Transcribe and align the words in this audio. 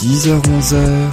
10h-11h 0.00 1.10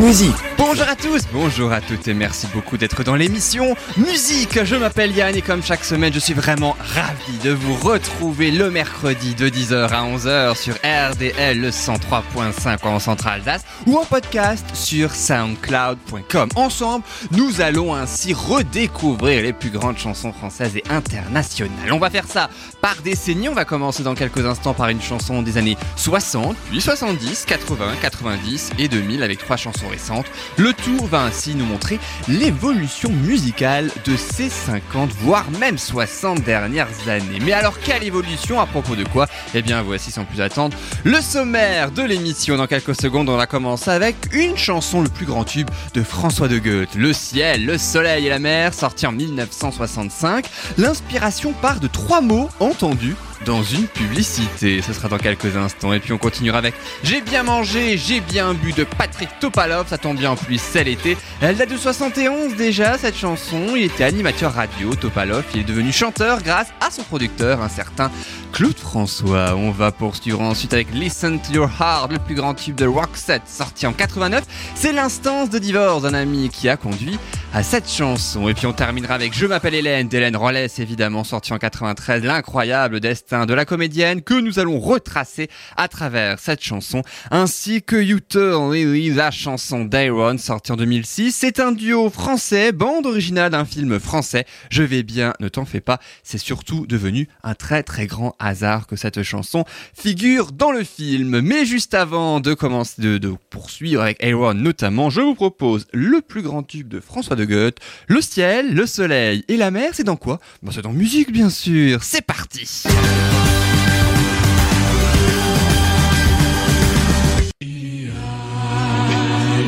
Musique 0.00 0.47
Bonjour 0.58 0.88
à 0.88 0.96
tous, 0.96 1.22
bonjour 1.32 1.70
à 1.72 1.80
toutes 1.80 2.08
et 2.08 2.14
merci 2.14 2.48
beaucoup 2.52 2.76
d'être 2.76 3.04
dans 3.04 3.14
l'émission 3.14 3.76
Musique. 3.96 4.64
Je 4.64 4.74
m'appelle 4.74 5.12
Yann 5.12 5.36
et 5.36 5.40
comme 5.40 5.62
chaque 5.62 5.84
semaine, 5.84 6.12
je 6.12 6.18
suis 6.18 6.34
vraiment 6.34 6.76
ravi 6.80 7.38
de 7.44 7.50
vous 7.52 7.74
retrouver 7.76 8.50
le 8.50 8.68
mercredi 8.68 9.36
de 9.36 9.48
10h 9.48 9.88
à 9.88 10.02
11h 10.02 10.56
sur 10.56 10.74
RDL 10.74 11.60
le 11.60 11.70
103.5 11.70 12.84
en 12.88 12.98
centrale 12.98 13.40
Alsace 13.46 13.62
ou 13.86 13.96
en 13.98 14.04
podcast 14.04 14.66
sur 14.74 15.14
soundcloud.com. 15.14 16.48
Ensemble, 16.56 17.04
nous 17.30 17.60
allons 17.60 17.94
ainsi 17.94 18.34
redécouvrir 18.34 19.42
les 19.44 19.52
plus 19.52 19.70
grandes 19.70 19.98
chansons 19.98 20.32
françaises 20.32 20.76
et 20.76 20.82
internationales. 20.90 21.92
On 21.92 21.98
va 21.98 22.10
faire 22.10 22.26
ça 22.26 22.50
par 22.82 22.96
décennie. 23.02 23.48
On 23.48 23.54
va 23.54 23.64
commencer 23.64 24.02
dans 24.02 24.16
quelques 24.16 24.44
instants 24.44 24.74
par 24.74 24.88
une 24.88 25.00
chanson 25.00 25.40
des 25.42 25.56
années 25.56 25.76
60, 25.96 26.56
puis 26.68 26.80
70, 26.80 27.44
80, 27.46 27.92
90 28.02 28.70
et 28.80 28.88
2000 28.88 29.22
avec 29.22 29.38
trois 29.38 29.56
chansons 29.56 29.88
récentes. 29.88 30.26
Le 30.56 30.72
tout 30.72 31.04
va 31.06 31.22
ainsi 31.22 31.54
nous 31.54 31.66
montrer 31.66 32.00
l'évolution 32.28 33.10
musicale 33.10 33.90
de 34.04 34.16
ces 34.16 34.48
50, 34.48 35.10
voire 35.20 35.50
même 35.60 35.78
60 35.78 36.42
dernières 36.42 37.08
années. 37.08 37.38
Mais 37.44 37.52
alors, 37.52 37.78
quelle 37.80 38.02
évolution 38.04 38.60
À 38.60 38.66
propos 38.66 38.96
de 38.96 39.04
quoi? 39.04 39.26
Eh 39.54 39.62
bien, 39.62 39.82
voici 39.82 40.10
sans 40.10 40.24
plus 40.24 40.40
attendre 40.40 40.76
le 41.04 41.20
sommaire 41.20 41.90
de 41.90 42.02
l'émission. 42.02 42.56
Dans 42.56 42.66
quelques 42.66 43.00
secondes, 43.00 43.28
on 43.28 43.36
va 43.36 43.46
commencer 43.46 43.90
avec 43.90 44.16
une 44.32 44.56
chanson, 44.56 45.00
le 45.00 45.08
plus 45.08 45.26
grand 45.26 45.44
tube 45.44 45.68
de 45.94 46.02
François 46.02 46.48
de 46.48 46.58
Goethe, 46.58 46.94
Le 46.94 47.12
ciel, 47.12 47.66
le 47.66 47.78
soleil 47.78 48.26
et 48.26 48.30
la 48.30 48.38
mer, 48.38 48.74
sorti 48.74 49.06
en 49.06 49.12
1965. 49.12 50.46
L'inspiration 50.76 51.52
part 51.52 51.80
de 51.80 51.86
trois 51.86 52.20
mots 52.20 52.48
entendus 52.60 53.16
dans 53.44 53.62
une 53.62 53.86
publicité. 53.86 54.82
Ce 54.82 54.92
sera 54.92 55.08
dans 55.08 55.18
quelques 55.18 55.56
instants. 55.56 55.92
Et 55.92 56.00
puis 56.00 56.12
on 56.12 56.18
continuera 56.18 56.58
avec 56.58 56.74
J'ai 57.02 57.20
bien 57.20 57.42
mangé, 57.42 57.96
j'ai 57.96 58.20
bien 58.20 58.54
bu 58.54 58.72
de 58.72 58.84
Patrick 58.84 59.28
Topalov. 59.40 59.88
Ça 59.88 59.98
tombe 59.98 60.16
bien 60.16 60.32
en 60.32 60.36
plus, 60.36 60.60
c'est 60.60 60.84
l'été. 60.84 61.16
Elle 61.40 61.56
date 61.56 61.70
de 61.70 61.76
71 61.76 62.56
déjà, 62.56 62.98
cette 62.98 63.16
chanson. 63.16 63.74
Il 63.76 63.84
était 63.84 64.04
animateur 64.04 64.54
radio, 64.54 64.94
Topalov. 64.94 65.44
Il 65.54 65.60
est 65.60 65.64
devenu 65.64 65.92
chanteur 65.92 66.42
grâce 66.42 66.68
à 66.80 66.90
son 66.90 67.02
producteur, 67.02 67.62
un 67.62 67.68
certain 67.68 68.10
Claude 68.52 68.78
François. 68.78 69.54
On 69.56 69.70
va 69.70 69.92
poursuivre 69.92 70.40
ensuite 70.40 70.72
avec 70.72 70.92
Listen 70.92 71.40
to 71.40 71.52
Your 71.52 71.70
Heart, 71.80 72.12
le 72.12 72.18
plus 72.18 72.34
grand 72.34 72.54
tube 72.54 72.76
de 72.76 72.86
Roxette, 72.86 73.42
sorti 73.46 73.86
en 73.86 73.92
89. 73.92 74.44
C'est 74.74 74.92
l'instance 74.92 75.50
de 75.50 75.58
divorce 75.58 76.02
d'un 76.02 76.14
ami 76.14 76.48
qui 76.48 76.68
a 76.68 76.76
conduit 76.76 77.18
à 77.54 77.62
cette 77.62 77.88
chanson. 77.88 78.48
Et 78.48 78.54
puis 78.54 78.66
on 78.66 78.72
terminera 78.72 79.14
avec 79.14 79.32
Je 79.34 79.46
m'appelle 79.46 79.74
Hélène 79.74 80.08
d'Hélène 80.08 80.36
Rollès, 80.36 80.78
évidemment, 80.78 81.24
sorti 81.24 81.52
en 81.52 81.58
93, 81.58 82.22
l'incroyable 82.22 83.00
destin 83.00 83.46
de 83.46 83.54
la 83.54 83.64
comédienne 83.64 84.22
que 84.22 84.38
nous 84.38 84.58
allons 84.58 84.78
retracer 84.78 85.48
à 85.76 85.88
travers 85.88 86.38
cette 86.38 86.62
chanson, 86.62 87.02
ainsi 87.30 87.82
que 87.82 87.96
You 87.96 88.20
Turn 88.20 88.72
Lily, 88.72 89.10
la 89.10 89.30
chanson 89.30 89.84
d'Iron, 89.84 90.36
sortie 90.36 90.72
en 90.72 90.76
2006. 90.76 91.32
C'est 91.32 91.58
un 91.58 91.72
duo 91.72 92.10
français, 92.10 92.72
bande 92.72 93.06
originale 93.06 93.50
d'un 93.50 93.64
film 93.64 93.98
français. 93.98 94.44
Je 94.70 94.82
vais 94.82 95.02
bien, 95.02 95.32
ne 95.40 95.48
t'en 95.48 95.64
fais 95.64 95.80
pas. 95.80 95.98
C'est 96.22 96.38
surtout 96.38 96.86
devenu 96.86 97.28
un 97.42 97.54
très 97.54 97.82
très 97.82 98.06
grand 98.06 98.36
hasard 98.38 98.86
que 98.86 98.96
cette 98.96 99.22
chanson 99.22 99.64
figure 99.94 100.52
dans 100.52 100.70
le 100.70 100.84
film. 100.84 101.40
Mais 101.40 101.64
juste 101.64 101.94
avant 101.94 102.40
de 102.40 102.52
commencer, 102.52 103.00
de, 103.00 103.16
de 103.16 103.34
poursuivre 103.50 104.02
avec 104.02 104.22
Aaron 104.22 104.54
notamment, 104.54 105.08
je 105.08 105.22
vous 105.22 105.34
propose 105.34 105.86
le 105.92 106.20
plus 106.20 106.42
grand 106.42 106.62
tube 106.62 106.88
de 106.88 107.00
François 107.00 107.37
le 107.46 108.20
ciel, 108.20 108.74
le 108.74 108.86
soleil 108.86 109.44
et 109.48 109.56
la 109.56 109.70
mer. 109.70 109.90
C'est 109.92 110.04
dans 110.04 110.16
quoi? 110.16 110.40
Bon, 110.62 110.70
C'est 110.70 110.82
dans 110.82 110.92
musique 110.92 111.32
bien 111.32 111.50
sûr. 111.50 112.02
C'est 112.02 112.22
parti. 112.22 112.84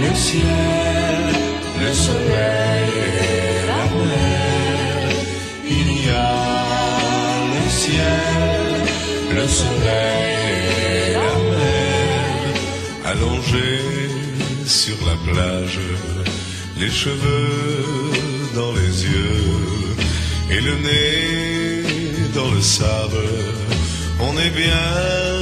le 0.03 0.15
ciel, 0.15 0.45
le 1.81 1.93
soleil 1.93 2.91
et 3.23 3.67
la 3.67 3.85
mer. 4.05 5.11
Il 5.69 6.07
y 6.07 6.11
a 6.11 6.33
le 7.55 7.71
ciel, 7.71 8.75
le 9.37 9.47
soleil 9.47 10.37
et 10.87 11.13
la 11.13 11.33
mer. 11.51 12.55
Allongés 13.05 14.01
sur 14.67 14.97
la 15.07 15.17
plage, 15.33 15.81
les 16.81 16.89
cheveux 16.89 18.13
dans 18.55 18.73
les 18.73 19.05
yeux 19.05 19.45
et 20.51 20.61
le 20.61 20.75
nez 20.77 21.85
dans 22.35 22.51
le 22.51 22.63
sable. 22.63 23.29
On 24.19 24.33
est 24.39 24.51
bien 24.51 25.40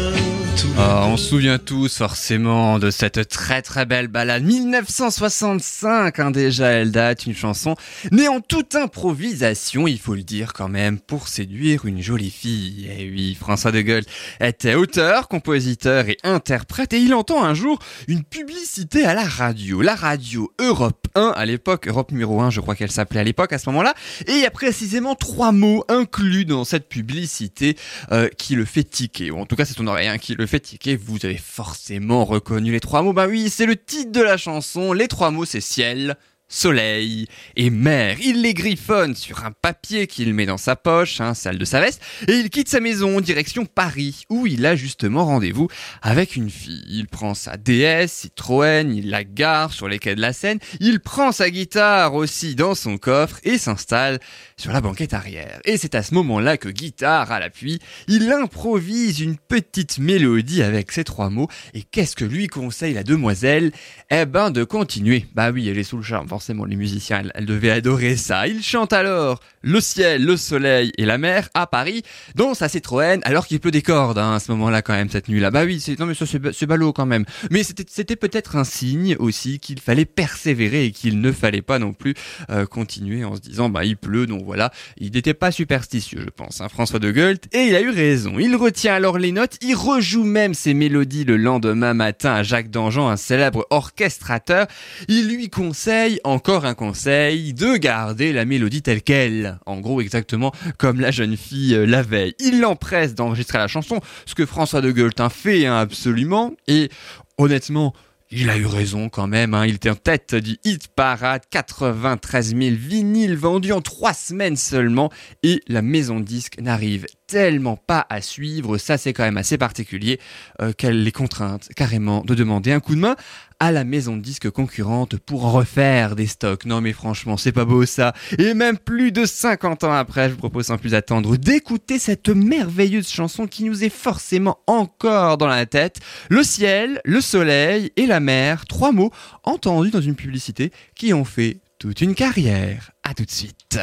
ah, 0.76 1.06
on 1.06 1.16
se 1.16 1.28
souvient 1.28 1.58
tous 1.58 1.98
forcément 1.98 2.78
de 2.78 2.90
cette 2.90 3.28
très 3.28 3.62
très 3.62 3.86
belle 3.86 4.08
balade. 4.08 4.42
1965 4.42 6.18
hein, 6.18 6.30
déjà 6.30 6.68
elle 6.68 6.90
date 6.90 7.26
une 7.26 7.34
chanson 7.34 7.76
née 8.10 8.28
en 8.28 8.40
toute 8.40 8.74
improvisation 8.74 9.86
il 9.86 9.98
faut 9.98 10.14
le 10.14 10.22
dire 10.22 10.52
quand 10.52 10.68
même 10.68 10.98
pour 10.98 11.28
séduire 11.28 11.84
une 11.84 12.02
jolie 12.02 12.30
fille. 12.30 12.86
Et 12.86 13.04
eh 13.04 13.10
oui 13.10 13.36
François 13.38 13.70
de 13.70 13.80
Gaulle 13.82 14.04
était 14.40 14.74
auteur 14.74 15.28
compositeur 15.28 16.08
et 16.08 16.18
interprète 16.24 16.92
et 16.92 16.98
il 16.98 17.14
entend 17.14 17.44
un 17.44 17.54
jour 17.54 17.78
une 18.08 18.24
publicité 18.24 19.04
à 19.04 19.14
la 19.14 19.24
radio. 19.24 19.80
La 19.80 19.94
radio 19.94 20.52
Europe 20.58 21.06
1 21.14 21.34
à 21.36 21.46
l'époque 21.46 21.86
Europe 21.86 22.10
numéro 22.10 22.40
1 22.40 22.50
je 22.50 22.60
crois 22.60 22.74
qu'elle 22.74 22.90
s'appelait 22.90 23.20
à 23.20 23.24
l'époque 23.24 23.52
à 23.52 23.58
ce 23.58 23.68
moment 23.68 23.82
là 23.82 23.94
et 24.26 24.32
il 24.32 24.40
y 24.40 24.46
a 24.46 24.50
précisément 24.50 25.14
trois 25.14 25.52
mots 25.52 25.84
inclus 25.88 26.44
dans 26.44 26.64
cette 26.64 26.88
publicité 26.88 27.76
euh, 28.10 28.28
qui 28.38 28.56
le 28.56 28.64
fait 28.64 28.84
tiquer. 28.84 29.30
Ou 29.30 29.38
en 29.38 29.46
tout 29.46 29.54
cas 29.54 29.64
c'est 29.64 29.74
ton 29.74 29.86
oreille 29.86 30.08
hein, 30.08 30.18
qui 30.18 30.34
le 30.34 30.47
vous 30.96 31.24
avez 31.24 31.36
forcément 31.36 32.24
reconnu 32.24 32.72
les 32.72 32.80
trois 32.80 33.02
mots. 33.02 33.12
Bah 33.12 33.26
oui, 33.28 33.50
c'est 33.50 33.66
le 33.66 33.76
titre 33.76 34.12
de 34.12 34.20
la 34.20 34.36
chanson. 34.36 34.92
Les 34.92 35.08
trois 35.08 35.30
mots, 35.30 35.44
c'est 35.44 35.60
ciel, 35.60 36.16
soleil 36.48 37.26
et 37.56 37.70
mer. 37.70 38.16
Il 38.22 38.42
les 38.42 38.54
griffonne 38.54 39.14
sur 39.14 39.44
un 39.44 39.52
papier 39.52 40.06
qu'il 40.06 40.32
met 40.34 40.46
dans 40.46 40.56
sa 40.56 40.76
poche, 40.76 41.20
hein, 41.20 41.34
salle 41.34 41.58
de 41.58 41.64
sa 41.64 41.80
veste, 41.80 42.02
et 42.26 42.32
il 42.32 42.50
quitte 42.50 42.68
sa 42.68 42.80
maison 42.80 43.20
direction 43.20 43.66
Paris, 43.66 44.22
où 44.30 44.46
il 44.46 44.64
a 44.64 44.74
justement 44.76 45.26
rendez-vous 45.26 45.68
avec 46.02 46.36
une 46.36 46.50
fille. 46.50 46.84
Il 46.88 47.06
prend 47.06 47.34
sa 47.34 47.56
DS, 47.56 48.08
Citroën, 48.08 48.90
il 48.92 49.10
la 49.10 49.24
gare 49.24 49.72
sur 49.72 49.88
les 49.88 49.98
quais 49.98 50.14
de 50.14 50.20
la 50.20 50.32
Seine, 50.32 50.58
il 50.80 51.00
prend 51.00 51.32
sa 51.32 51.50
guitare 51.50 52.14
aussi 52.14 52.54
dans 52.54 52.74
son 52.74 52.96
coffre 52.98 53.38
et 53.42 53.58
s'installe 53.58 54.18
sur 54.56 54.72
la 54.72 54.80
banquette 54.80 55.14
arrière. 55.14 55.60
Et 55.64 55.76
c'est 55.76 55.94
à 55.94 56.02
ce 56.02 56.14
moment-là 56.14 56.56
que 56.56 56.68
guitare 56.68 57.30
à 57.30 57.40
l'appui, 57.40 57.78
il 58.06 58.32
improvise 58.32 59.20
une 59.20 59.36
petite 59.36 59.98
mélodie 59.98 60.62
avec 60.62 60.92
ces 60.92 61.04
trois 61.04 61.30
mots, 61.30 61.48
et 61.74 61.82
qu'est-ce 61.82 62.16
que 62.16 62.24
lui 62.24 62.46
conseille 62.46 62.94
la 62.94 63.04
demoiselle? 63.04 63.72
Eh 64.10 64.24
ben 64.24 64.50
de 64.50 64.64
continuer. 64.64 65.26
Bah 65.34 65.50
oui, 65.50 65.68
elle 65.68 65.78
est 65.78 65.84
sous 65.84 65.96
le 65.96 66.02
charme 66.02 66.28
forcément 66.38 66.64
les 66.64 66.76
musiciens, 66.76 67.24
elles, 67.34 67.46
devaient 67.46 67.72
adorer 67.72 68.14
ça. 68.14 68.46
Ils 68.46 68.62
chantent 68.62 68.92
alors 68.92 69.40
le 69.62 69.80
ciel, 69.80 70.24
le 70.24 70.36
soleil 70.36 70.92
et 70.96 71.04
la 71.04 71.18
mer 71.18 71.48
à 71.52 71.66
Paris 71.66 72.04
dans 72.36 72.54
sa 72.54 72.68
Citroën 72.68 73.18
alors 73.24 73.48
qu'il 73.48 73.58
pleut 73.58 73.72
des 73.72 73.82
cordes 73.82 74.18
hein, 74.18 74.34
à 74.34 74.38
ce 74.38 74.52
moment-là 74.52 74.80
quand 74.80 74.92
même 74.92 75.10
cette 75.10 75.26
nuit-là. 75.26 75.50
Bah 75.50 75.64
oui, 75.64 75.80
c'est 75.80 75.98
non 75.98 76.06
mais 76.06 76.14
ça 76.14 76.26
c'est 76.26 76.66
ballot 76.66 76.92
quand 76.92 77.06
même. 77.06 77.24
Mais 77.50 77.64
c'était 77.64 78.14
peut-être 78.14 78.54
un 78.54 78.62
signe 78.62 79.16
aussi 79.18 79.58
qu'il 79.58 79.80
fallait 79.80 80.04
persévérer 80.04 80.84
et 80.84 80.92
qu'il 80.92 81.20
ne 81.20 81.32
fallait 81.32 81.60
pas 81.60 81.80
non 81.80 81.92
plus 81.92 82.14
euh, 82.50 82.66
continuer 82.66 83.24
en 83.24 83.34
se 83.34 83.40
disant 83.40 83.68
bah 83.68 83.84
il 83.84 83.96
pleut 83.96 84.28
donc 84.28 84.44
voilà. 84.44 84.70
Il 84.96 85.10
n'était 85.10 85.34
pas 85.34 85.50
superstitieux 85.50 86.20
je 86.24 86.30
pense, 86.30 86.60
hein, 86.60 86.68
François 86.68 87.00
de 87.00 87.10
Goethe 87.10 87.52
et 87.52 87.64
il 87.64 87.74
a 87.74 87.80
eu 87.80 87.90
raison. 87.90 88.38
Il 88.38 88.54
retient 88.54 88.94
alors 88.94 89.18
les 89.18 89.32
notes, 89.32 89.56
il 89.60 89.74
rejoue 89.74 90.22
même 90.22 90.54
ses 90.54 90.72
mélodies 90.72 91.24
le 91.24 91.36
lendemain 91.36 91.94
matin 91.94 92.32
à 92.32 92.44
Jacques 92.44 92.70
Dangean, 92.70 93.08
un 93.08 93.16
célèbre 93.16 93.66
orchestrateur. 93.70 94.68
Il 95.08 95.26
lui 95.28 95.50
conseille 95.50 96.20
encore 96.28 96.64
un 96.64 96.74
conseil, 96.74 97.54
de 97.54 97.76
garder 97.76 98.32
la 98.32 98.44
mélodie 98.44 98.82
telle 98.82 99.02
qu'elle. 99.02 99.58
En 99.66 99.80
gros, 99.80 100.00
exactement 100.00 100.52
comme 100.76 101.00
la 101.00 101.10
jeune 101.10 101.36
fille 101.36 101.74
euh, 101.74 101.86
la 101.86 102.02
veille. 102.02 102.34
Il 102.38 102.60
l'empresse 102.60 103.14
d'enregistrer 103.14 103.58
la 103.58 103.68
chanson, 103.68 104.00
ce 104.26 104.34
que 104.34 104.46
François 104.46 104.80
de 104.80 104.92
Gueltin 104.92 105.30
fait 105.30 105.66
hein, 105.66 105.76
absolument. 105.76 106.52
Et 106.66 106.90
honnêtement, 107.38 107.94
il 108.30 108.50
a 108.50 108.56
eu 108.56 108.66
raison 108.66 109.08
quand 109.08 109.26
même, 109.26 109.54
hein. 109.54 109.66
il 109.66 109.76
était 109.76 109.90
en 109.90 109.94
tête 109.94 110.34
du 110.34 110.58
hit 110.64 110.88
parade, 110.88 111.42
93 111.50 112.54
000 112.54 112.76
vinyles 112.78 113.36
vendus 113.36 113.72
en 113.72 113.80
trois 113.80 114.12
semaines 114.12 114.56
seulement, 114.56 115.10
et 115.42 115.62
la 115.66 115.80
maison 115.80 116.20
disque 116.20 116.60
n'arrive 116.60 117.06
tellement 117.28 117.76
pas 117.76 118.06
à 118.08 118.20
suivre, 118.22 118.78
ça 118.78 118.98
c'est 118.98 119.12
quand 119.12 119.22
même 119.22 119.36
assez 119.36 119.58
particulier, 119.58 120.18
euh, 120.60 120.72
qu'elle 120.72 121.04
les 121.04 121.12
contrainte 121.12 121.68
carrément 121.76 122.22
de 122.22 122.34
demander 122.34 122.72
un 122.72 122.80
coup 122.80 122.94
de 122.94 123.00
main 123.00 123.16
à 123.60 123.70
la 123.70 123.84
maison 123.84 124.16
de 124.16 124.22
disques 124.22 124.50
concurrente 124.50 125.16
pour 125.16 125.52
refaire 125.52 126.16
des 126.16 126.26
stocks. 126.26 126.64
Non 126.64 126.80
mais 126.80 126.92
franchement, 126.92 127.36
c'est 127.36 127.52
pas 127.52 127.64
beau 127.64 127.84
ça. 127.84 128.14
Et 128.38 128.54
même 128.54 128.78
plus 128.78 129.12
de 129.12 129.26
50 129.26 129.84
ans 129.84 129.92
après, 129.92 130.28
je 130.28 130.34
vous 130.34 130.38
propose 130.38 130.66
sans 130.66 130.78
plus 130.78 130.94
attendre 130.94 131.36
d'écouter 131.36 131.98
cette 131.98 132.28
merveilleuse 132.28 133.08
chanson 133.08 133.46
qui 133.46 133.64
nous 133.64 133.84
est 133.84 133.88
forcément 133.90 134.58
encore 134.66 135.36
dans 135.36 135.48
la 135.48 135.66
tête. 135.66 135.98
Le 136.30 136.42
ciel, 136.42 137.00
le 137.04 137.20
soleil 137.20 137.92
et 137.96 138.06
la 138.06 138.20
mer, 138.20 138.64
trois 138.66 138.92
mots 138.92 139.12
entendus 139.44 139.90
dans 139.90 140.00
une 140.00 140.16
publicité 140.16 140.72
qui 140.94 141.12
ont 141.12 141.24
fait 141.24 141.58
toute 141.78 142.00
une 142.00 142.14
carrière. 142.14 142.92
À 143.02 143.14
tout 143.14 143.24
de 143.24 143.30
suite. 143.30 143.78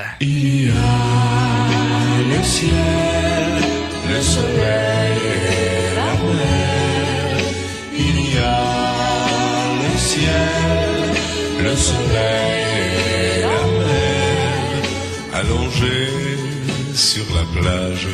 Le 4.09 4.21
soleil 4.21 5.17
et 5.33 5.95
la 5.95 6.11
mer. 6.37 7.37
Il 8.07 8.17
y 8.33 8.37
a 8.37 8.63
le 9.83 9.93
ciel, 10.09 11.01
le 11.63 11.75
soleil 11.75 12.63
et 13.21 13.41
la 13.41 13.61
mer. 13.83 14.81
Allongés 15.33 16.37
sur 16.93 17.25
la 17.37 17.45
plage, 17.59 18.07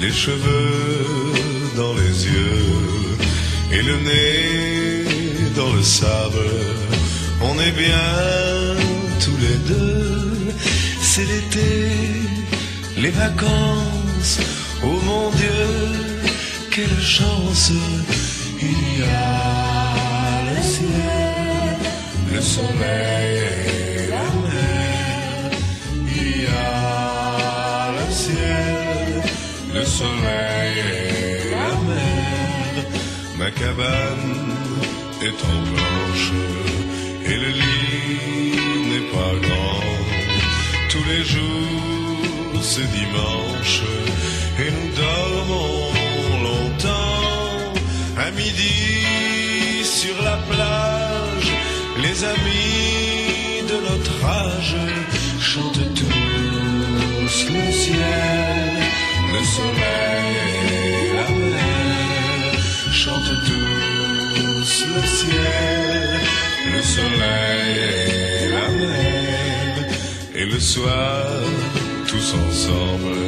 les 0.00 0.12
cheveux 0.12 1.32
dans 1.76 1.94
les 1.94 2.14
yeux 2.26 2.78
et 3.72 3.82
le 3.82 3.96
nez 4.08 5.04
dans 5.56 5.72
le 5.72 5.82
sable. 5.82 6.50
On 7.40 7.54
est 7.66 7.76
bien 7.86 8.08
tous 9.24 9.38
les 9.46 9.58
deux. 9.72 10.54
C'est 11.00 11.24
l'été, 11.24 11.70
les 12.96 13.10
vacances. 13.10 14.38
Oh 14.84 15.00
mon 15.04 15.30
Dieu, 15.30 15.66
quelle 16.70 17.00
chance! 17.00 17.72
Il 18.60 18.98
y 18.98 19.02
a 19.02 20.42
le 20.48 20.62
ciel, 20.62 21.76
le 22.34 22.40
soleil 22.40 23.38
et 23.66 24.10
la 24.10 24.28
mer. 24.46 25.50
Il 26.20 26.42
y 26.42 26.46
a 26.46 27.90
le 27.98 28.12
ciel, 28.12 29.22
le 29.74 29.84
soleil 29.84 30.78
et 30.94 31.50
la 31.50 31.70
mer. 31.88 32.84
Ma 33.38 33.50
cabane 33.50 34.34
est 35.22 35.38
en 35.52 35.58
blanche 35.70 36.32
et 37.24 37.36
le 37.44 37.50
lit 37.62 38.58
n'est 38.90 39.08
pas 39.16 39.34
grand. 39.46 39.84
Tous 40.90 41.04
les 41.10 41.24
jours 41.24 42.62
c'est 42.62 42.90
dimanche 43.00 43.82
et 44.60 44.70
nous 44.70 44.90
dormons 45.04 45.92
longtemps. 46.42 47.72
À 48.16 48.30
midi 48.32 49.84
sur 49.84 50.16
la 50.22 50.36
plage, 50.50 51.50
les 52.02 52.24
amis 52.24 53.62
de 53.70 53.76
notre 53.88 54.24
âge 54.24 54.76
chantent 55.40 55.94
tous 55.94 57.38
le 57.56 57.72
ciel, 57.72 58.78
le 59.34 59.42
soleil 59.56 60.34
et 60.74 61.14
la 61.18 61.28
mer. 61.52 62.52
Chantent 62.92 63.38
tous 63.50 64.86
le 64.94 65.06
ciel, 65.18 66.20
le 66.74 66.82
soleil 66.82 67.76
et 68.42 68.48
la 68.56 68.68
mer. 68.80 69.74
Et 70.34 70.44
le 70.44 70.60
soir, 70.60 71.24
tous 72.08 72.34
ensemble, 72.46 73.18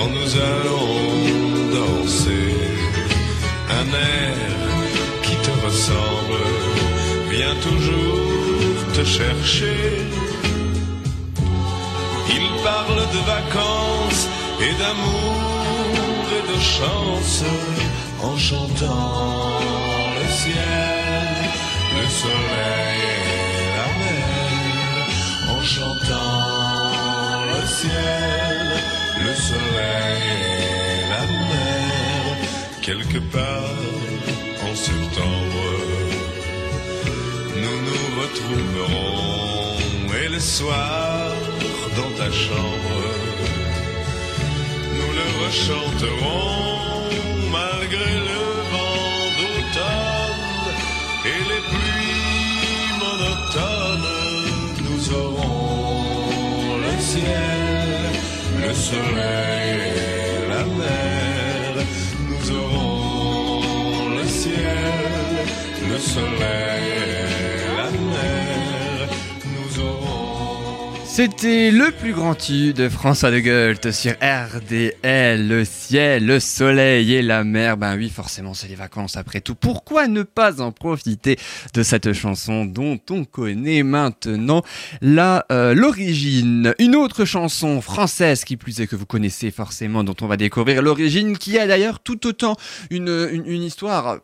quand 0.00 0.08
nous 0.08 0.32
allons 0.54 0.94
danser, 1.78 2.54
un 3.80 3.88
air 4.16 4.36
qui 5.22 5.36
te 5.46 5.52
ressemble 5.66 6.44
vient 7.30 7.56
toujours 7.68 8.76
te 8.94 9.04
chercher. 9.04 9.82
Il 12.36 12.46
parle 12.64 13.02
de 13.16 13.20
vacances 13.36 14.24
et 14.66 14.72
d'amour 14.80 16.24
et 16.36 16.44
de 16.52 16.58
chance 16.76 17.44
en 18.22 18.36
chantant 18.36 19.60
le 20.18 20.26
ciel, 20.40 21.34
le 21.98 22.06
soleil 22.22 23.00
et 23.62 23.70
la 23.78 23.88
mer. 24.00 25.06
En 25.54 25.62
chantant 25.62 27.44
le 27.52 27.66
ciel, 27.66 28.39
Quelque 32.82 33.18
part 33.18 33.76
en 34.62 34.74
septembre, 34.74 35.66
nous 37.62 37.78
nous 37.86 38.04
retrouverons 38.20 39.78
et 40.24 40.28
le 40.28 40.40
soir 40.40 41.30
dans 41.96 42.10
ta 42.16 42.30
chambre, 42.32 43.02
nous 44.96 45.12
le 45.18 45.26
rechanterons 45.44 47.10
malgré 47.52 48.12
le 48.30 48.42
vent 48.72 49.06
d'automne 49.38 50.72
et 51.26 51.40
les 51.50 51.62
pluies 51.72 52.92
monotones. 53.04 54.10
Nous 54.86 55.02
aurons 55.14 56.78
le 56.78 56.94
ciel, 56.98 58.00
le 58.66 58.72
soleil 58.74 60.09
C'était 71.22 71.70
le 71.70 71.90
plus 71.90 72.14
grand 72.14 72.34
tube 72.34 72.74
de 72.74 72.88
François 72.88 73.30
de 73.30 73.40
Goethe 73.40 73.90
sur 73.90 74.12
RDL, 74.12 75.48
le 75.48 75.66
ciel, 75.66 76.24
le 76.24 76.40
soleil 76.40 77.12
et 77.12 77.20
la 77.20 77.44
mer. 77.44 77.76
Ben 77.76 77.94
oui, 77.98 78.08
forcément, 78.08 78.54
c'est 78.54 78.68
les 78.68 78.74
vacances 78.74 79.18
après 79.18 79.42
tout. 79.42 79.54
Pourquoi 79.54 80.08
ne 80.08 80.22
pas 80.22 80.62
en 80.62 80.72
profiter 80.72 81.36
de 81.74 81.82
cette 81.82 82.14
chanson 82.14 82.64
dont 82.64 82.98
on 83.10 83.26
connaît 83.26 83.82
maintenant 83.82 84.62
la 85.02 85.44
euh, 85.52 85.74
l'origine? 85.74 86.74
Une 86.78 86.96
autre 86.96 87.26
chanson 87.26 87.82
française 87.82 88.44
qui 88.44 88.56
plus 88.56 88.80
est 88.80 88.86
que 88.86 88.96
vous 88.96 89.04
connaissez 89.04 89.50
forcément, 89.50 90.04
dont 90.04 90.16
on 90.22 90.26
va 90.26 90.38
découvrir 90.38 90.80
l'origine, 90.80 91.36
qui 91.36 91.58
a 91.58 91.66
d'ailleurs 91.66 92.00
tout 92.00 92.26
autant 92.26 92.56
une, 92.88 93.28
une, 93.30 93.46
une 93.46 93.62
histoire 93.62 94.20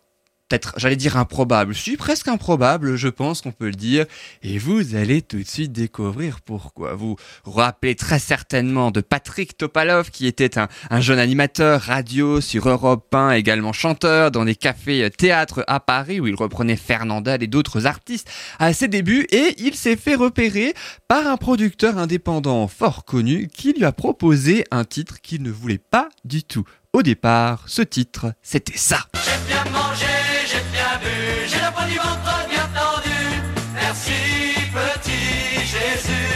peut-être, 0.48 0.75
j'allais 0.76 0.96
dire 0.96 1.16
improbable, 1.16 1.75
je 1.75 1.81
suis 1.81 1.96
presque 1.96 2.28
improbable, 2.28 2.96
je 2.96 3.08
pense 3.08 3.40
qu'on 3.40 3.52
peut 3.52 3.66
le 3.66 3.72
dire, 3.72 4.06
et 4.43 4.58
vous 4.58 4.94
allez 4.94 5.22
tout 5.22 5.38
de 5.38 5.44
suite 5.44 5.72
découvrir 5.72 6.40
pourquoi. 6.40 6.94
Vous 6.94 7.16
rappelez 7.44 7.94
très 7.94 8.18
certainement 8.18 8.90
de 8.90 9.00
Patrick 9.00 9.56
Topalov, 9.56 10.11
qui 10.11 10.26
était 10.26 10.59
un, 10.59 10.68
un 10.90 11.00
jeune 11.00 11.18
animateur 11.18 11.80
radio 11.80 12.40
sur 12.40 12.68
Europe 12.68 13.12
1, 13.14 13.32
également 13.32 13.73
chanteur 13.73 14.30
dans 14.30 14.44
des 14.44 14.54
cafés 14.54 15.04
euh, 15.04 15.11
théâtres 15.11 15.64
à 15.66 15.80
Paris, 15.80 16.20
où 16.20 16.26
il 16.26 16.35
reprenait 16.35 16.76
Fernandel 16.76 17.42
et 17.42 17.47
d'autres 17.47 17.87
artistes 17.87 18.28
à 18.59 18.73
ses 18.73 18.88
débuts, 18.88 19.26
et 19.30 19.54
il 19.59 19.75
s'est 19.75 19.97
fait 19.97 20.14
repérer 20.14 20.75
par 21.09 21.26
un 21.26 21.37
producteur 21.37 21.99
indépendant 21.99 22.68
fort 22.68 23.04
connu, 23.04 23.49
qui 23.49 23.73
lui 23.73 23.85
a 23.85 23.92
proposé 23.92 24.64
un 24.70 24.85
titre 24.85 25.20
qu'il 25.20 25.42
ne 25.42 25.50
voulait 25.50 25.78
pas 25.78 26.09
du 26.25 26.42
tout. 26.42 26.64
Au 26.92 27.02
départ, 27.02 27.64
ce 27.66 27.82
titre, 27.82 28.32
c'était 28.42 28.78
ça. 28.78 29.06
Bu, 30.98 31.46
j'ai 31.48 31.60
la 31.60 31.70
poigne 31.72 31.90
du 31.90 31.96
ventre 31.96 32.46
bien 32.48 32.66
tendue. 32.74 33.42
Merci 33.74 34.12
petit 34.72 35.60
Jésus. 35.60 36.28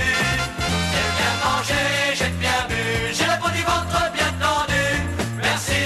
J'ai 0.92 1.08
bien 1.18 1.34
mangé, 1.44 1.82
j'ai 2.14 2.28
bien 2.38 2.60
bu, 2.68 3.12
j'ai 3.12 3.26
la 3.26 3.36
poigne 3.36 3.54
du 3.54 3.62
ventre 3.62 4.12
bien 4.12 4.32
tendue. 4.40 4.96
Merci 5.42 5.82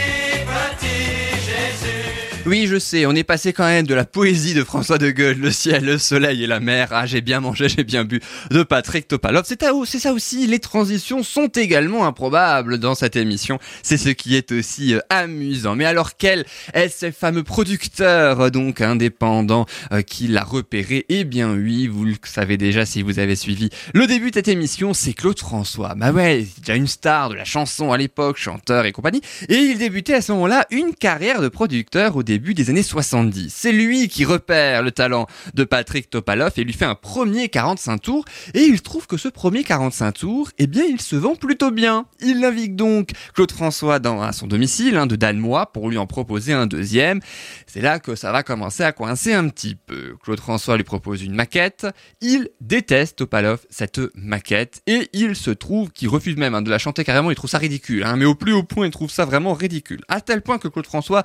petit 0.46 1.40
Jésus. 1.48 2.42
Oui, 2.46 2.63
je 2.66 2.78
sais, 2.78 3.06
on 3.06 3.14
est 3.14 3.24
passé 3.24 3.52
quand 3.52 3.64
même 3.64 3.86
de 3.86 3.94
la 3.94 4.04
poésie 4.04 4.54
de 4.54 4.64
François 4.64 4.98
de 4.98 5.10
Goethe, 5.10 5.38
le 5.38 5.50
ciel, 5.50 5.84
le 5.84 5.98
soleil 5.98 6.44
et 6.44 6.46
la 6.46 6.60
mer, 6.60 6.88
ah 6.90 7.06
j'ai 7.06 7.20
bien 7.20 7.40
mangé, 7.40 7.68
j'ai 7.68 7.84
bien 7.84 8.04
bu, 8.04 8.20
de 8.50 8.62
Patrick 8.62 9.08
Topalov. 9.08 9.44
C'est 9.46 10.00
ça 10.00 10.12
aussi, 10.12 10.46
les 10.46 10.58
transitions 10.58 11.22
sont 11.22 11.48
également 11.48 12.06
improbables 12.06 12.78
dans 12.78 12.94
cette 12.94 13.16
émission. 13.16 13.58
C'est 13.82 13.96
ce 13.96 14.08
qui 14.08 14.36
est 14.36 14.52
aussi 14.52 14.94
euh, 14.94 15.00
amusant. 15.10 15.76
Mais 15.76 15.84
alors 15.84 16.16
quel 16.16 16.44
est 16.72 16.88
ce 16.88 17.10
fameux 17.10 17.42
producteur 17.42 18.40
euh, 18.40 18.50
donc 18.50 18.80
indépendant 18.80 19.66
euh, 19.92 20.02
qui 20.02 20.28
l'a 20.28 20.44
repéré? 20.44 21.06
Eh 21.08 21.24
bien 21.24 21.52
oui, 21.52 21.86
vous 21.86 22.04
le 22.04 22.14
savez 22.24 22.56
déjà 22.56 22.86
si 22.86 23.02
vous 23.02 23.18
avez 23.18 23.36
suivi 23.36 23.70
le 23.92 24.06
début 24.06 24.30
de 24.30 24.36
cette 24.36 24.48
émission, 24.48 24.94
c'est 24.94 25.12
Claude 25.12 25.38
François. 25.38 25.94
Bah 25.94 26.12
ouais, 26.12 26.46
déjà 26.58 26.74
une 26.74 26.86
star 26.86 27.28
de 27.28 27.34
la 27.34 27.44
chanson 27.44 27.92
à 27.92 27.98
l'époque, 27.98 28.36
chanteur 28.36 28.86
et 28.86 28.92
compagnie. 28.92 29.20
Et 29.48 29.56
il 29.56 29.78
débutait 29.78 30.14
à 30.14 30.22
ce 30.22 30.32
moment-là 30.32 30.66
une 30.70 30.94
carrière 30.94 31.40
de 31.40 31.48
producteur 31.48 32.16
au 32.16 32.22
début 32.22 32.54
des 32.54 32.63
années 32.70 32.82
70. 32.82 33.52
C'est 33.54 33.72
lui 33.72 34.08
qui 34.08 34.24
repère 34.24 34.82
le 34.82 34.90
talent 34.90 35.26
de 35.54 35.64
Patrick 35.64 36.10
Topalov 36.10 36.52
et 36.56 36.64
lui 36.64 36.72
fait 36.72 36.84
un 36.84 36.94
premier 36.94 37.48
45 37.48 37.98
tours. 37.98 38.24
Et 38.54 38.62
il 38.62 38.82
trouve 38.82 39.06
que 39.06 39.16
ce 39.16 39.28
premier 39.28 39.64
45 39.64 40.12
tours, 40.12 40.50
eh 40.58 40.66
bien, 40.66 40.84
il 40.84 41.00
se 41.00 41.16
vend 41.16 41.34
plutôt 41.34 41.70
bien. 41.70 42.06
Il 42.20 42.40
navigue 42.40 42.76
donc 42.76 43.10
Claude 43.34 43.52
François 43.52 43.98
dans, 43.98 44.22
à 44.22 44.32
son 44.32 44.46
domicile 44.46 44.96
hein, 44.96 45.06
de 45.06 45.16
Danemois 45.16 45.72
pour 45.72 45.88
lui 45.88 45.98
en 45.98 46.06
proposer 46.06 46.52
un 46.52 46.66
deuxième. 46.66 47.20
C'est 47.66 47.80
là 47.80 47.98
que 47.98 48.14
ça 48.14 48.32
va 48.32 48.42
commencer 48.42 48.82
à 48.82 48.92
coincer 48.92 49.32
un 49.32 49.48
petit 49.48 49.74
peu. 49.74 50.16
Claude 50.22 50.40
François 50.40 50.76
lui 50.76 50.84
propose 50.84 51.22
une 51.22 51.34
maquette. 51.34 51.86
Il 52.20 52.50
déteste 52.60 53.16
Topalov 53.16 53.60
cette 53.70 54.00
maquette 54.14 54.82
et 54.86 55.08
il 55.12 55.36
se 55.36 55.50
trouve 55.50 55.90
qu'il 55.90 56.08
refuse 56.08 56.36
même 56.36 56.54
hein, 56.54 56.62
de 56.62 56.70
la 56.70 56.78
chanter 56.78 57.04
carrément. 57.04 57.30
Il 57.30 57.36
trouve 57.36 57.50
ça 57.50 57.58
ridicule, 57.58 58.04
hein, 58.04 58.16
mais 58.16 58.24
au 58.24 58.34
plus 58.34 58.52
haut 58.52 58.62
point, 58.62 58.86
il 58.86 58.92
trouve 58.92 59.10
ça 59.10 59.24
vraiment 59.24 59.54
ridicule. 59.54 60.00
À 60.08 60.20
tel 60.20 60.42
point 60.42 60.58
que 60.58 60.68
Claude 60.68 60.86
François 60.86 61.24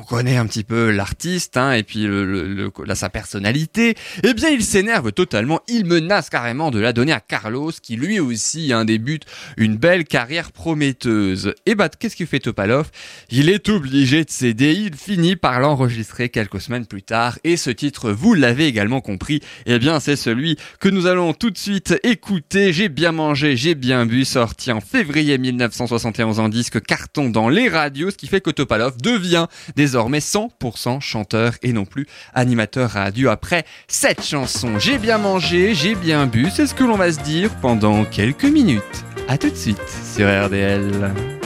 on 0.00 0.02
connaît 0.04 0.36
un 0.36 0.46
petit 0.46 0.64
peu 0.64 0.90
l'artiste, 0.90 1.56
hein, 1.56 1.72
et 1.72 1.82
puis 1.82 2.02
le, 2.02 2.24
le- 2.24 2.70
le- 2.76 2.94
sa 2.94 3.08
personnalité, 3.08 3.94
eh 4.22 4.34
bien 4.34 4.48
il 4.50 4.62
s'énerve 4.64 5.12
totalement, 5.12 5.60
il 5.68 5.84
menace 5.84 6.30
carrément 6.30 6.70
de 6.70 6.78
la 6.80 6.92
donner 6.92 7.12
à 7.12 7.20
Carlos, 7.20 7.72
qui 7.82 7.96
lui 7.96 8.20
aussi 8.20 8.72
hein, 8.72 8.84
débute 8.84 9.24
une 9.56 9.76
belle 9.76 10.04
carrière 10.04 10.52
prometteuse. 10.52 11.54
Et 11.66 11.74
bah 11.74 11.88
qu'est-ce 11.88 12.16
qu'il 12.16 12.26
fait 12.26 12.40
Topalov? 12.40 12.90
Il 13.30 13.48
est 13.48 13.68
obligé 13.68 14.24
de 14.24 14.30
céder, 14.30 14.72
il 14.74 14.94
finit 14.96 15.36
par 15.36 15.60
l'enregistrer 15.60 16.28
quelques 16.28 16.60
semaines 16.60 16.86
plus 16.86 17.02
tard, 17.02 17.38
et 17.44 17.56
ce 17.56 17.70
titre, 17.70 18.10
vous 18.10 18.34
l'avez 18.34 18.66
également 18.66 19.00
compris, 19.00 19.40
eh 19.66 19.78
bien 19.78 20.00
c'est 20.00 20.16
celui 20.16 20.56
que 20.80 20.88
nous 20.88 21.06
allons 21.06 21.32
tout 21.34 21.50
de 21.50 21.58
suite 21.58 21.94
écouter, 22.02 22.72
J'ai 22.72 22.88
bien 22.88 23.12
mangé, 23.12 23.56
j'ai 23.56 23.74
bien 23.74 24.06
bu, 24.06 24.24
sorti 24.24 24.72
en 24.72 24.80
février 24.80 25.38
1971 25.38 26.40
en 26.40 26.48
disque 26.48 26.80
carton 26.82 27.30
dans 27.30 27.48
les 27.48 27.68
radios, 27.68 28.10
ce 28.10 28.16
qui 28.16 28.26
fait 28.26 28.40
que 28.40 28.50
Topalov 28.50 28.96
devient 28.98 29.46
désormais 29.84 30.20
100% 30.20 31.02
chanteur 31.02 31.52
et 31.62 31.74
non 31.74 31.84
plus 31.84 32.06
animateur 32.32 32.88
radio. 32.92 33.28
Après 33.28 33.66
cette 33.86 34.24
chanson, 34.24 34.78
j'ai 34.78 34.96
bien 34.96 35.18
mangé, 35.18 35.74
j'ai 35.74 35.94
bien 35.94 36.26
bu, 36.26 36.48
c'est 36.48 36.66
ce 36.66 36.72
que 36.72 36.84
l'on 36.84 36.96
va 36.96 37.12
se 37.12 37.20
dire 37.20 37.50
pendant 37.60 38.06
quelques 38.06 38.44
minutes. 38.44 39.04
À 39.28 39.36
tout 39.36 39.50
de 39.50 39.56
suite 39.56 39.78
sur 40.14 40.26
RDL. 40.26 41.43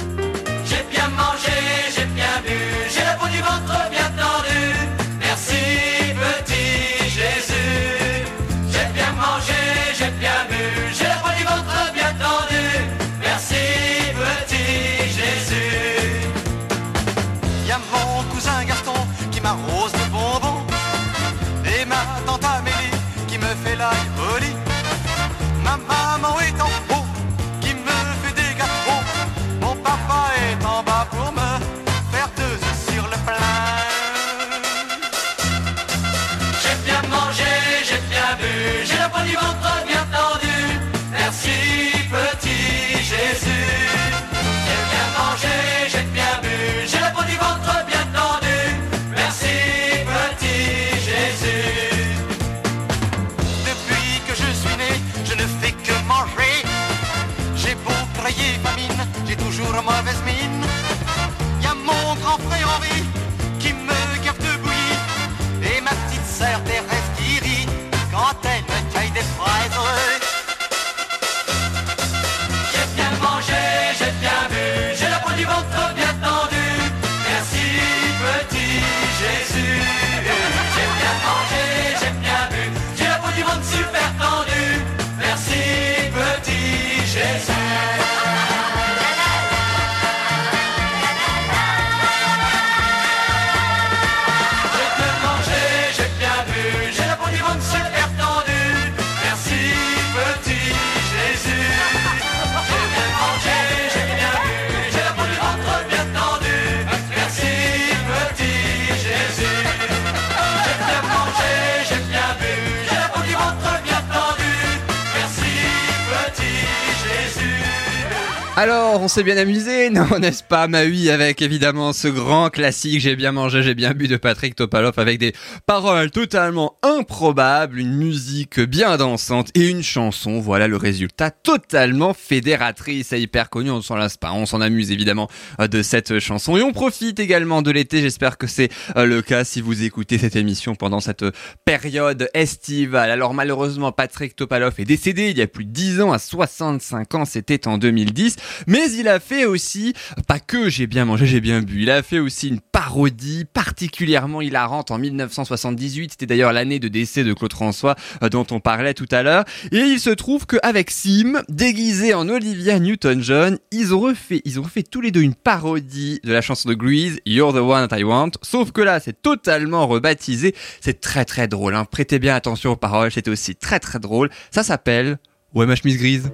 Alors, 118.61 119.01
on 119.01 119.07
s'est 119.07 119.23
bien 119.23 119.37
amusé, 119.37 119.89
non, 119.93 120.19
n'est-ce 120.19 120.43
pas, 120.43 120.67
Maui, 120.67 121.11
avec 121.11 121.43
évidemment 121.43 121.93
ce 121.93 122.09
grand 122.09 122.51
classique 122.51 122.99
J'ai 122.99 123.15
bien 123.15 123.31
mangé, 123.31 123.63
j'ai 123.63 123.77
bien 123.77 123.93
bu 123.93 124.09
de 124.09 124.17
Patrick 124.17 124.57
Topalov, 124.57 124.95
avec 124.97 125.21
des 125.21 125.33
paroles 125.65 126.11
totalement 126.11 126.75
improbables, 126.83 127.79
une 127.79 127.95
musique 127.95 128.59
bien 128.59 128.97
dansante 128.97 129.51
et 129.55 129.69
une 129.69 129.85
chanson, 129.85 130.41
voilà 130.41 130.67
le 130.67 130.77
résultat, 130.77 131.31
totalement 131.31 132.15
fédératrice 132.15 133.13
et 133.13 133.21
hyper 133.21 133.49
connue, 133.49 133.71
on 133.71 133.81
s'en 133.81 133.95
lasse 133.95 134.17
pas, 134.17 134.33
on 134.33 134.45
s'en 134.45 134.61
amuse 134.61 134.91
évidemment 134.91 135.29
euh, 135.61 135.69
de 135.69 135.81
cette 135.81 136.19
chanson 136.19 136.57
et 136.57 136.63
on 136.63 136.73
profite 136.73 137.21
également 137.21 137.63
de 137.63 137.71
l'été, 137.71 138.01
j'espère 138.01 138.39
que 138.39 138.49
c'est 138.49 138.71
euh, 138.97 139.05
le 139.07 139.23
cas 139.23 139.45
si 139.45 139.61
vous 139.61 139.85
écoutez 139.85 140.19
cette 140.19 140.35
émission 140.35 140.75
pendant 140.75 140.99
cette 140.99 141.25
période 141.65 142.29
estivale. 142.35 143.13
Alors 143.13 143.35
malheureusement, 143.35 143.93
Patrick 143.93 144.35
Topalov 144.35 144.75
est 144.79 144.85
décédé 144.85 145.31
il 145.31 145.39
y 145.39 145.43
a 145.43 145.47
plus 145.47 145.65
de 145.65 145.71
10 145.71 146.01
ans, 146.01 146.13
à 146.13 146.19
65 146.19 147.15
ans, 147.15 147.25
c'était 147.25 147.69
en 147.69 147.79
2010. 147.79 148.35
Mais 148.67 148.91
il 148.93 149.09
a 149.09 149.21
fait 149.21 149.45
aussi, 149.45 149.95
pas 150.27 150.41
que 150.41 150.69
j'ai 150.69 150.87
bien 150.87 151.05
mangé, 151.05 151.27
j'ai 151.27 151.41
bien 151.41 151.63
bu, 151.63 151.83
il 151.83 151.91
a 151.91 152.03
fait 152.03 152.19
aussi 152.19 152.49
une 152.49 152.61
parodie 152.61 153.45
particulièrement 153.53 154.41
hilarante 154.41 154.91
en 154.91 154.99
1978. 154.99 156.13
C'était 156.13 156.27
d'ailleurs 156.27 156.53
l'année 156.53 156.79
de 156.79 156.89
décès 156.89 157.25
de 157.25 157.33
Claude 157.33 157.53
François 157.53 157.97
euh, 158.23 158.29
dont 158.29 158.47
on 158.51 158.61
parlait 158.61 158.95
tout 158.95 159.09
à 159.11 159.23
l'heure. 159.23 159.45
Et 159.73 159.79
il 159.79 160.01
se 160.01 160.11
trouve 160.11 160.47
qu'avec 160.47 160.91
Sim, 160.91 161.43
déguisé 161.49 162.15
en 162.15 162.29
Olivia 162.29 162.79
Newton-John, 162.79 163.59
ils 163.73 163.95
ont 163.95 164.01
refait, 164.01 164.43
ils 164.45 164.59
ont 164.61 164.63
refait 164.63 164.83
tous 164.83 165.01
les 165.01 165.11
deux 165.11 165.23
une 165.23 165.35
parodie 165.35 166.21
de 166.25 166.33
la 166.33 166.41
chanson 166.41 166.69
de 166.69 166.75
Grease, 166.75 167.19
You're 167.27 167.53
the 167.53 167.57
one 167.57 167.87
that 167.89 167.99
I 167.99 168.05
want. 168.05 168.33
Sauf 168.43 168.73
que 168.73 168.81
là, 168.81 169.01
c'est 169.01 169.21
totalement 169.23 169.87
rebaptisé. 169.87 170.55
C'est 170.81 171.01
très 171.01 171.25
très 171.25 171.49
drôle. 171.49 171.75
Hein. 171.75 171.85
Prêtez 171.85 172.19
bien 172.19 172.35
attention 172.35 172.73
aux 172.73 172.77
paroles. 172.77 173.11
C'est 173.13 173.29
aussi 173.29 173.55
très 173.55 173.81
très 173.81 173.99
drôle. 173.99 174.31
Ça 174.51 174.63
s'appelle 174.63 175.19
Ouais 175.55 175.67
ma 175.67 175.77
chemise 175.77 175.99
grise. 175.99 176.31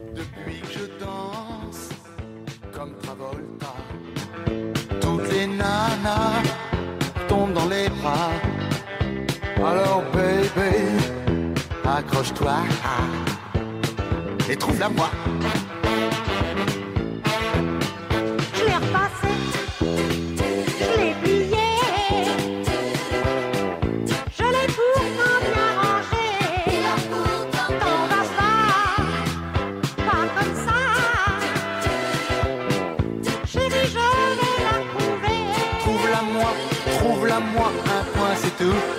Alors 9.66 10.04
baby, 10.12 10.73
accroche-toi 11.85 12.52
et 14.49 14.56
trouve 14.56 14.78
la 14.78 14.88
moi. 14.90 15.11
Je 18.54 18.64
l'ai 18.66 18.75
repassé, 18.75 19.33
je 19.80 21.00
l'ai 21.00 21.14
plié, 21.23 21.66
je 24.38 24.44
l'ai 24.44 24.66
pourtant 24.76 25.38
bien 25.40 25.71
rangé. 25.80 26.26
T'embrasse 27.80 28.33
pas, 28.37 29.02
pas 30.04 30.25
comme 30.37 30.54
ça. 30.66 30.78
Chérie, 33.47 33.88
je 33.97 34.09
vais 34.38 34.56
la 34.68 34.76
trouver. 34.92 35.38
Trouve-la 35.80 36.23
moi, 36.35 36.50
trouve-la 36.99 37.38
moi, 37.40 37.68
un 37.87 38.04
point 38.12 38.35
c'est 38.37 38.56
tout. 38.59 38.94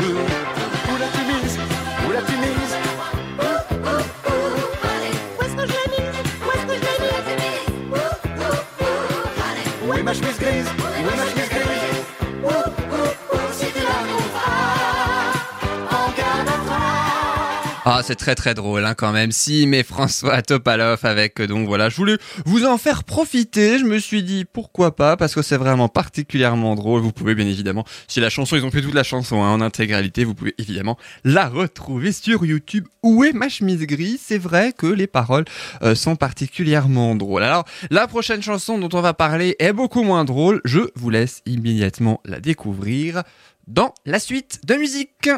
Ah, 17.88 18.02
c'est 18.04 18.16
très 18.16 18.34
très 18.34 18.56
drôle 18.56 18.84
hein, 18.84 18.96
quand 18.96 19.12
même. 19.12 19.32
Si, 19.32 19.68
mais 19.68 19.84
François 19.84 20.42
Topalov 20.42 21.02
avec 21.04 21.40
euh, 21.40 21.46
donc 21.46 21.68
voilà, 21.68 21.90
je 21.90 21.96
voulais 21.98 22.18
vous 22.44 22.66
en 22.66 22.80
faire 22.80 23.04
profiter. 23.04 23.78
Je 23.78 23.84
me 23.84 24.00
suis 24.00 24.24
dit 24.24 24.44
pourquoi 24.44 24.96
pas 24.96 25.16
parce 25.18 25.36
que 25.36 25.44
c'est 25.44 25.56
vraiment 25.56 25.88
particulièrement 25.88 26.74
drôle. 26.74 27.02
Vous 27.02 27.12
pouvez 27.12 27.36
bien 27.36 27.46
évidemment, 27.46 27.86
si 28.08 28.20
la 28.20 28.32
chanson, 28.32 28.56
ils 28.56 28.66
ont 28.66 28.72
fait 28.72 28.82
toute 28.82 28.96
la 28.96 29.04
chanson 29.04 29.44
hein, 29.44 29.52
en 29.52 29.62
intégralité, 29.62 30.24
vous 30.24 30.34
pouvez 30.34 30.56
évidemment 30.58 30.98
la 31.24 31.48
retrouver 31.48 32.12
sur 32.12 32.44
YouTube. 32.44 32.88
Où 33.04 33.24
est 33.24 33.34
ma 33.34 33.50
chemise 33.50 33.86
grise 33.86 34.20
C'est 34.20 34.40
vrai 34.40 34.74
que 34.76 34.88
les 34.88 35.06
paroles 35.06 35.46
euh, 35.84 35.94
sont 35.94 36.16
particulièrement 36.16 37.14
drôles. 37.14 37.44
Alors, 37.44 37.66
la 37.92 38.08
prochaine 38.08 38.42
chanson 38.42 38.80
dont 38.80 38.98
on 38.98 39.02
va 39.02 39.14
parler 39.14 39.58
est 39.60 39.74
beaucoup 39.74 40.02
moins 40.02 40.26
drôle. 40.26 40.60
Je 40.66 40.80
vous 40.96 41.12
laisse 41.12 41.44
immédiatement 41.46 42.20
la 42.26 42.40
découvrir 42.40 43.22
dans 43.68 43.94
la 44.08 44.18
suite 44.18 44.62
de 44.66 44.74
musique. 44.74 45.30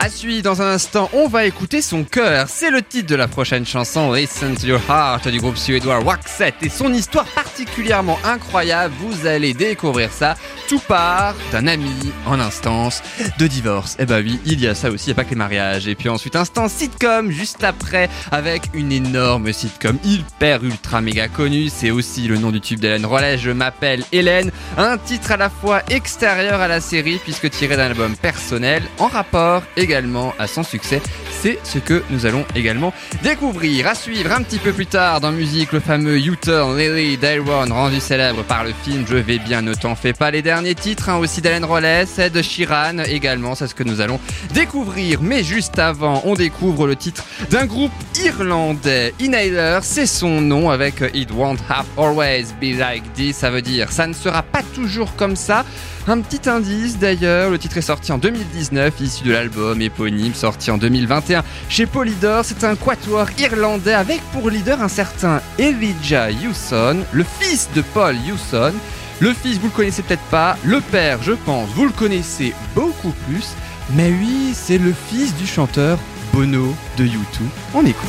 À 0.00 0.10
suivre 0.10 0.44
dans 0.44 0.62
un 0.62 0.74
instant, 0.74 1.10
on 1.12 1.26
va 1.26 1.44
écouter 1.44 1.82
son 1.82 2.04
cœur. 2.04 2.46
C'est 2.48 2.70
le 2.70 2.82
titre 2.82 3.08
de 3.08 3.16
la 3.16 3.26
prochaine 3.26 3.66
chanson, 3.66 4.12
Listen 4.12 4.54
to 4.54 4.64
Your 4.68 4.80
Heart 4.88 5.26
du 5.26 5.40
groupe 5.40 5.56
suédois 5.56 5.98
Waxet 5.98 6.54
et 6.62 6.68
son 6.68 6.92
histoire 6.94 7.24
particulièrement 7.24 8.16
incroyable. 8.22 8.94
Vous 9.00 9.26
allez 9.26 9.54
découvrir 9.54 10.12
ça. 10.12 10.36
Tout 10.68 10.78
part 10.78 11.34
d'un 11.50 11.66
ami 11.66 12.12
en 12.26 12.38
instance 12.38 13.02
de 13.40 13.48
divorce. 13.48 13.96
Eh 13.98 14.06
bah 14.06 14.18
oui, 14.22 14.38
il 14.44 14.60
y 14.60 14.68
a 14.68 14.76
ça 14.76 14.88
aussi, 14.88 15.06
il 15.06 15.08
n'y 15.08 15.12
a 15.12 15.16
pas 15.16 15.24
que 15.24 15.30
les 15.30 15.36
mariages. 15.36 15.88
Et 15.88 15.96
puis 15.96 16.08
ensuite, 16.08 16.36
instant 16.36 16.68
sitcom 16.68 17.32
juste 17.32 17.64
après 17.64 18.08
avec 18.30 18.70
une 18.74 18.92
énorme 18.92 19.52
sitcom 19.52 19.98
hyper 20.04 20.62
ultra 20.62 21.00
méga 21.00 21.26
connue. 21.26 21.70
C'est 21.74 21.90
aussi 21.90 22.28
le 22.28 22.38
nom 22.38 22.52
du 22.52 22.60
tube 22.60 22.78
d'Hélène 22.78 23.04
Rollet. 23.04 23.36
Je 23.36 23.50
m'appelle 23.50 24.04
Hélène. 24.12 24.52
Un 24.76 24.96
titre 24.96 25.32
à 25.32 25.36
la 25.36 25.50
fois 25.50 25.82
extérieur 25.90 26.60
à 26.60 26.68
la 26.68 26.80
série 26.80 27.18
puisque 27.24 27.50
tiré 27.50 27.76
d'un 27.76 27.86
album 27.86 28.14
personnel 28.14 28.84
en 28.98 29.08
rapport 29.08 29.64
également 29.88 30.34
à 30.38 30.46
son 30.46 30.62
succès. 30.62 31.00
C'est 31.40 31.58
ce 31.64 31.78
que 31.78 32.02
nous 32.10 32.26
allons 32.26 32.44
également 32.54 32.92
découvrir. 33.22 33.86
À 33.86 33.94
suivre 33.94 34.32
un 34.32 34.42
petit 34.42 34.58
peu 34.58 34.72
plus 34.72 34.86
tard 34.86 35.20
dans 35.20 35.32
musique, 35.32 35.72
le 35.72 35.80
fameux 35.80 36.18
U-Turn 36.18 36.76
Lily 36.76 37.16
Dairon 37.16 37.64
rendu 37.70 38.00
célèbre 38.00 38.42
par 38.42 38.64
le 38.64 38.72
film 38.84 39.06
Je 39.08 39.16
vais 39.16 39.38
bien, 39.38 39.62
ne 39.62 39.72
t'en 39.72 39.94
fais 39.94 40.12
pas. 40.12 40.30
Les 40.30 40.42
derniers 40.42 40.74
titres 40.74 41.08
hein, 41.08 41.16
aussi 41.16 41.40
d'Hélène 41.40 41.64
Rollet, 41.64 42.04
c'est 42.04 42.28
de 42.28 42.42
Sheeran 42.42 42.98
également, 43.06 43.54
c'est 43.54 43.66
ce 43.66 43.74
que 43.74 43.82
nous 43.82 44.02
allons 44.02 44.20
découvrir. 44.52 45.22
Mais 45.22 45.42
juste 45.42 45.78
avant, 45.78 46.20
on 46.26 46.34
découvre 46.34 46.86
le 46.86 46.94
titre 46.94 47.24
d'un 47.50 47.64
groupe 47.64 47.92
irlandais. 48.22 49.14
Inhaler, 49.20 49.78
c'est 49.82 50.06
son 50.06 50.42
nom 50.42 50.68
avec 50.68 51.02
It 51.14 51.30
Won't 51.32 51.60
Have 51.70 51.86
Always 51.96 52.48
Be 52.60 52.78
Like 52.78 53.10
This. 53.14 53.36
Ça 53.36 53.48
veut 53.48 53.62
dire 53.62 53.90
ça 53.90 54.06
ne 54.06 54.12
sera 54.12 54.42
pas 54.42 54.62
toujours 54.74 55.16
comme 55.16 55.36
ça. 55.36 55.64
Un 56.06 56.20
petit 56.20 56.48
indice 56.48 56.98
d'ailleurs, 56.98 57.50
le 57.50 57.58
titre 57.58 57.76
est 57.76 57.82
sorti 57.82 58.12
en 58.12 58.18
2019, 58.18 58.94
issu 59.00 59.24
de 59.24 59.32
l'album 59.32 59.80
éponyme 59.82 60.34
sorti 60.34 60.70
en 60.70 60.78
2021 60.78 61.44
chez 61.68 61.86
Polydor. 61.86 62.44
C'est 62.44 62.64
un 62.64 62.76
quatuor 62.76 63.28
irlandais 63.38 63.92
avec 63.92 64.20
pour 64.32 64.48
leader 64.48 64.80
un 64.80 64.88
certain 64.88 65.42
Elijah 65.58 66.30
Hewson, 66.30 66.98
le 67.12 67.24
fils 67.40 67.68
de 67.74 67.82
Paul 67.82 68.16
Hewson. 68.26 68.72
Le 69.20 69.34
fils, 69.34 69.58
vous 69.58 69.66
le 69.66 69.72
connaissez 69.72 70.02
peut-être 70.02 70.22
pas. 70.30 70.56
Le 70.64 70.80
père, 70.80 71.22
je 71.22 71.32
pense, 71.32 71.68
vous 71.70 71.84
le 71.86 71.92
connaissez 71.92 72.54
beaucoup 72.74 73.12
plus. 73.26 73.48
Mais 73.94 74.10
oui, 74.10 74.52
c'est 74.54 74.78
le 74.78 74.92
fils 74.92 75.34
du 75.36 75.46
chanteur 75.46 75.98
Bono 76.32 76.74
de 76.96 77.04
U2. 77.04 77.40
On 77.74 77.84
écoute. 77.84 78.08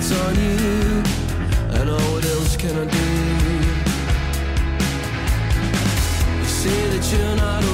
It's 0.00 0.12
on 0.12 0.34
you, 0.36 1.02
and 1.76 1.90
oh, 1.90 2.12
what 2.12 2.24
else 2.24 2.56
can 2.56 2.70
I 2.70 2.84
do? 2.84 3.06
You 6.38 6.44
say 6.44 6.88
that 6.92 7.12
you're 7.12 7.36
not 7.36 7.64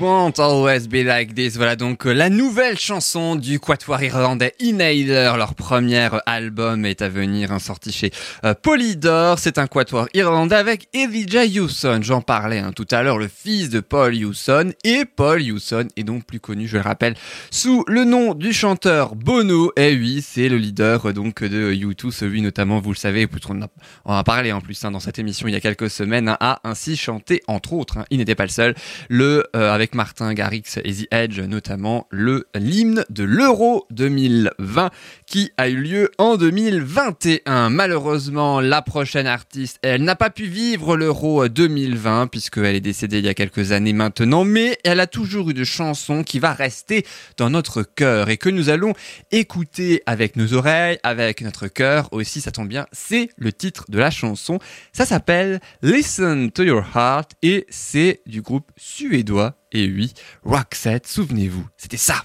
won't 0.00 0.38
like 0.38 1.34
this. 1.34 1.56
Voilà 1.56 1.76
donc 1.76 2.06
euh, 2.06 2.12
la 2.12 2.30
nouvelle 2.30 2.78
chanson 2.78 3.36
du 3.36 3.60
quatuor 3.60 4.02
irlandais 4.02 4.54
Inhaler. 4.58 5.32
Leur 5.36 5.54
premier 5.54 6.08
album 6.26 6.86
est 6.86 7.02
à 7.02 7.08
venir, 7.08 7.52
hein, 7.52 7.58
sorti 7.58 7.92
chez 7.92 8.10
euh, 8.44 8.54
Polydor. 8.54 9.38
C'est 9.38 9.58
un 9.58 9.66
quatuor 9.66 10.08
irlandais 10.14 10.56
avec 10.56 10.88
Elijah 10.94 11.44
Hewson. 11.44 12.00
J'en 12.02 12.22
parlais 12.22 12.58
hein, 12.58 12.72
tout 12.74 12.86
à 12.90 13.02
l'heure, 13.02 13.18
le 13.18 13.28
fils 13.28 13.68
de 13.68 13.80
Paul 13.80 14.14
Hewson. 14.14 14.72
Et 14.84 15.04
Paul 15.04 15.42
Hewson 15.42 15.88
est 15.96 16.04
donc 16.04 16.24
plus 16.24 16.40
connu, 16.40 16.66
je 16.66 16.76
le 16.76 16.82
rappelle, 16.82 17.14
sous 17.50 17.84
le 17.86 18.04
nom 18.04 18.34
du 18.34 18.52
chanteur 18.52 19.14
Bono. 19.14 19.72
Et 19.76 19.94
oui, 19.94 20.24
c'est 20.26 20.48
le 20.48 20.56
leader 20.56 21.06
euh, 21.06 21.12
donc 21.12 21.42
de 21.44 21.72
U2, 21.72 22.10
celui 22.10 22.40
notamment, 22.40 22.80
vous 22.80 22.92
le 22.92 22.96
savez, 22.96 23.28
on, 23.48 23.60
en 24.04 24.16
a 24.16 24.24
parlé 24.24 24.52
en 24.52 24.60
plus 24.60 24.82
hein, 24.84 24.90
dans 24.90 25.00
cette 25.00 25.18
émission 25.18 25.46
il 25.48 25.52
y 25.52 25.56
a 25.56 25.60
quelques 25.60 25.90
semaines, 25.90 26.34
a 26.40 26.60
ainsi 26.64 26.96
chanté, 26.96 27.42
entre 27.46 27.72
autres, 27.74 27.98
il 28.10 28.18
n'était 28.18 28.34
pas 28.34 28.44
le 28.44 28.50
seul, 28.50 28.74
le 29.08 29.44
avec 29.54 29.89
Martin 29.94 30.34
Garrix 30.34 30.78
et 30.84 30.92
The 30.92 31.06
Edge 31.10 31.40
notamment 31.40 32.06
le 32.10 32.46
l'hymne 32.54 33.04
de 33.10 33.24
l'Euro 33.24 33.86
2020 33.90 34.90
qui 35.26 35.50
a 35.56 35.68
eu 35.68 35.76
lieu 35.76 36.10
en 36.18 36.36
2021. 36.36 37.70
Malheureusement, 37.70 38.60
la 38.60 38.82
prochaine 38.82 39.26
artiste, 39.26 39.78
elle 39.82 40.02
n'a 40.02 40.16
pas 40.16 40.30
pu 40.30 40.44
vivre 40.44 40.96
l'Euro 40.96 41.48
2020 41.48 42.28
puisqu'elle 42.28 42.74
est 42.74 42.80
décédée 42.80 43.18
il 43.18 43.26
y 43.26 43.28
a 43.28 43.34
quelques 43.34 43.72
années 43.72 43.92
maintenant, 43.92 44.44
mais 44.44 44.78
elle 44.84 45.00
a 45.00 45.06
toujours 45.06 45.50
eu 45.50 45.54
de 45.54 45.64
chansons 45.64 46.22
qui 46.24 46.38
va 46.38 46.52
rester 46.52 47.06
dans 47.36 47.50
notre 47.50 47.82
cœur 47.82 48.28
et 48.30 48.36
que 48.36 48.48
nous 48.48 48.68
allons 48.68 48.94
écouter 49.30 50.02
avec 50.06 50.36
nos 50.36 50.54
oreilles, 50.54 50.98
avec 51.02 51.42
notre 51.42 51.68
cœur 51.68 52.08
aussi, 52.12 52.40
ça 52.40 52.50
tombe 52.50 52.68
bien, 52.68 52.86
c'est 52.92 53.30
le 53.36 53.52
titre 53.52 53.84
de 53.88 53.98
la 53.98 54.10
chanson. 54.10 54.58
Ça 54.92 55.06
s'appelle 55.06 55.60
Listen 55.82 56.50
to 56.50 56.62
Your 56.62 56.84
Heart 56.94 57.32
et 57.42 57.66
c'est 57.68 58.22
du 58.26 58.42
groupe 58.42 58.70
suédois 58.76 59.59
et 59.72 59.86
oui, 59.86 60.12
Roxette, 60.44 61.06
souvenez-vous, 61.06 61.66
c'était 61.76 61.96
ça. 61.96 62.24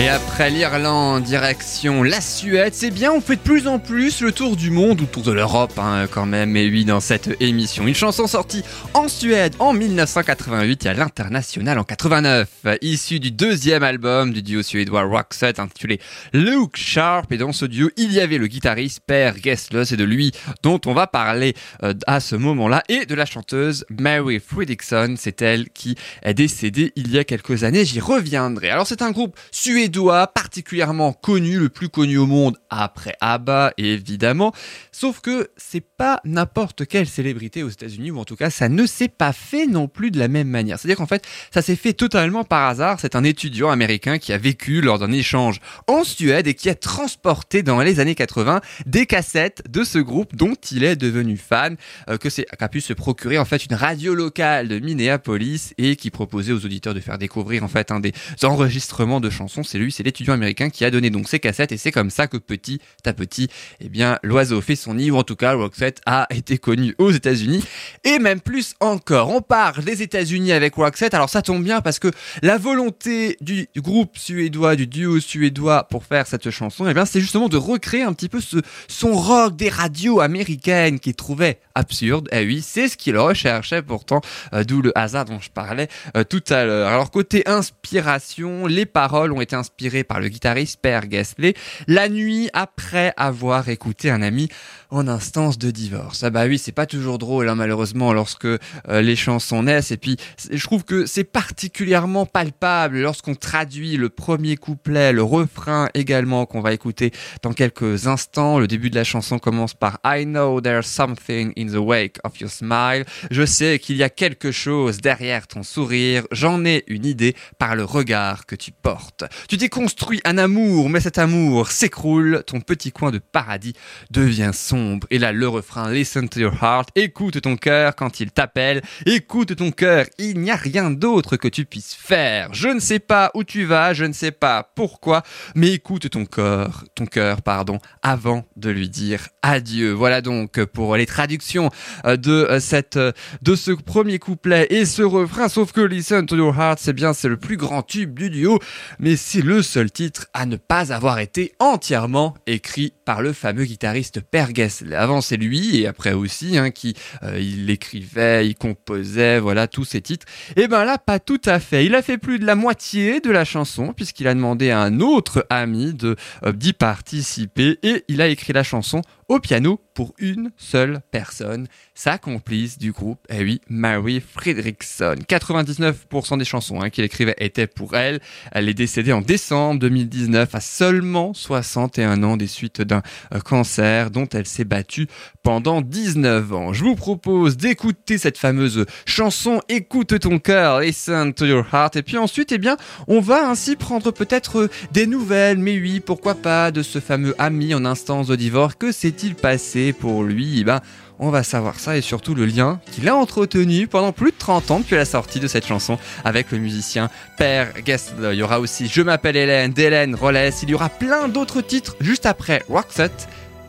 Et 0.00 0.08
après 0.08 0.48
l'Irlande, 0.48 1.24
direction 1.24 2.04
la 2.04 2.20
Suède, 2.20 2.72
c'est 2.72 2.92
bien, 2.92 3.10
on 3.10 3.20
fait 3.20 3.34
de 3.34 3.40
plus 3.40 3.66
en 3.66 3.80
plus 3.80 4.20
le 4.20 4.30
tour 4.30 4.54
du 4.54 4.70
monde, 4.70 5.00
ou 5.00 5.06
tour 5.06 5.24
de 5.24 5.32
l'Europe 5.32 5.76
hein, 5.76 6.06
quand 6.08 6.24
même, 6.24 6.56
et 6.56 6.70
oui, 6.70 6.84
dans 6.84 7.00
cette 7.00 7.34
émission. 7.40 7.84
Une 7.84 7.96
chanson 7.96 8.28
sortie 8.28 8.62
en 8.94 9.08
Suède 9.08 9.56
en 9.58 9.72
1988 9.72 10.86
et 10.86 10.88
à 10.90 10.94
l'international 10.94 11.80
en 11.80 11.82
89, 11.82 12.48
issue 12.80 13.18
du 13.18 13.32
deuxième 13.32 13.82
album 13.82 14.32
du 14.32 14.40
duo 14.40 14.62
suédois 14.62 15.02
Roxette 15.02 15.58
intitulé 15.58 15.98
Luke 16.32 16.76
Sharp. 16.76 17.32
Et 17.32 17.36
dans 17.36 17.52
ce 17.52 17.64
duo, 17.64 17.90
il 17.96 18.12
y 18.12 18.20
avait 18.20 18.38
le 18.38 18.46
guitariste 18.46 19.00
Per 19.04 19.32
Gessle, 19.42 19.84
c'est 19.84 19.96
de 19.96 20.04
lui 20.04 20.30
dont 20.62 20.80
on 20.86 20.94
va 20.94 21.08
parler 21.08 21.54
euh, 21.82 21.92
à 22.06 22.20
ce 22.20 22.36
moment-là, 22.36 22.84
et 22.88 23.04
de 23.04 23.16
la 23.16 23.26
chanteuse 23.26 23.84
Mary 23.90 24.38
Fredriksson, 24.38 25.16
c'est 25.18 25.42
elle 25.42 25.70
qui 25.70 25.96
est 26.22 26.34
décédée 26.34 26.92
il 26.94 27.12
y 27.12 27.18
a 27.18 27.24
quelques 27.24 27.64
années, 27.64 27.84
j'y 27.84 27.98
reviendrai. 27.98 28.70
Alors 28.70 28.86
c'est 28.86 29.02
un 29.02 29.10
groupe 29.10 29.36
suédois 29.50 29.87
particulièrement 30.34 31.12
connu, 31.12 31.58
le 31.58 31.68
plus 31.68 31.88
connu 31.88 32.18
au 32.18 32.26
monde 32.26 32.56
après 32.70 33.14
ABBA 33.20 33.72
évidemment, 33.76 34.52
sauf 34.92 35.20
que 35.20 35.50
c'est 35.56 35.84
pas 35.98 36.20
n'importe 36.24 36.86
quelle 36.86 37.08
célébrité 37.08 37.64
aux 37.64 37.68
États-Unis 37.68 38.12
ou 38.12 38.20
en 38.20 38.24
tout 38.24 38.36
cas 38.36 38.50
ça 38.50 38.68
ne 38.68 38.86
s'est 38.86 39.08
pas 39.08 39.32
fait 39.32 39.66
non 39.66 39.88
plus 39.88 40.12
de 40.12 40.18
la 40.18 40.28
même 40.28 40.48
manière. 40.48 40.78
C'est-à-dire 40.78 40.96
qu'en 40.96 41.06
fait 41.06 41.26
ça 41.52 41.60
s'est 41.60 41.76
fait 41.76 41.92
totalement 41.92 42.44
par 42.44 42.68
hasard. 42.68 43.00
C'est 43.00 43.16
un 43.16 43.24
étudiant 43.24 43.68
américain 43.68 44.18
qui 44.18 44.32
a 44.32 44.38
vécu 44.38 44.80
lors 44.80 45.00
d'un 45.00 45.10
échange 45.10 45.60
en 45.88 46.04
Suède 46.04 46.46
et 46.46 46.54
qui 46.54 46.70
a 46.70 46.76
transporté 46.76 47.64
dans 47.64 47.80
les 47.82 47.98
années 47.98 48.14
80 48.14 48.60
des 48.86 49.06
cassettes 49.06 49.64
de 49.68 49.82
ce 49.82 49.98
groupe 49.98 50.36
dont 50.36 50.54
il 50.70 50.84
est 50.84 50.94
devenu 50.94 51.36
fan, 51.36 51.76
euh, 52.08 52.16
que 52.16 52.30
c'est 52.30 52.46
qu'a 52.58 52.68
pu 52.68 52.80
se 52.80 52.92
procurer 52.92 53.38
en 53.38 53.44
fait 53.44 53.64
une 53.64 53.74
radio 53.74 54.14
locale 54.14 54.68
de 54.68 54.78
Minneapolis 54.78 55.74
et 55.78 55.96
qui 55.96 56.10
proposait 56.10 56.52
aux 56.52 56.64
auditeurs 56.64 56.94
de 56.94 57.00
faire 57.00 57.18
découvrir 57.18 57.64
en 57.64 57.68
fait 57.68 57.90
un 57.90 57.98
des 57.98 58.12
enregistrements 58.44 59.20
de 59.20 59.30
chansons. 59.30 59.64
C'est 59.64 59.78
lui, 59.78 59.90
c'est 59.90 60.04
l'étudiant 60.04 60.34
américain 60.34 60.70
qui 60.70 60.84
a 60.84 60.92
donné 60.92 61.10
donc 61.10 61.28
ces 61.28 61.40
cassettes 61.40 61.72
et 61.72 61.76
c'est 61.76 61.92
comme 61.92 62.10
ça 62.10 62.28
que 62.28 62.36
petit 62.36 62.80
à 63.04 63.12
petit, 63.12 63.48
eh 63.80 63.88
bien 63.88 64.20
l'oiseau 64.22 64.60
fait 64.60 64.76
son 64.76 64.94
nid 64.94 65.10
ou 65.10 65.16
en 65.16 65.24
tout 65.24 65.36
cas 65.36 65.54
Roxette 65.54 65.87
a 66.06 66.26
été 66.30 66.58
connu 66.58 66.94
aux 66.98 67.10
États-Unis 67.10 67.64
et 68.04 68.18
même 68.18 68.40
plus 68.40 68.74
encore. 68.80 69.30
On 69.30 69.40
parle 69.40 69.84
des 69.84 70.02
États-Unis 70.02 70.52
avec 70.52 70.74
Roxette. 70.74 71.14
Alors 71.14 71.30
ça 71.30 71.42
tombe 71.42 71.62
bien 71.62 71.80
parce 71.80 71.98
que 71.98 72.10
la 72.42 72.58
volonté 72.58 73.36
du 73.40 73.68
groupe 73.76 74.18
suédois, 74.18 74.76
du 74.76 74.86
duo 74.86 75.20
suédois 75.20 75.84
pour 75.84 76.04
faire 76.04 76.26
cette 76.26 76.50
chanson, 76.50 76.86
eh 76.88 76.94
bien 76.94 77.04
c'est 77.04 77.20
justement 77.20 77.48
de 77.48 77.56
recréer 77.56 78.02
un 78.02 78.12
petit 78.12 78.28
peu 78.28 78.40
ce 78.40 78.58
son 78.88 79.12
rock 79.12 79.56
des 79.56 79.68
radios 79.68 80.20
américaines 80.20 81.00
qu'ils 81.00 81.14
trouvaient 81.14 81.60
absurde. 81.74 82.28
Eh 82.32 82.44
oui, 82.44 82.62
c'est 82.62 82.88
ce 82.88 82.96
qu'ils 82.96 83.16
recherchaient 83.16 83.82
pourtant, 83.82 84.20
euh, 84.52 84.64
d'où 84.64 84.82
le 84.82 84.96
hasard 84.98 85.24
dont 85.24 85.40
je 85.40 85.50
parlais 85.50 85.88
euh, 86.16 86.24
tout 86.24 86.42
à 86.48 86.64
l'heure. 86.64 86.88
Alors 86.88 87.10
côté 87.10 87.42
inspiration, 87.46 88.66
les 88.66 88.86
paroles 88.86 89.32
ont 89.32 89.40
été 89.40 89.56
inspirées 89.56 90.04
par 90.04 90.20
le 90.20 90.28
guitariste 90.28 90.80
Per 90.80 91.00
Gessle. 91.10 91.52
La 91.86 92.08
nuit 92.08 92.50
après 92.52 93.12
avoir 93.16 93.68
écouté 93.68 94.10
un 94.10 94.22
ami 94.22 94.48
en 94.90 95.06
instance 95.06 95.58
de 95.58 95.70
divorce. 95.70 96.22
Ah 96.22 96.30
bah 96.30 96.46
oui, 96.46 96.58
c'est 96.58 96.72
pas 96.72 96.86
toujours 96.86 97.18
drôle 97.18 97.48
hein, 97.48 97.54
malheureusement 97.54 98.12
lorsque 98.12 98.46
euh, 98.46 98.58
les 98.86 99.16
chansons 99.16 99.62
naissent 99.64 99.90
et 99.90 99.98
puis 99.98 100.16
je 100.50 100.62
trouve 100.64 100.84
que 100.84 101.04
c'est 101.04 101.24
particulièrement 101.24 102.24
palpable 102.24 103.00
lorsqu'on 103.00 103.34
traduit 103.34 103.96
le 103.98 104.08
premier 104.08 104.56
couplet, 104.56 105.12
le 105.12 105.22
refrain 105.22 105.90
également 105.92 106.46
qu'on 106.46 106.62
va 106.62 106.72
écouter 106.72 107.12
dans 107.42 107.52
quelques 107.52 108.06
instants. 108.06 108.58
Le 108.58 108.66
début 108.66 108.88
de 108.88 108.94
la 108.94 109.04
chanson 109.04 109.38
commence 109.38 109.74
par 109.74 109.98
I 110.04 110.24
know 110.24 110.60
there's 110.60 110.86
something 110.86 111.52
in 111.58 111.66
the 111.66 111.76
wake 111.76 112.16
of 112.24 112.40
your 112.40 112.50
smile. 112.50 113.04
Je 113.30 113.44
sais 113.44 113.78
qu'il 113.78 113.96
y 113.96 114.02
a 114.02 114.10
quelque 114.10 114.52
chose 114.52 114.98
derrière 114.98 115.46
ton 115.46 115.62
sourire. 115.62 116.24
J'en 116.32 116.64
ai 116.64 116.84
une 116.86 117.04
idée 117.04 117.36
par 117.58 117.76
le 117.76 117.84
regard 117.84 118.46
que 118.46 118.56
tu 118.56 118.72
portes. 118.72 119.24
Tu 119.48 119.58
t'es 119.58 119.68
construit 119.68 120.22
un 120.24 120.38
amour, 120.38 120.88
mais 120.88 121.00
cet 121.00 121.18
amour 121.18 121.70
s'écroule. 121.70 122.42
Ton 122.46 122.60
petit 122.60 122.90
coin 122.90 123.10
de 123.10 123.18
paradis 123.18 123.74
devient 124.10 124.52
sombre. 124.54 124.77
Et 125.10 125.18
là, 125.18 125.32
le 125.32 125.48
refrain, 125.48 125.90
listen 125.90 126.28
to 126.28 126.40
your 126.40 126.54
heart. 126.62 126.90
Écoute 126.94 127.40
ton 127.40 127.56
cœur 127.56 127.94
quand 127.96 128.20
il 128.20 128.30
t'appelle. 128.30 128.82
Écoute 129.06 129.56
ton 129.56 129.70
cœur. 129.70 130.06
Il 130.18 130.40
n'y 130.40 130.50
a 130.50 130.56
rien 130.56 130.90
d'autre 130.90 131.36
que 131.36 131.48
tu 131.48 131.64
puisses 131.64 131.94
faire. 131.94 132.52
Je 132.52 132.68
ne 132.68 132.80
sais 132.80 132.98
pas 132.98 133.30
où 133.34 133.44
tu 133.44 133.64
vas. 133.64 133.92
Je 133.94 134.04
ne 134.04 134.12
sais 134.12 134.30
pas 134.30 134.70
pourquoi. 134.74 135.22
Mais 135.54 135.72
écoute 135.72 136.10
ton 136.10 136.24
cœur, 136.24 136.84
ton 136.94 137.06
cœur, 137.06 137.42
pardon, 137.42 137.78
avant 138.02 138.44
de 138.56 138.70
lui 138.70 138.88
dire 138.88 139.28
adieu. 139.42 139.92
Voilà 139.92 140.20
donc 140.20 140.64
pour 140.64 140.96
les 140.96 141.06
traductions 141.06 141.70
euh, 142.04 142.16
de 142.16 142.32
euh, 142.32 142.60
cette, 142.60 142.96
euh, 142.96 143.12
de 143.42 143.54
ce 143.54 143.70
premier 143.72 144.18
couplet 144.18 144.66
et 144.70 144.84
ce 144.84 145.02
refrain. 145.02 145.48
Sauf 145.48 145.72
que 145.72 145.80
listen 145.80 146.26
to 146.26 146.36
your 146.36 146.54
heart, 146.54 146.78
c'est 146.80 146.92
bien, 146.92 147.12
c'est 147.12 147.28
le 147.28 147.36
plus 147.36 147.56
grand 147.56 147.82
tube 147.82 148.18
du 148.18 148.30
duo. 148.30 148.58
Mais 148.98 149.16
c'est 149.16 149.42
le 149.42 149.62
seul 149.62 149.90
titre 149.90 150.26
à 150.34 150.46
ne 150.46 150.56
pas 150.56 150.92
avoir 150.92 151.18
été 151.18 151.52
entièrement 151.58 152.34
écrit 152.46 152.92
par 153.04 153.22
le 153.22 153.32
fameux 153.32 153.64
guitariste 153.64 154.20
Per 154.20 154.52
Avant 154.94 155.20
c'est 155.20 155.36
lui 155.36 155.80
et 155.80 155.86
après 155.86 156.12
aussi 156.12 156.58
hein, 156.58 156.70
qui 156.70 156.94
euh, 157.22 157.38
il 157.38 157.70
écrivait, 157.70 158.46
il 158.46 158.54
composait, 158.54 159.38
voilà 159.38 159.66
tous 159.66 159.84
ces 159.84 160.00
titres. 160.00 160.26
Et 160.56 160.68
ben 160.68 160.84
là 160.84 160.98
pas 160.98 161.18
tout 161.18 161.40
à 161.44 161.60
fait. 161.60 161.86
Il 161.86 161.94
a 161.94 162.02
fait 162.02 162.18
plus 162.18 162.38
de 162.38 162.46
la 162.46 162.54
moitié 162.54 163.20
de 163.20 163.30
la 163.30 163.44
chanson 163.44 163.92
puisqu'il 163.92 164.28
a 164.28 164.34
demandé 164.34 164.70
à 164.70 164.80
un 164.80 165.00
autre 165.00 165.46
ami 165.50 165.94
de 165.94 166.16
euh, 166.44 166.52
d'y 166.52 166.72
participer 166.72 167.78
et 167.82 168.04
il 168.08 168.20
a 168.20 168.28
écrit 168.28 168.52
la 168.52 168.62
chanson 168.62 169.02
au 169.28 169.40
piano 169.40 169.80
pour 169.92 170.14
une 170.18 170.52
seule 170.56 171.00
personne, 171.10 171.66
sa 171.94 172.18
complice 172.18 172.78
du 172.78 172.92
groupe, 172.92 173.18
eh 173.28 173.42
oui, 173.42 173.60
Mary 173.68 174.20
Fredriksson. 174.20 175.16
99% 175.28 176.38
des 176.38 176.44
chansons 176.44 176.80
hein, 176.80 176.88
qu'il 176.88 177.04
écrivait 177.04 177.34
étaient 177.38 177.66
pour 177.66 177.96
elle. 177.96 178.20
Elle 178.52 178.68
est 178.68 178.74
décédée 178.74 179.12
en 179.12 179.20
décembre 179.20 179.80
2019 179.80 180.54
à 180.54 180.60
seulement 180.60 181.34
61 181.34 182.22
ans 182.22 182.36
des 182.36 182.46
suites 182.46 182.80
d'un 182.80 183.02
euh, 183.34 183.40
cancer 183.40 184.10
dont 184.10 184.28
elle 184.32 184.46
s'est 184.46 184.57
s'est 184.58 184.64
battue 184.64 185.06
pendant 185.44 185.80
19 185.80 186.52
ans. 186.52 186.72
Je 186.72 186.82
vous 186.82 186.96
propose 186.96 187.56
d'écouter 187.56 188.18
cette 188.18 188.38
fameuse 188.38 188.86
chanson 189.06 189.60
Écoute 189.68 190.18
ton 190.18 190.40
cœur, 190.40 190.80
Listen 190.80 191.32
to 191.32 191.46
your 191.46 191.64
heart. 191.72 191.94
Et 191.94 192.02
puis 192.02 192.18
ensuite, 192.18 192.50
eh 192.50 192.58
bien, 192.58 192.76
on 193.06 193.20
va 193.20 193.48
ainsi 193.48 193.76
prendre 193.76 194.10
peut-être 194.10 194.68
des 194.92 195.06
nouvelles, 195.06 195.58
mais 195.58 195.78
oui, 195.78 196.00
pourquoi 196.00 196.34
pas, 196.34 196.72
de 196.72 196.82
ce 196.82 196.98
fameux 196.98 197.36
ami 197.38 197.72
en 197.72 197.84
instance 197.84 198.26
de 198.26 198.34
divorce. 198.34 198.74
Que 198.74 198.90
s'est-il 198.90 199.36
passé 199.36 199.92
pour 199.92 200.24
lui? 200.24 200.60
Eh 200.60 200.64
ben, 200.64 200.80
on 201.20 201.30
va 201.30 201.44
savoir 201.44 201.78
ça 201.78 201.96
et 201.96 202.00
surtout 202.00 202.34
le 202.34 202.44
lien 202.44 202.80
qu'il 202.92 203.08
a 203.08 203.14
entretenu 203.14 203.86
pendant 203.86 204.12
plus 204.12 204.32
de 204.32 204.38
30 204.38 204.70
ans 204.72 204.80
depuis 204.80 204.96
la 204.96 205.04
sortie 205.04 205.40
de 205.40 205.46
cette 205.46 205.66
chanson 205.66 205.98
avec 206.24 206.50
le 206.50 206.58
musicien 206.58 207.10
Père 207.36 207.72
Gastel. 207.84 208.32
Il 208.32 208.38
y 208.38 208.42
aura 208.42 208.58
aussi 208.58 208.88
Je 208.88 209.02
m'appelle 209.02 209.36
Hélène 209.36 209.72
d'Hélène 209.72 210.16
Rollès. 210.16 210.62
Il 210.62 210.70
y 210.70 210.74
aura 210.74 210.88
plein 210.88 211.28
d'autres 211.28 211.60
titres 211.60 211.96
juste 212.00 212.26
après 212.26 212.64
Roxette. 212.68 213.28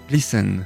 Listen 0.10 0.66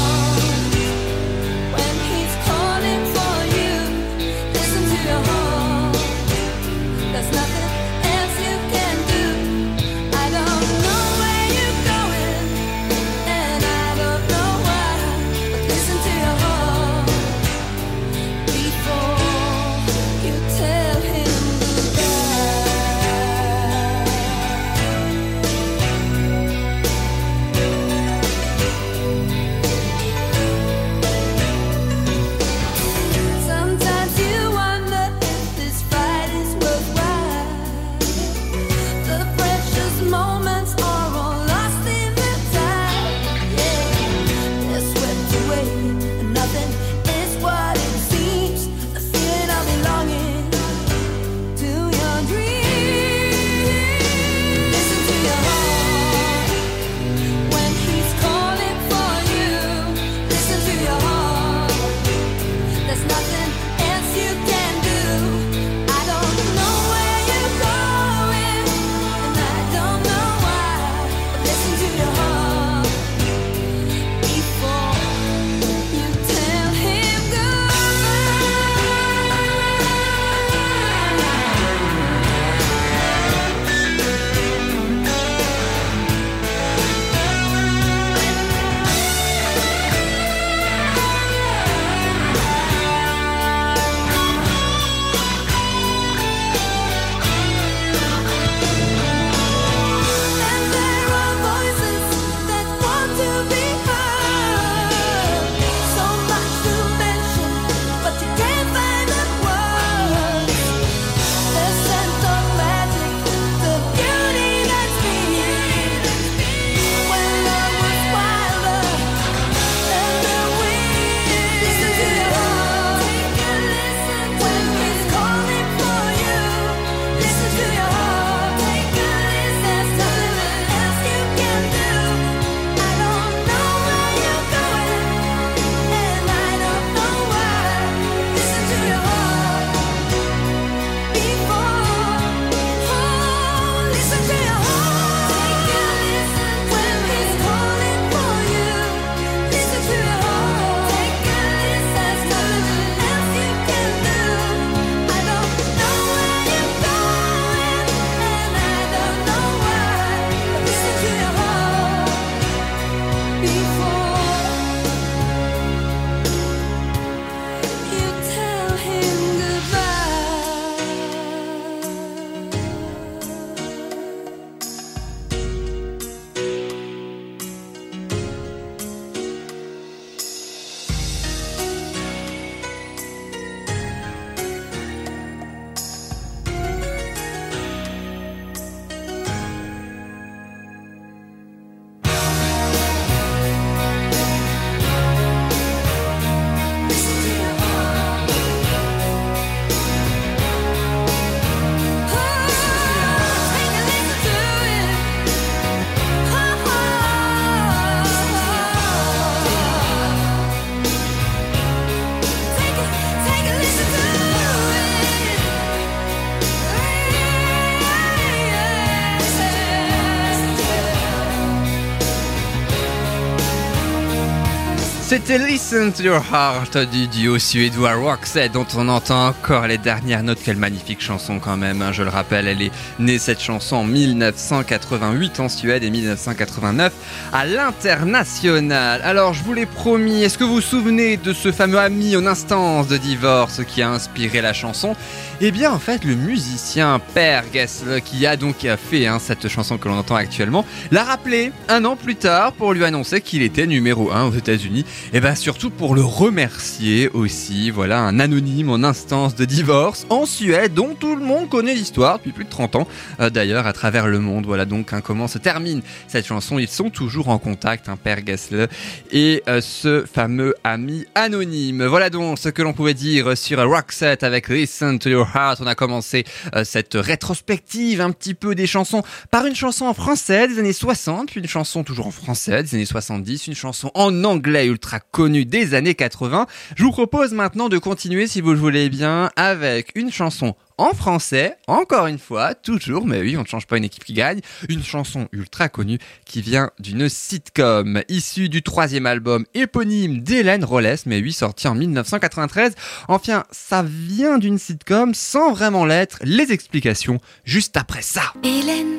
C'était 225.11 225.39
Listen 225.39 225.91
to 225.91 226.03
Your 226.03 226.23
Heart 226.31 226.77
du 226.89 227.05
duo 227.05 227.37
suédois 227.37 227.95
Roxette 227.95 228.53
dont 228.53 228.65
on 228.77 228.87
entend 228.87 229.27
encore 229.27 229.67
les 229.67 229.77
dernières 229.77 230.23
notes. 230.23 230.39
Quelle 230.41 230.55
magnifique 230.55 231.01
chanson 231.01 231.39
quand 231.39 231.57
même, 231.57 231.81
hein. 231.81 231.91
je 231.91 232.03
le 232.03 232.07
rappelle, 232.07 232.47
elle 232.47 232.61
est 232.61 232.71
née 232.97 233.19
cette 233.19 233.41
chanson 233.41 233.75
en 233.75 233.83
1988 233.83 235.41
en 235.41 235.49
Suède 235.49 235.83
et 235.83 235.89
1989 235.89 236.93
à 237.33 237.45
l'international. 237.45 239.01
Alors 239.03 239.33
je 239.33 239.43
vous 239.43 239.51
l'ai 239.51 239.65
promis, 239.65 240.23
est-ce 240.23 240.37
que 240.37 240.45
vous 240.45 240.53
vous 240.53 240.61
souvenez 240.61 241.17
de 241.17 241.33
ce 241.33 241.51
fameux 241.51 241.79
ami 241.79 242.15
en 242.15 242.25
instance 242.25 242.87
de 242.87 242.95
divorce 242.95 243.65
qui 243.65 243.81
a 243.81 243.89
inspiré 243.89 244.39
la 244.39 244.53
chanson? 244.53 244.95
Eh 245.43 245.49
bien, 245.49 245.71
en 245.71 245.79
fait, 245.79 246.05
le 246.05 246.13
musicien 246.13 247.01
Per 247.15 247.41
Gessle, 247.51 248.01
qui 248.05 248.27
a 248.27 248.37
donc 248.37 248.57
fait 248.77 249.07
hein, 249.07 249.17
cette 249.17 249.47
chanson 249.47 249.79
que 249.79 249.87
l'on 249.87 249.97
entend 249.97 250.13
actuellement, 250.13 250.67
l'a 250.91 251.03
rappelé 251.03 251.51
un 251.67 251.83
an 251.83 251.95
plus 251.95 252.13
tard 252.13 252.53
pour 252.53 252.73
lui 252.73 252.85
annoncer 252.85 253.21
qu'il 253.21 253.41
était 253.41 253.65
numéro 253.65 254.11
1 254.11 254.25
aux 254.25 254.33
États-Unis. 254.33 254.85
Et 255.13 255.19
bien, 255.19 255.33
surtout 255.33 255.71
pour 255.71 255.95
le 255.95 256.03
remercier 256.03 257.09
aussi. 257.09 257.71
Voilà, 257.71 258.01
un 258.01 258.19
anonyme 258.19 258.69
en 258.69 258.83
instance 258.83 259.33
de 259.33 259.45
divorce 259.45 260.05
en 260.11 260.27
Suède, 260.27 260.75
dont 260.75 260.93
tout 260.93 261.15
le 261.15 261.25
monde 261.25 261.49
connaît 261.49 261.73
l'histoire 261.73 262.19
depuis 262.19 262.33
plus 262.33 262.45
de 262.45 262.51
30 262.51 262.75
ans, 262.75 262.87
euh, 263.19 263.31
d'ailleurs, 263.31 263.65
à 263.65 263.73
travers 263.73 264.07
le 264.07 264.19
monde. 264.19 264.45
Voilà 264.45 264.65
donc 264.65 264.93
hein, 264.93 265.01
comment 265.01 265.27
se 265.27 265.39
termine 265.39 265.81
cette 266.07 266.27
chanson. 266.27 266.59
Ils 266.59 266.67
sont 266.67 266.91
toujours 266.91 267.29
en 267.29 267.39
contact, 267.39 267.89
hein, 267.89 267.97
Per 267.97 268.17
Gessle 268.23 268.67
et 269.11 269.41
euh, 269.47 269.59
ce 269.59 270.05
fameux 270.05 270.53
ami 270.63 271.07
anonyme. 271.15 271.83
Voilà 271.87 272.11
donc 272.11 272.37
ce 272.37 272.49
que 272.49 272.61
l'on 272.61 272.73
pouvait 272.73 272.93
dire 272.93 273.35
sur 273.35 273.57
Roxette 273.67 274.21
avec 274.21 274.47
Listen 274.47 274.99
to 274.99 275.09
Your 275.09 275.30
On 275.35 275.67
a 275.67 275.75
commencé 275.75 276.23
euh, 276.55 276.63
cette 276.63 276.95
rétrospective 276.95 278.01
un 278.01 278.11
petit 278.11 278.33
peu 278.33 278.55
des 278.55 278.67
chansons 278.67 279.03
par 279.29 279.45
une 279.45 279.55
chanson 279.55 279.85
en 279.85 279.93
français 279.93 280.47
des 280.47 280.59
années 280.59 280.73
60, 280.73 281.31
puis 281.31 281.39
une 281.39 281.47
chanson 281.47 281.83
toujours 281.83 282.07
en 282.07 282.11
français 282.11 282.63
des 282.63 282.75
années 282.75 282.85
70, 282.85 283.47
une 283.47 283.55
chanson 283.55 283.91
en 283.93 284.23
anglais 284.23 284.67
ultra 284.67 284.99
connue 284.99 285.45
des 285.45 285.73
années 285.73 285.95
80. 285.95 286.47
Je 286.75 286.83
vous 286.83 286.91
propose 286.91 287.33
maintenant 287.33 287.69
de 287.69 287.77
continuer 287.77 288.27
si 288.27 288.41
vous 288.41 288.51
le 288.51 288.59
voulez 288.59 288.89
bien 288.89 289.31
avec 289.35 289.91
une 289.95 290.11
chanson 290.11 290.55
en 290.81 290.95
français, 290.95 291.57
encore 291.67 292.07
une 292.07 292.17
fois, 292.17 292.55
toujours, 292.55 293.05
mais 293.05 293.21
oui, 293.21 293.37
on 293.37 293.41
ne 293.41 293.45
change 293.45 293.67
pas 293.67 293.77
une 293.77 293.83
équipe 293.83 294.03
qui 294.03 294.13
gagne, 294.13 294.41
une 294.67 294.83
chanson 294.83 295.27
ultra 295.31 295.69
connue 295.69 295.99
qui 296.25 296.41
vient 296.41 296.71
d'une 296.79 297.07
sitcom 297.07 298.01
issue 298.09 298.49
du 298.49 298.63
troisième 298.63 299.05
album 299.05 299.45
éponyme 299.53 300.21
d'Hélène 300.21 300.65
Rollès, 300.65 301.05
mais 301.05 301.21
oui, 301.21 301.33
sorti 301.33 301.67
en 301.67 301.75
1993. 301.75 302.73
Enfin, 303.07 303.43
ça 303.51 303.83
vient 303.83 304.39
d'une 304.39 304.57
sitcom 304.57 305.13
sans 305.13 305.51
vraiment 305.51 305.85
l'être, 305.85 306.17
les 306.23 306.51
explications 306.51 307.19
juste 307.45 307.77
après 307.77 308.01
ça. 308.01 308.33
Hélène, 308.43 308.97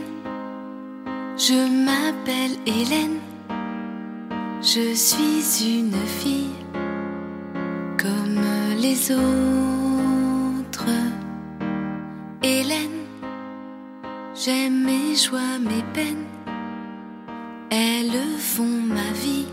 je 1.36 1.84
m'appelle 1.84 2.58
Hélène, 2.64 3.18
je 4.60 4.94
suis 4.94 5.80
une 5.80 5.96
fille 6.20 6.52
comme 7.98 8.40
les 8.78 9.10
autres. 9.10 9.81
Hélène, 12.44 13.06
j'aime 14.34 14.84
mes 14.84 15.14
joies, 15.14 15.60
mes 15.60 15.84
peines, 15.94 16.26
elles 17.70 18.20
font 18.36 18.64
ma 18.64 19.12
vie 19.12 19.46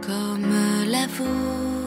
comme 0.00 0.54
la 0.88 1.06
vôtre. 1.08 1.81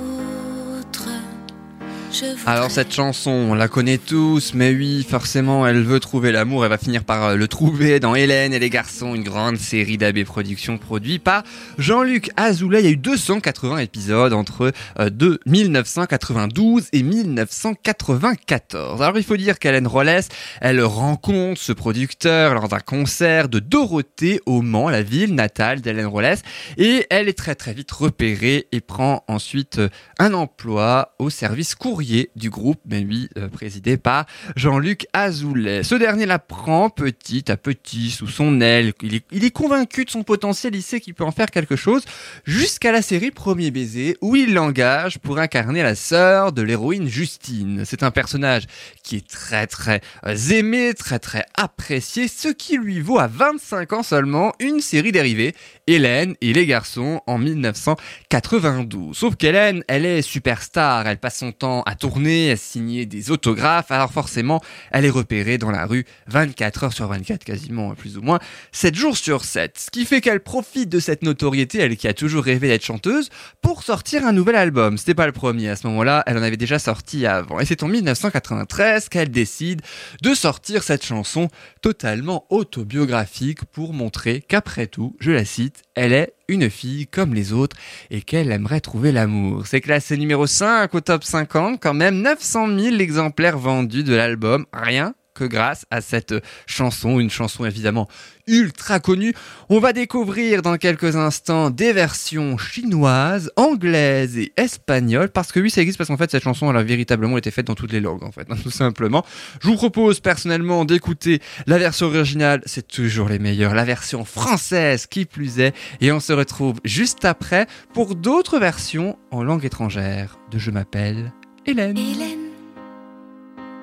Alors 2.46 2.72
cette 2.72 2.94
chanson, 2.94 3.32
on 3.32 3.56
la 3.56 3.68
connaît 3.68 3.98
tous, 3.98 4.54
mais 4.54 4.72
oui, 4.72 5.06
forcément, 5.08 5.68
elle 5.68 5.82
veut 5.82 6.00
trouver 6.00 6.32
l'amour, 6.32 6.64
elle 6.64 6.70
va 6.70 6.78
finir 6.78 7.04
par 7.04 7.24
euh, 7.26 7.36
le 7.36 7.48
trouver 7.48 8.00
dans 8.00 8.16
Hélène 8.16 8.54
et 8.54 8.60
les 8.60 8.70
garçons, 8.70 9.16
une 9.16 9.24
grande 9.24 9.58
série 9.58 9.98
d'AB 9.98 10.24
Productions 10.24 10.78
produite 10.78 11.24
par 11.24 11.44
Jean-Luc 11.78 12.30
Azoulay. 12.38 12.80
Il 12.82 12.86
y 12.86 12.88
a 12.88 12.92
eu 12.92 12.98
280 12.98 13.80
épisodes 13.80 14.32
entre 14.32 14.72
euh, 15.00 15.10
de 15.10 15.42
1992 15.46 16.88
et 16.94 17.04
1994. 17.04 19.02
Alors 19.02 19.18
il 19.18 19.24
faut 19.24 19.38
dire 19.38 19.60
qu'Hélène 19.60 19.88
Rollès, 19.88 20.30
elle 20.62 20.82
rencontre 20.84 21.60
ce 21.60 21.74
producteur 21.74 22.54
lors 22.54 22.70
d'un 22.70 22.80
concert 22.80 23.50
de 23.50 23.60
Dorothée 23.60 24.40
au 24.46 24.62
Mans, 24.62 24.90
la 24.90 25.02
ville 25.02 25.36
natale 25.36 25.82
d'Hélène 25.82 26.06
Rollès, 26.06 26.44
et 26.78 27.08
elle 27.10 27.28
est 27.28 27.38
très 27.38 27.56
très 27.56 27.74
vite 27.74 27.92
repérée 27.92 28.68
et 28.72 28.80
prend 28.80 29.26
ensuite 29.28 29.80
euh, 29.80 29.90
un 30.18 30.34
emploi 30.34 31.16
au 31.20 31.30
service 31.30 31.76
courrier 31.76 32.05
du 32.36 32.50
groupe, 32.50 32.80
mais 32.86 33.02
lui 33.02 33.30
euh, 33.38 33.48
présidé 33.48 33.98
par 33.98 34.26
Jean-Luc 34.56 35.08
Azoulay. 35.14 35.84
Ce 35.84 35.96
dernier 35.96 36.26
la 36.26 36.40
prend 36.40 36.90
petit 36.90 37.52
à 37.52 37.58
petit 37.58 38.12
sous 38.12 38.28
son 38.28 38.62
aile. 38.62 38.94
Il 39.02 39.16
est, 39.16 39.26
il 39.32 39.44
est 39.44 39.52
convaincu 39.52 40.06
de 40.06 40.10
son 40.10 40.24
potentiel, 40.24 40.76
il 40.76 40.82
sait 40.82 41.00
qu'il 41.00 41.14
peut 41.14 41.24
en 41.24 41.32
faire 41.32 41.52
quelque 41.52 41.76
chose, 41.76 42.04
jusqu'à 42.46 42.92
la 42.92 43.02
série 43.02 43.32
Premier 43.32 43.72
baiser, 43.72 44.18
où 44.22 44.36
il 44.36 44.54
l'engage 44.54 45.20
pour 45.20 45.40
incarner 45.40 45.84
la 45.84 45.96
sœur 45.96 46.52
de 46.52 46.62
l'héroïne 46.62 47.08
Justine. 47.08 47.84
C'est 47.86 48.04
un 48.04 48.12
personnage 48.12 48.66
qui 49.04 49.18
est 49.18 49.28
très 49.28 49.68
très 49.68 50.02
euh, 50.26 50.36
aimé, 50.52 50.94
très 50.94 51.20
très 51.20 51.46
apprécié, 51.56 52.28
ce 52.28 52.50
qui 52.50 52.78
lui 52.78 53.02
vaut 53.02 53.20
à 53.20 53.28
25 53.28 53.94
ans 53.94 54.04
seulement 54.04 54.54
une 54.60 54.82
série 54.82 55.12
dérivée, 55.12 55.56
Hélène 55.88 56.36
et 56.42 56.54
les 56.54 56.66
garçons 56.66 57.22
en 57.28 57.38
1992. 57.38 59.16
Sauf 59.16 59.36
qu'Hélène, 59.36 59.84
elle 59.88 60.06
est 60.06 60.22
superstar, 60.22 61.08
elle 61.08 61.18
passe 61.18 61.38
son 61.38 61.52
temps 61.52 61.84
à 61.86 61.96
tourner, 61.96 62.52
à 62.52 62.58
signer 62.58 63.06
des 63.06 63.32
autographes, 63.32 63.92
alors 63.92 64.12
forcément, 64.12 64.62
elle 64.92 65.06
est 65.06 65.10
repérée 65.10 65.58
dans 65.58 65.72
la 65.72 65.86
rue 65.86 66.06
24 66.28 66.84
heures 66.86 66.94
sur 66.94 67.08
24 67.08 67.44
quasiment, 67.44 67.94
plus 67.94 68.18
ou 68.18 68.22
moins, 68.22 68.40
7 68.72 68.96
jours 68.96 69.18
sur 69.18 69.46
7. 69.46 69.78
Ce 69.78 69.92
qui 69.92 70.06
fait 70.06 70.22
qu'elle 70.22 70.42
profite 70.42 70.90
de 70.90 71.00
cette 71.00 71.24
notoriété, 71.24 71.80
elle 71.80 71.96
qui 71.96 72.08
a 72.08 72.14
toujours 72.14 72.44
rêvé 72.44 72.68
d'être 72.68 72.84
chanteuse, 72.84 73.30
pour 73.62 73.84
sortir 73.84 74.26
un 74.26 74.34
nouvel 74.34 74.56
album. 74.56 74.98
C'était 74.98 75.14
pas 75.14 75.28
le 75.28 75.32
premier 75.32 75.70
à 75.70 75.76
ce 75.76 75.88
moment-là, 75.88 76.24
elle 76.26 76.38
en 76.38 76.44
avait 76.44 76.58
déjà 76.58 76.80
sorti 76.80 77.26
avant. 77.26 77.60
Et 77.60 77.66
c'est 77.66 77.84
en 77.84 77.88
1993 77.88 79.10
qu'elle 79.10 79.32
décide 79.32 79.82
de 80.22 80.34
sortir 80.34 80.84
cette 80.84 81.06
chanson 81.06 81.50
totalement 81.82 82.46
autobiographique 82.50 83.66
pour 83.66 83.94
montrer 83.94 84.42
qu'après 84.42 84.88
tout, 84.88 85.16
je 85.20 85.32
la 85.32 85.46
cite, 85.46 85.84
elle 85.96 86.14
est 86.14 86.35
une 86.48 86.70
fille 86.70 87.08
comme 87.08 87.34
les 87.34 87.54
autres 87.54 87.76
et 88.12 88.22
qu'elle 88.22 88.52
aimerait 88.52 88.82
trouver 88.82 89.12
l'amour. 89.12 89.68
C'est 89.68 89.82
classé 89.82 90.18
numéro 90.18 90.48
5 90.48 90.94
au 90.94 91.02
top 91.02 91.24
50, 91.24 91.80
quand 91.82 91.94
même 91.94 92.22
900 92.22 92.78
000 92.80 92.96
exemplaires 92.98 93.58
vendus 93.58 94.04
de 94.04 94.16
l'album, 94.16 94.66
rien 94.74 95.16
que 95.36 95.44
grâce 95.44 95.86
à 95.92 96.02
cette 96.02 96.34
chanson, 96.66 97.20
une 97.20 97.30
chanson 97.30 97.66
évidemment 97.66 98.08
ultra 98.48 99.00
connue. 99.00 99.34
On 99.70 99.80
va 99.80 99.94
découvrir 99.94 100.62
dans 100.62 100.78
quelques 100.78 101.16
instants 101.16 101.70
des 101.70 101.94
versions 101.94 102.58
chinoises, 102.58 103.52
anglaises 103.56 104.38
et 104.38 104.54
espagnoles, 104.58 105.30
parce 105.30 105.52
que 105.52 105.60
oui, 105.60 105.70
ça 105.70 105.82
existe, 105.82 105.98
parce 105.98 106.08
qu'en 106.08 106.18
fait, 106.18 106.32
cette 106.32 106.44
chanson, 106.44 106.70
a 106.70 106.84
véritablement 106.84 107.38
été 107.38 107.52
faite 107.52 107.68
dans 107.68 107.76
toutes 107.76 107.92
les 107.92 108.02
langues, 108.02 108.24
en 108.24 108.32
fait, 108.32 108.48
tout 108.64 108.72
simplement. 108.72 109.26
Je 109.62 109.68
vous 109.68 109.76
propose 109.76 110.20
personnellement 110.20 110.86
d'écouter 110.86 111.42
la 111.68 111.78
version 111.78 112.08
originale, 112.08 112.62
c'est 112.66 112.88
toujours 112.88 113.30
les 113.30 113.40
meilleurs, 113.40 113.74
la 113.74 113.86
version 113.86 114.26
française 114.26 115.06
qui 115.06 115.26
plus 115.26 115.60
est, 115.60 115.74
et 116.02 116.12
on 116.12 116.20
se 116.20 116.34
retrouve 116.34 116.80
juste 116.84 117.26
après 117.26 117.68
pour 117.94 118.16
d'autres 118.16 118.60
versions 118.60 119.18
en 119.32 119.44
langue 119.44 119.66
étrangère 119.66 120.38
de 120.52 120.58
Je 120.58 120.72
m'appelle 120.72 121.34
Hélène. 121.66 121.98
Hélène, 121.98 122.50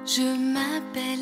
je 0.06 0.52
m'appelle 0.52 0.81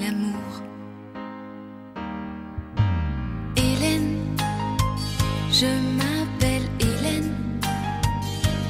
l'amour. 0.00 0.62
Hélène, 3.56 4.18
je 5.52 5.66
m'appelle 5.96 6.68
Hélène, 6.80 7.34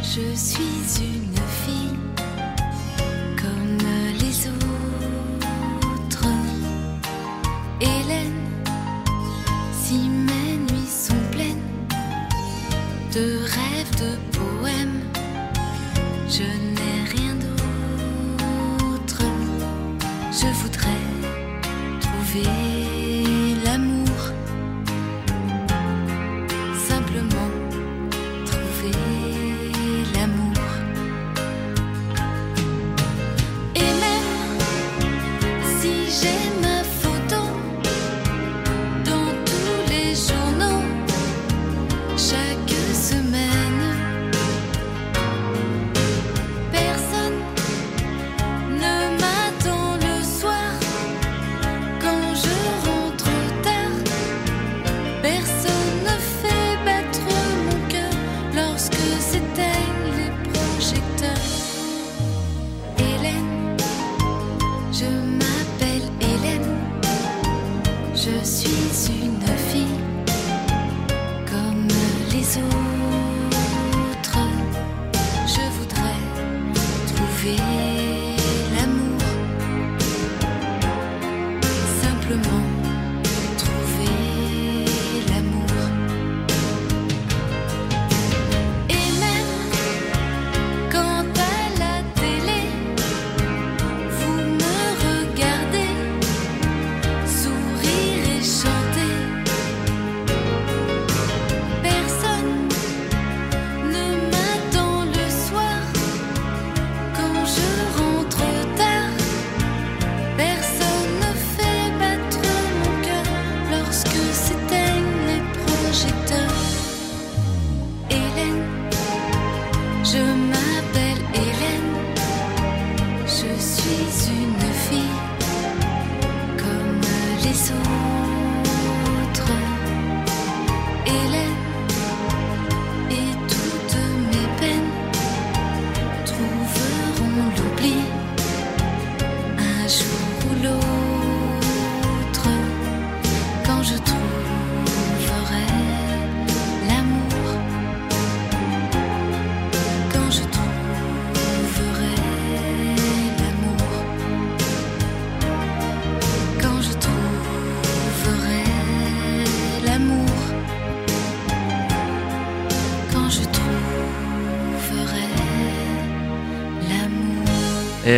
je 0.03 0.35
suis 0.35 1.05
une 1.05 1.16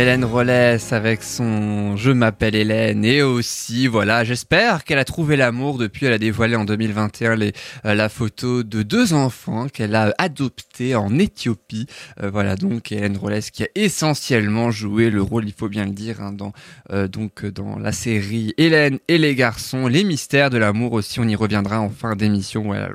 Hélène 0.09 0.25
Rollès 0.25 0.91
avec 0.91 1.21
son 1.21 1.95
Je 1.95 2.09
m'appelle 2.09 2.55
Hélène. 2.55 3.05
Et 3.05 3.21
aussi 3.21 3.85
voilà 3.85 4.23
j'espère 4.23 4.83
qu'elle 4.83 4.97
a 4.97 5.05
trouvé 5.05 5.35
l'amour 5.35 5.77
depuis 5.77 6.07
elle 6.07 6.13
a 6.13 6.17
dévoilé 6.17 6.55
en 6.55 6.65
2021 6.65 7.35
les, 7.35 7.53
euh, 7.85 7.93
la 7.93 8.09
photo 8.09 8.63
de 8.63 8.81
deux 8.81 9.13
enfants 9.13 9.67
qu'elle 9.67 9.93
a 9.93 10.11
adoptés 10.17 10.95
en 10.95 11.19
Éthiopie. 11.19 11.85
Euh, 12.23 12.31
voilà 12.31 12.55
donc 12.55 12.91
Hélène 12.91 13.17
Rollès 13.17 13.51
qui 13.51 13.61
a 13.61 13.67
essentiellement 13.75 14.71
joué 14.71 15.11
le 15.11 15.21
rôle 15.21 15.45
il 15.45 15.53
faut 15.53 15.69
bien 15.69 15.85
le 15.85 15.91
dire 15.91 16.21
hein, 16.21 16.31
dans 16.31 16.53
euh, 16.91 17.07
donc 17.07 17.45
dans 17.45 17.77
la 17.77 17.91
série 17.91 18.55
Hélène 18.57 18.97
et 19.09 19.19
les 19.19 19.35
garçons 19.35 19.85
les 19.85 20.03
mystères 20.03 20.49
de 20.49 20.57
l'amour. 20.57 20.93
Aussi 20.93 21.19
on 21.19 21.27
y 21.27 21.35
reviendra 21.35 21.81
en 21.81 21.91
fin 21.91 22.15
d'émission 22.15 22.69
où 22.69 22.73
elle 22.73 22.91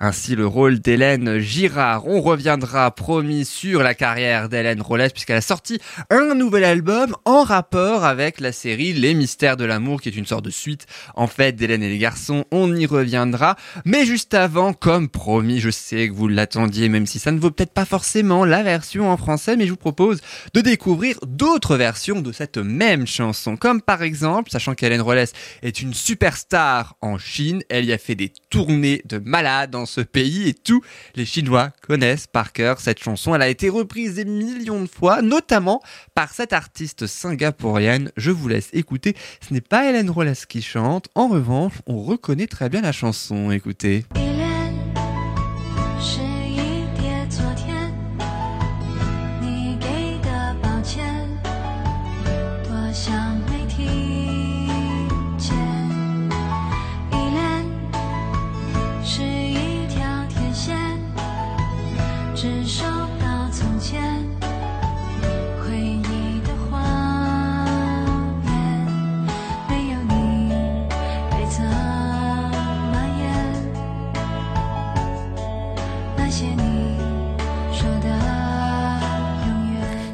ainsi 0.00 0.34
le 0.34 0.48
rôle 0.48 0.80
d'Hélène 0.80 1.38
Girard. 1.38 2.08
On 2.08 2.20
reviendra 2.20 2.90
promis 2.90 3.44
sur 3.44 3.84
la 3.84 3.94
carrière 3.94 4.48
d'Hélène 4.48 4.82
Rollès 4.82 5.12
puisqu'elle 5.12 5.36
a 5.36 5.42
sorti 5.42 5.78
un 6.10 6.39
nouvel 6.40 6.64
album 6.64 7.14
en 7.26 7.44
rapport 7.44 8.02
avec 8.04 8.40
la 8.40 8.50
série 8.50 8.94
Les 8.94 9.12
Mystères 9.12 9.58
de 9.58 9.66
l'amour, 9.66 10.00
qui 10.00 10.08
est 10.08 10.16
une 10.16 10.24
sorte 10.24 10.46
de 10.46 10.50
suite 10.50 10.86
en 11.14 11.26
fait 11.26 11.52
d'Hélène 11.52 11.82
et 11.82 11.90
les 11.90 11.98
garçons. 11.98 12.46
On 12.50 12.74
y 12.74 12.86
reviendra. 12.86 13.56
Mais 13.84 14.06
juste 14.06 14.32
avant, 14.32 14.72
comme 14.72 15.10
promis, 15.10 15.60
je 15.60 15.68
sais 15.68 16.08
que 16.08 16.14
vous 16.14 16.28
l'attendiez, 16.28 16.88
même 16.88 17.04
si 17.04 17.18
ça 17.18 17.30
ne 17.30 17.38
vaut 17.38 17.50
peut-être 17.50 17.74
pas 17.74 17.84
forcément 17.84 18.46
la 18.46 18.62
version 18.62 19.10
en 19.10 19.18
français, 19.18 19.54
mais 19.54 19.66
je 19.66 19.72
vous 19.72 19.76
propose 19.76 20.22
de 20.54 20.62
découvrir 20.62 21.18
d'autres 21.26 21.76
versions 21.76 22.22
de 22.22 22.32
cette 22.32 22.56
même 22.56 23.06
chanson. 23.06 23.58
Comme 23.58 23.82
par 23.82 24.02
exemple, 24.02 24.50
sachant 24.50 24.74
qu'Hélène 24.74 25.02
Rollès 25.02 25.34
est 25.60 25.82
une 25.82 25.92
superstar 25.92 26.96
en 27.02 27.18
Chine, 27.18 27.62
elle 27.68 27.84
y 27.84 27.92
a 27.92 27.98
fait 27.98 28.14
des 28.14 28.32
tournées 28.48 29.02
de 29.04 29.18
malades 29.18 29.72
dans 29.72 29.84
ce 29.84 30.00
pays 30.00 30.48
et 30.48 30.54
tous 30.54 30.80
les 31.16 31.26
Chinois 31.26 31.68
connaissent 31.86 32.26
par 32.26 32.54
cœur 32.54 32.80
cette 32.80 33.02
chanson. 33.02 33.34
Elle 33.34 33.42
a 33.42 33.48
été 33.48 33.68
reprise 33.68 34.14
des 34.14 34.24
millions 34.24 34.80
de 34.80 34.88
fois, 34.88 35.20
notamment 35.20 35.82
par 36.14 36.29
cette 36.34 36.52
artiste 36.52 37.06
singapourienne. 37.06 38.12
Je 38.16 38.30
vous 38.30 38.48
laisse 38.48 38.70
écouter. 38.72 39.16
Ce 39.46 39.52
n'est 39.52 39.60
pas 39.60 39.88
Hélène 39.88 40.10
Rollès 40.10 40.46
qui 40.46 40.62
chante. 40.62 41.08
En 41.14 41.28
revanche, 41.28 41.74
on 41.86 42.02
reconnaît 42.02 42.46
très 42.46 42.68
bien 42.68 42.80
la 42.80 42.92
chanson. 42.92 43.50
Écoutez. 43.50 44.04
依 44.16 44.49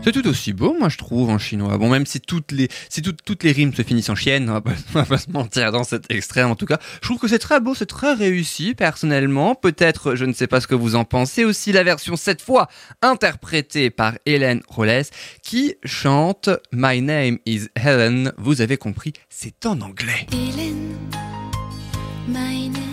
C'est 0.07 0.13
tout 0.13 0.29
aussi 0.29 0.53
beau, 0.53 0.77
moi 0.79 0.89
je 0.89 0.99
trouve, 0.99 1.31
en 1.31 1.39
chinois. 1.39 1.79
Bon, 1.79 1.91
même 1.91 2.07
si 2.07 2.21
toutes 2.21 2.53
les, 2.53 2.69
si 2.89 3.03
toutes, 3.03 3.25
toutes 3.25 3.43
les 3.43 3.51
rimes 3.51 3.75
se 3.75 3.83
finissent 3.83 4.09
en 4.09 4.15
chienne, 4.15 4.49
on 4.49 4.53
va, 4.53 4.61
pas, 4.61 4.71
on 4.95 4.99
va 5.01 5.05
pas 5.05 5.19
se 5.19 5.29
mentir 5.33 5.73
dans 5.73 5.83
cet 5.83 6.09
extrait, 6.13 6.45
en 6.45 6.55
tout 6.55 6.65
cas. 6.65 6.79
Je 7.03 7.09
trouve 7.09 7.19
que 7.19 7.27
c'est 7.27 7.41
très 7.41 7.59
beau, 7.59 7.75
c'est 7.75 7.87
très 7.87 8.15
réussi, 8.15 8.77
personnellement. 8.77 9.57
Peut-être, 9.57 10.15
je 10.15 10.25
ne 10.25 10.33
sais 10.33 10.47
pas 10.47 10.61
ce 10.61 10.69
que 10.69 10.77
vous 10.77 10.95
en 10.95 11.05
pensez, 11.05 11.45
aussi 11.45 11.73
la 11.73 11.83
version 11.83 12.15
cette 12.15 12.41
fois 12.41 12.69
interprétée 13.03 13.91
par 13.91 14.13
Hélène 14.27 14.63
Rollès, 14.69 15.11
qui 15.43 15.75
chante 15.85 16.51
My 16.71 17.03
Name 17.03 17.39
is 17.45 17.63
Helen. 17.75 18.33
Vous 18.39 18.61
avez 18.61 18.77
compris, 18.77 19.13
c'est 19.29 19.67
en 19.67 19.81
anglais. 19.81 20.29
Hélène, 20.31 20.95
my 22.29 22.69
name 22.69 22.86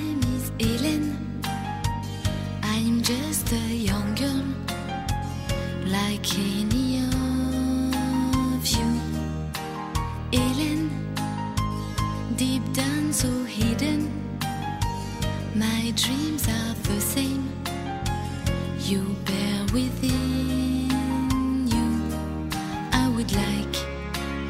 dreams 15.95 16.47
are 16.47 16.75
the 16.83 16.99
same. 16.99 17.49
You 18.79 19.15
bear 19.25 19.65
within 19.73 20.89
you. 21.67 21.87
I 22.91 23.07
would 23.15 23.31
like 23.31 23.77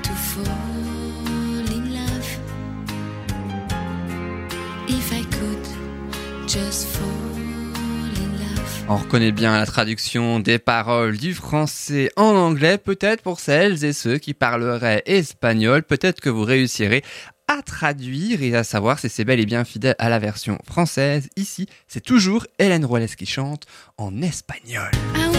to 0.04 0.12
fall 0.12 1.66
in 1.72 1.94
love. 1.94 2.28
If 4.88 5.12
I 5.12 5.24
could 5.24 5.68
just 6.48 6.88
fall 6.88 7.04
in 8.16 8.32
love. 8.40 8.86
On 8.90 8.98
reconnaît 8.98 9.32
bien 9.32 9.58
la 9.58 9.66
traduction 9.66 10.40
des 10.40 10.60
paroles 10.60 11.18
du 11.18 11.34
français 11.34 12.10
en 12.16 12.36
anglais, 12.36 12.78
peut-être 12.78 13.22
pour 13.22 13.40
celles 13.40 13.84
et 13.86 13.94
ceux 13.94 14.18
qui 14.18 14.34
parleraient 14.34 15.04
espagnol, 15.06 15.84
peut-être 15.84 16.22
que 16.22 16.30
vous 16.30 16.44
réussirez 16.44 17.04
à 17.58 17.62
traduire 17.62 18.42
et 18.42 18.56
à 18.56 18.64
savoir 18.64 19.00
si 19.00 19.10
c'est 19.10 19.26
bel 19.26 19.40
et 19.40 19.46
bien 19.46 19.64
fidèle 19.64 19.96
à 20.00 20.10
la 20.10 20.20
version 20.20 20.58
française. 20.66 21.30
Ici, 21.36 21.68
c'est 21.88 22.02
toujours 22.02 22.46
Hélène 22.60 22.86
Rollès 22.86 23.16
qui 23.16 23.26
chante 23.26 23.66
en 23.98 24.22
espagnol. 24.22 24.92
Aunque 25.16 25.33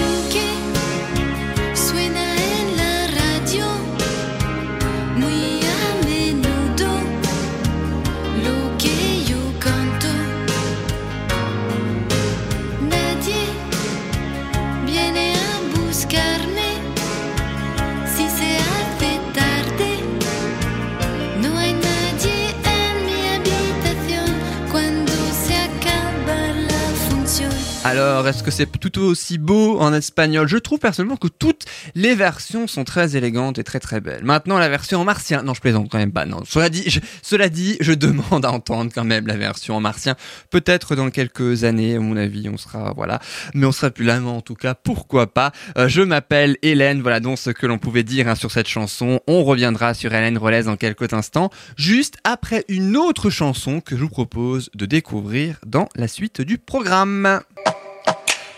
Alors, 27.86 28.26
est-ce 28.26 28.42
que 28.42 28.50
c'est 28.50 28.64
tout 28.80 28.98
aussi 29.00 29.36
beau 29.36 29.78
en 29.78 29.92
espagnol? 29.92 30.48
Je 30.48 30.56
trouve 30.56 30.78
personnellement 30.78 31.18
que 31.18 31.28
toutes 31.28 31.66
les 31.94 32.14
versions 32.14 32.66
sont 32.66 32.82
très 32.82 33.14
élégantes 33.14 33.58
et 33.58 33.64
très 33.64 33.78
très 33.78 34.00
belles. 34.00 34.24
Maintenant, 34.24 34.58
la 34.58 34.70
version 34.70 35.02
en 35.02 35.04
martien. 35.04 35.42
Non, 35.42 35.52
je 35.52 35.60
plaisante 35.60 35.90
quand 35.90 35.98
même 35.98 36.10
pas. 36.12 36.24
Non, 36.24 36.40
cela 36.46 36.70
dit, 36.70 36.88
je, 36.88 37.00
cela 37.20 37.50
dit, 37.50 37.76
je 37.80 37.92
demande 38.04 38.46
à 38.46 38.52
entendre 38.52 38.90
quand 38.94 39.04
même 39.04 39.26
la 39.26 39.36
version 39.36 39.76
en 39.76 39.80
martien. 39.80 40.16
Peut-être 40.48 40.96
dans 40.96 41.10
quelques 41.10 41.64
années, 41.64 41.96
à 41.96 42.00
mon 42.00 42.16
avis, 42.16 42.48
on 42.48 42.56
sera 42.56 42.94
voilà, 42.94 43.20
mais 43.52 43.66
on 43.66 43.72
sera 43.72 43.90
plus 43.90 44.06
là. 44.06 44.18
Mais 44.18 44.30
en 44.30 44.40
tout 44.40 44.54
cas, 44.54 44.74
pourquoi 44.74 45.26
pas 45.26 45.52
Euh, 45.76 45.86
Je 45.86 46.00
m'appelle 46.00 46.56
Hélène. 46.62 47.02
Voilà 47.02 47.20
donc 47.20 47.38
ce 47.38 47.50
que 47.50 47.66
l'on 47.66 47.76
pouvait 47.76 48.02
dire 48.02 48.28
hein, 48.28 48.34
sur 48.34 48.50
cette 48.50 48.68
chanson. 48.68 49.20
On 49.26 49.44
reviendra 49.44 49.92
sur 49.92 50.14
Hélène 50.14 50.38
Rolez 50.38 50.62
dans 50.62 50.76
quelques 50.76 51.12
instants, 51.12 51.50
juste 51.76 52.16
après 52.24 52.64
une 52.68 52.96
autre 52.96 53.28
chanson 53.28 53.82
que 53.82 53.94
je 53.94 54.00
vous 54.00 54.08
propose 54.08 54.70
de 54.74 54.86
découvrir 54.86 55.58
dans 55.66 55.90
la 55.96 56.08
suite 56.08 56.40
du 56.40 56.56
programme. 56.56 57.40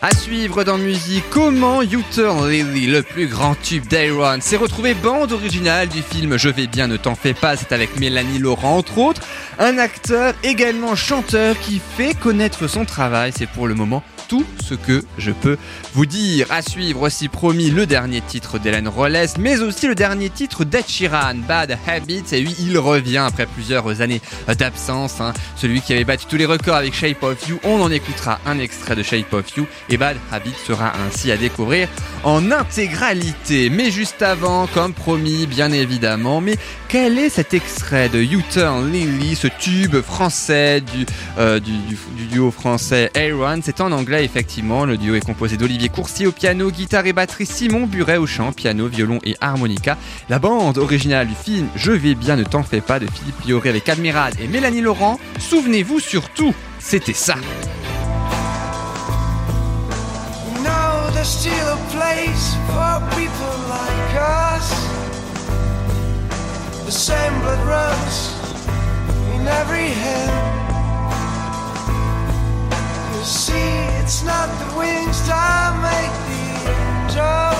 À 0.09 0.15
suivre 0.15 0.63
dans 0.63 0.79
musique, 0.79 1.25
comment 1.31 1.83
You 1.83 2.01
Lily, 2.49 2.87
le 2.87 3.03
plus 3.03 3.27
grand 3.27 3.57
tube 3.61 3.89
d'Aaron, 3.89 4.41
s'est 4.41 4.57
retrouvé 4.57 4.95
bande 4.95 5.33
originale 5.33 5.89
du 5.89 6.01
film 6.01 6.37
Je 6.37 6.49
vais 6.49 6.69
bien, 6.69 6.87
ne 6.87 6.97
t'en 6.97 7.17
fais 7.17 7.35
pas, 7.35 7.57
c'est 7.57 7.73
avec 7.73 7.99
Mélanie 7.99 8.39
Laurent 8.39 8.77
entre 8.77 8.99
autres, 8.99 9.23
un 9.59 9.79
acteur 9.79 10.35
également 10.45 10.95
chanteur 10.95 11.59
qui 11.59 11.81
fait 11.97 12.15
connaître 12.15 12.69
son 12.69 12.85
travail, 12.85 13.33
c'est 13.37 13.49
pour 13.49 13.67
le 13.67 13.75
moment 13.75 14.05
tout 14.29 14.45
ce 14.65 14.75
que 14.75 15.05
je 15.19 15.31
peux 15.31 15.57
vous 15.95 16.07
dire. 16.07 16.47
À 16.51 16.63
suivre 16.63 17.03
aussi 17.03 17.29
promis 17.29 17.71
le 17.71 17.87
dernier 17.87 18.21
titre 18.21 18.59
d'Hélène 18.59 18.89
Rolles, 18.89 19.27
mais 19.39 19.61
aussi 19.61 19.87
le 19.87 19.95
dernier 19.95 20.31
titre 20.31 20.65
d'Ed 20.65 20.85
Bad 21.47 21.79
Habits, 21.87 22.25
et 22.33 22.45
oui, 22.45 22.55
il 22.61 22.79
revient 22.79 23.19
après 23.19 23.47
plusieurs 23.47 24.01
années 24.01 24.21
d'absence, 24.59 25.21
hein. 25.21 25.33
celui 25.57 25.81
qui 25.81 25.93
avait 25.93 26.05
battu 26.05 26.27
tous 26.27 26.37
les 26.37 26.47
records 26.47 26.77
avec 26.77 26.95
Shape 26.95 27.23
of 27.23 27.49
You, 27.49 27.59
on 27.65 27.81
en 27.81 27.91
écoutera 27.91 28.41
un 28.47 28.59
extrait 28.59 28.97
de 28.97 29.03
Shape 29.03 29.33
of 29.33 29.57
You, 29.57 29.67
et 29.89 29.97
Bad 29.97 30.17
Habits 30.33 30.55
sera 30.67 30.93
ainsi 31.07 31.31
à 31.31 31.37
découvrir 31.37 31.89
en 32.25 32.51
intégralité. 32.51 33.71
Mais 33.71 33.91
juste 33.91 34.23
avant, 34.23 34.67
comme 34.67 34.95
promis, 34.95 35.47
bien 35.47 35.73
évidemment, 35.73 36.41
mais 36.41 36.57
quel 36.89 37.19
est 37.19 37.29
cet 37.29 37.53
extrait 37.53 38.09
de 38.09 38.23
You 38.23 38.43
Turn 38.51 38.91
Lily, 38.91 39.35
ce 39.35 39.49
tube 39.49 40.01
français 40.01 40.81
du, 40.81 41.05
euh, 41.39 41.61
du 41.61 42.27
duo 42.31 42.51
français 42.51 43.11
Aaron? 43.15 43.61
C'est 43.63 43.81
en 43.81 43.93
anglais, 43.93 44.16
effectivement. 44.23 44.85
Le 44.85 44.97
duo 44.97 45.15
est 45.15 45.25
composé 45.25 45.57
d'Olivier 45.57 45.89
Coursier 45.89 46.27
au 46.27 46.33
piano, 46.33 46.71
guitare 46.71 47.07
et 47.07 47.13
batterie, 47.13 47.47
Simon 47.47 47.87
Buret 47.87 48.17
au 48.17 48.27
chant, 48.27 48.53
piano, 48.53 48.89
violon 48.89 49.19
et 49.25 49.37
harmonica. 49.41 49.97
La 50.29 50.39
bande 50.39 50.79
originale 50.79 51.29
du 51.29 51.35
film 51.35 51.69
Je 51.77 51.93
vais 51.93 52.15
bien, 52.15 52.37
ne 52.37 52.45
t'en 52.45 52.63
fais 52.63 52.81
pas 52.81 52.99
de 52.99 53.07
Philippe 53.07 53.45
Lioré 53.47 53.69
avec 53.69 53.89
Admiral 53.89 54.33
et 54.41 54.49
Mélanie 54.49 54.81
Laurent. 54.81 55.19
Souvenez-vous 55.39 56.01
surtout, 56.01 56.55
c'était 56.79 57.13
ça. 57.13 57.37
See, 73.27 73.55
it's 74.01 74.23
not 74.23 74.47
the 74.61 74.79
wings 74.79 75.27
that 75.27 75.75
make 75.83 76.15
the 76.31 76.45
angel. 76.71 77.51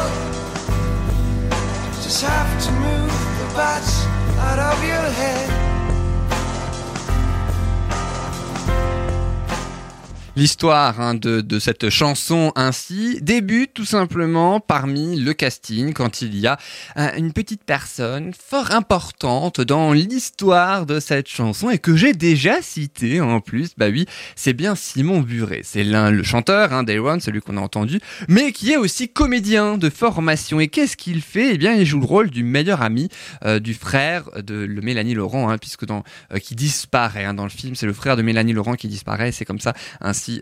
Just 2.01 2.23
have 2.23 2.63
to 2.67 2.71
move 2.71 3.11
the 3.11 3.55
bats 3.57 4.07
out 4.39 4.61
of 4.61 4.85
your 4.85 5.11
head. 5.11 5.66
L'histoire 10.37 11.01
hein, 11.01 11.15
de, 11.15 11.41
de 11.41 11.59
cette 11.59 11.89
chanson 11.89 12.53
ainsi 12.57 13.19
débute 13.23 13.73
tout 13.73 13.87
simplement 13.87 14.61
parmi 14.61 15.19
le 15.19 15.33
casting 15.33 15.95
quand 15.95 16.21
il 16.21 16.39
y 16.39 16.47
a 16.47 16.59
euh, 16.99 17.09
une 17.17 17.33
petite 17.33 17.65
personne 17.65 18.35
fort 18.35 18.71
importante 18.73 19.63
dans 19.63 19.95
l'histoire 19.95 20.85
de 20.85 21.01
cette 21.01 21.29
chanson 21.29 21.71
et 21.71 21.79
que 21.79 21.97
j'ai 21.97 22.13
déjà 22.13 22.61
cité 22.61 23.23
en 23.23 23.41
plus. 23.41 23.71
Bah 23.79 23.87
oui, 23.89 24.05
c'est 24.35 24.53
bien 24.53 24.75
Simon 24.75 25.21
Buret. 25.21 25.63
C'est 25.65 25.85
l'un 25.85 26.11
le 26.11 26.23
chanteur 26.23 26.75
hein, 26.75 26.83
d'Aaron, 26.83 27.19
celui 27.19 27.41
qu'on 27.41 27.57
a 27.57 27.63
entendu, 27.63 27.99
mais 28.29 28.53
qui 28.53 28.73
est 28.73 28.77
aussi 28.77 29.09
comédien 29.09 29.79
de 29.79 29.89
formation. 29.89 30.61
Et 30.61 30.69
qu'est-ce 30.69 30.99
qu'il 30.99 31.23
fait? 31.23 31.55
Eh 31.55 31.57
bien, 31.57 31.73
il 31.73 31.87
joue 31.87 31.99
le 31.99 32.05
rôle 32.05 32.29
du 32.29 32.45
meilleur 32.45 32.83
ami 32.83 33.09
euh, 33.47 33.59
du 33.59 33.73
frère 33.73 34.25
de 34.43 34.55
le 34.55 34.83
Mélanie 34.83 35.15
Laurent, 35.15 35.49
hein, 35.49 35.57
puisque 35.57 35.87
dans 35.87 36.05
euh, 36.35 36.39
qui 36.39 36.55
disparaît 36.55 37.25
hein, 37.25 37.33
dans 37.33 37.45
le 37.45 37.49
film, 37.49 37.75
c'est 37.75 37.87
le 37.87 37.95
frère 37.95 38.19
de 38.19 38.23
Mélanie 38.23 38.53
Laurent 38.53 38.75
qui 38.75 38.89
disparaît. 38.89 39.33
C'est 39.33 39.47
comme 39.47 39.61
ça 39.61 39.73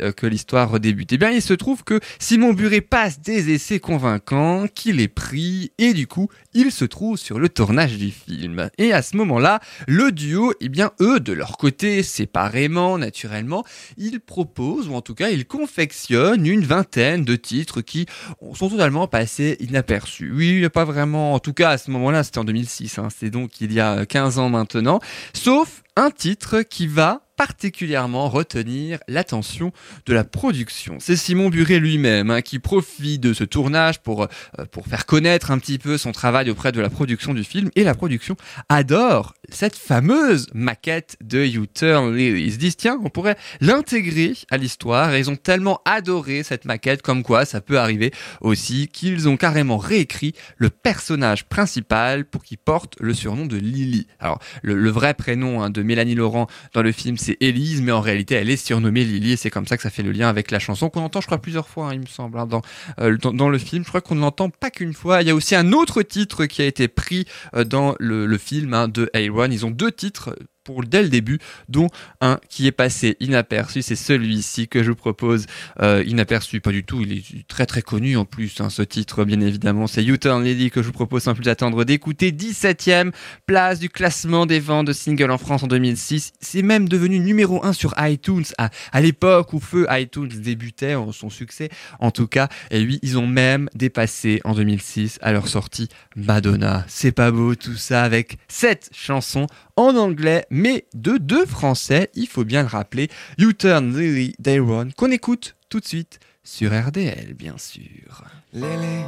euh, 0.00 0.12
que 0.12 0.26
l'histoire 0.26 0.70
redébute. 0.70 1.12
Eh 1.12 1.18
bien, 1.18 1.30
il 1.30 1.42
se 1.42 1.54
trouve 1.54 1.84
que 1.84 2.00
Simon 2.18 2.52
Buret 2.52 2.80
passe 2.80 3.20
des 3.20 3.52
essais 3.52 3.80
convaincants, 3.80 4.66
qu'il 4.74 5.00
est 5.00 5.08
pris, 5.08 5.72
et 5.78 5.92
du 5.92 6.06
coup, 6.06 6.28
il 6.52 6.72
se 6.72 6.84
trouve 6.84 7.16
sur 7.16 7.38
le 7.38 7.48
tournage 7.48 7.96
du 7.96 8.10
film. 8.10 8.70
Et 8.78 8.92
à 8.92 9.02
ce 9.02 9.16
moment-là, 9.16 9.60
le 9.86 10.12
duo, 10.12 10.52
eh 10.60 10.68
bien, 10.68 10.92
eux, 11.00 11.20
de 11.20 11.32
leur 11.32 11.56
côté, 11.56 12.02
séparément, 12.02 12.98
naturellement, 12.98 13.64
ils 13.96 14.20
proposent, 14.20 14.88
ou 14.88 14.94
en 14.94 15.02
tout 15.02 15.14
cas, 15.14 15.30
ils 15.30 15.46
confectionnent 15.46 16.46
une 16.46 16.64
vingtaine 16.64 17.24
de 17.24 17.36
titres 17.36 17.80
qui 17.80 18.06
sont 18.54 18.68
totalement 18.68 19.06
passés 19.08 19.56
inaperçus. 19.60 20.32
Oui, 20.32 20.50
il 20.50 20.58
n'y 20.60 20.64
a 20.64 20.70
pas 20.70 20.84
vraiment, 20.84 21.34
en 21.34 21.38
tout 21.38 21.52
cas, 21.52 21.70
à 21.70 21.78
ce 21.78 21.90
moment-là, 21.90 22.24
c'était 22.24 22.38
en 22.38 22.44
2006, 22.44 22.98
hein, 22.98 23.08
c'est 23.16 23.30
donc 23.30 23.60
il 23.60 23.72
y 23.72 23.80
a 23.80 24.06
15 24.06 24.38
ans 24.38 24.48
maintenant, 24.48 25.00
sauf 25.32 25.82
un 25.96 26.10
titre 26.10 26.62
qui 26.62 26.86
va 26.86 27.23
particulièrement 27.36 28.28
retenir 28.28 28.98
l'attention 29.08 29.72
de 30.06 30.14
la 30.14 30.24
production. 30.24 30.96
C'est 31.00 31.16
Simon 31.16 31.48
Buret 31.50 31.78
lui-même 31.78 32.30
hein, 32.30 32.42
qui 32.42 32.58
profite 32.58 33.20
de 33.20 33.32
ce 33.32 33.44
tournage 33.44 34.00
pour, 34.00 34.22
euh, 34.22 34.64
pour 34.70 34.86
faire 34.86 35.06
connaître 35.06 35.50
un 35.50 35.58
petit 35.58 35.78
peu 35.78 35.98
son 35.98 36.12
travail 36.12 36.50
auprès 36.50 36.72
de 36.72 36.80
la 36.80 36.90
production 36.90 37.34
du 37.34 37.44
film 37.44 37.70
et 37.76 37.84
la 37.84 37.94
production 37.94 38.36
adore 38.68 39.34
cette 39.50 39.76
fameuse 39.76 40.46
maquette 40.54 41.16
de 41.22 41.44
You 41.44 41.66
Turn 41.66 42.14
Lily. 42.14 42.44
Ils 42.44 42.52
se 42.52 42.58
disent 42.58 42.76
tiens, 42.76 42.98
on 43.02 43.10
pourrait 43.10 43.36
l'intégrer 43.60 44.34
à 44.50 44.56
l'histoire 44.56 45.14
et 45.14 45.18
ils 45.18 45.30
ont 45.30 45.36
tellement 45.36 45.80
adoré 45.84 46.42
cette 46.42 46.64
maquette 46.64 47.02
comme 47.02 47.22
quoi 47.22 47.44
ça 47.44 47.60
peut 47.60 47.78
arriver 47.78 48.12
aussi 48.40 48.88
qu'ils 48.88 49.28
ont 49.28 49.36
carrément 49.36 49.78
réécrit 49.78 50.34
le 50.56 50.70
personnage 50.70 51.44
principal 51.46 52.24
pour 52.24 52.44
qu'il 52.44 52.58
porte 52.58 52.96
le 53.00 53.14
surnom 53.14 53.46
de 53.46 53.56
Lily. 53.56 54.06
Alors 54.20 54.38
le, 54.62 54.90
vrai 54.90 55.14
prénom 55.14 55.62
hein, 55.62 55.70
de 55.70 55.82
Mélanie 55.82 56.14
Laurent 56.14 56.46
dans 56.72 56.82
le 56.82 56.92
film 56.92 57.16
c'est 57.16 57.36
Élise, 57.40 57.82
mais 57.82 57.92
en 57.92 58.00
réalité 58.00 58.36
elle 58.36 58.50
est 58.50 58.56
surnommée 58.56 59.04
Lily 59.04 59.32
et 59.32 59.36
c'est 59.36 59.50
comme 59.50 59.66
ça 59.66 59.76
que 59.76 59.82
ça 59.82 59.90
fait 59.90 60.02
le 60.02 60.12
lien 60.12 60.28
avec 60.28 60.50
la 60.50 60.58
chanson 60.58 60.90
qu'on 60.90 61.02
entend 61.02 61.20
je 61.24 61.26
crois 61.26 61.38
plusieurs 61.38 61.68
fois, 61.68 61.88
hein, 61.88 61.94
il 61.94 62.00
me 62.00 62.06
semble, 62.06 62.38
hein, 62.38 62.46
dans, 62.46 62.60
euh, 63.00 63.16
dans, 63.16 63.48
le 63.48 63.58
film. 63.58 63.82
Je 63.82 63.88
crois 63.88 64.02
qu'on 64.02 64.14
ne 64.14 64.20
l'entend 64.20 64.50
pas 64.50 64.70
qu'une 64.70 64.92
fois. 64.92 65.22
Il 65.22 65.28
y 65.28 65.30
a 65.30 65.34
aussi 65.34 65.54
un 65.54 65.72
autre 65.72 66.02
titre 66.02 66.44
qui 66.44 66.60
a 66.60 66.66
été 66.66 66.86
pris 66.86 67.24
euh, 67.54 67.64
dans 67.64 67.94
le, 67.98 68.36
film 68.36 68.88
de 68.92 69.10
A1. 69.34 69.52
Ils 69.52 69.66
ont 69.66 69.70
deux 69.70 69.92
titres 69.92 70.36
pour 70.64 70.82
dès 70.82 71.02
le 71.02 71.08
début, 71.08 71.38
dont 71.68 71.88
un 72.20 72.40
qui 72.48 72.66
est 72.66 72.72
passé 72.72 73.16
inaperçu, 73.20 73.82
c'est 73.82 73.96
celui-ci 73.96 74.66
que 74.68 74.82
je 74.82 74.90
vous 74.90 74.96
propose, 74.96 75.46
euh, 75.80 76.02
inaperçu, 76.06 76.60
pas 76.60 76.72
du 76.72 76.84
tout, 76.84 77.02
il 77.02 77.12
est 77.12 77.46
très 77.46 77.66
très 77.66 77.82
connu 77.82 78.16
en 78.16 78.24
plus, 78.24 78.60
hein, 78.60 78.70
ce 78.70 78.82
titre 78.82 79.24
bien 79.24 79.40
évidemment, 79.40 79.86
c'est 79.86 80.02
You 80.02 80.16
Turn 80.16 80.42
Lady 80.42 80.70
que 80.70 80.82
je 80.82 80.86
vous 80.86 80.92
propose 80.92 81.24
sans 81.24 81.34
plus 81.34 81.48
attendre 81.48 81.84
d'écouter, 81.84 82.32
17ème 82.32 83.12
place 83.46 83.78
du 83.78 83.90
classement 83.90 84.46
des 84.46 84.60
ventes 84.60 84.86
de 84.86 84.92
singles 84.92 85.30
en 85.30 85.38
France 85.38 85.62
en 85.62 85.66
2006, 85.66 86.32
c'est 86.40 86.62
même 86.62 86.88
devenu 86.88 87.20
numéro 87.20 87.64
1 87.64 87.72
sur 87.72 87.94
iTunes. 87.98 88.44
À, 88.58 88.70
à 88.92 89.00
l'époque 89.00 89.52
où 89.52 89.60
Feu 89.60 89.86
iTunes 89.90 90.28
débutait 90.28 90.94
son 91.12 91.30
succès, 91.30 91.68
en 92.00 92.10
tout 92.10 92.26
cas, 92.26 92.48
et 92.70 92.82
oui, 92.84 92.98
ils 93.02 93.18
ont 93.18 93.26
même 93.26 93.68
dépassé 93.74 94.40
en 94.44 94.54
2006 94.54 95.18
à 95.22 95.32
leur 95.32 95.48
sortie 95.48 95.88
Madonna, 96.16 96.84
c'est 96.88 97.12
pas 97.12 97.30
beau 97.30 97.54
tout 97.54 97.76
ça 97.76 98.02
avec 98.02 98.38
cette 98.48 98.90
chanson 98.92 99.46
en 99.76 99.96
anglais, 99.96 100.46
mais 100.50 100.86
de 100.94 101.16
deux 101.16 101.46
français, 101.46 102.10
il 102.14 102.28
faut 102.28 102.44
bien 102.44 102.62
le 102.62 102.68
rappeler, 102.68 103.08
You 103.38 103.52
Turn 103.52 103.96
Lily 103.96 104.34
Dayron, 104.38 104.88
qu'on 104.96 105.10
écoute 105.10 105.56
tout 105.68 105.80
de 105.80 105.86
suite 105.86 106.20
sur 106.42 106.70
RDL, 106.70 107.34
bien 107.34 107.56
sûr. 107.58 108.24
Lily, 108.52 109.04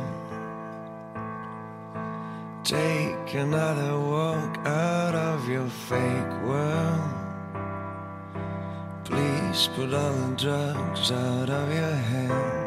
take 2.65 3.35
another 3.35 3.97
walk 3.99 4.59
out 4.67 5.15
of 5.15 5.49
your 5.49 5.69
fake 5.89 6.45
world. 6.45 7.27
Please 9.05 9.69
put 9.77 9.95
all 9.95 10.13
the 10.13 10.37
drugs 10.37 11.13
out 11.13 11.49
of 11.49 11.73
your 11.73 11.95
head. 11.95 12.67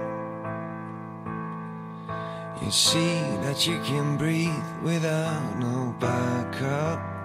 You 2.63 2.71
see 2.71 3.19
that 3.43 3.67
you 3.67 3.79
can 3.83 4.15
breathe 4.15 4.49
without 4.83 5.59
no 5.59 5.93
backup. 5.99 7.18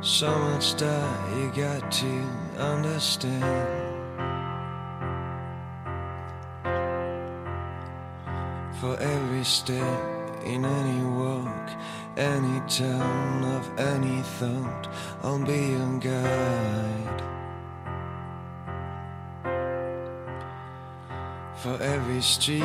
So 0.00 0.30
much 0.30 0.76
that 0.76 1.36
you 1.36 1.50
got 1.50 1.90
to 1.90 2.06
understand. 2.56 3.88
For 8.80 8.96
every 9.00 9.42
step 9.42 10.44
in 10.44 10.64
any 10.64 11.04
walk, 11.04 11.70
any 12.16 12.60
turn 12.68 13.42
of 13.42 13.76
any 13.76 14.22
thought, 14.22 14.88
I'll 15.24 15.44
be 15.44 15.66
your 15.66 15.98
guide. 15.98 17.22
For 21.56 21.76
every 21.82 22.22
street 22.22 22.62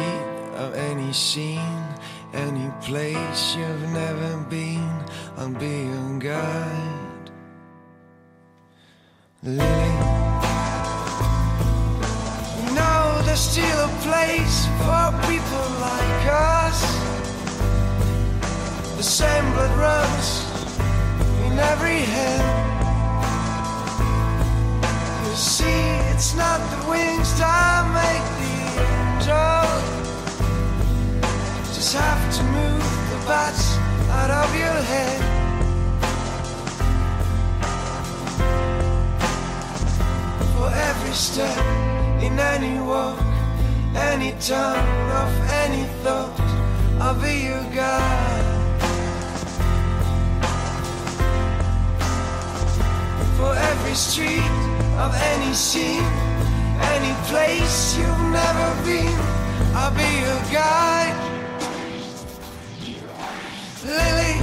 of 0.53 0.75
any 0.75 1.11
scene, 1.13 1.83
any 2.31 2.71
place 2.81 3.55
you've 3.55 3.89
never 3.89 4.37
been, 4.51 5.03
I'll 5.35 5.49
be 5.49 5.85
your 5.85 6.19
guide. 6.19 7.02
Lily, 9.45 9.59
you 9.59 9.65
know 12.73 13.21
there's 13.25 13.41
still 13.41 13.79
a 13.83 13.89
place 13.99 14.67
for 14.79 15.11
people 15.27 15.67
like 15.83 16.27
us. 16.31 16.79
The 18.95 19.03
same 19.03 19.43
blood 19.51 19.77
runs 19.77 20.45
in 21.45 21.59
every 21.59 22.07
head. 22.07 22.41
You 25.27 25.35
see, 25.35 25.99
it's 26.13 26.33
not 26.35 26.61
the 26.71 26.87
wings 26.89 27.37
that 27.37 27.85
make 27.99 28.23
the 28.39 28.55
angel. 28.79 29.67
Just 31.75 31.93
have 31.95 32.33
to 32.37 32.43
move 32.43 32.81
the 33.11 33.17
bats 33.27 33.75
out 34.09 34.31
of 34.31 34.55
your 34.55 34.81
head. 34.87 35.32
Step 41.13 41.57
in 42.23 42.39
any 42.39 42.79
walk, 42.81 43.19
any 43.95 44.31
turn 44.41 45.11
of 45.11 45.49
any 45.51 45.83
thought, 46.01 46.39
I'll 46.99 47.13
be 47.21 47.45
your 47.45 47.63
guide. 47.71 48.45
For 53.37 53.53
every 53.55 53.93
street 53.93 54.57
of 54.97 55.13
any 55.13 55.53
scene, 55.53 56.03
any 56.95 57.13
place 57.29 57.95
you've 57.95 58.25
never 58.31 58.69
been, 58.83 59.19
I'll 59.75 59.93
be 59.93 60.09
your 60.25 60.41
guide. 60.51 61.17
Lily, 63.85 64.35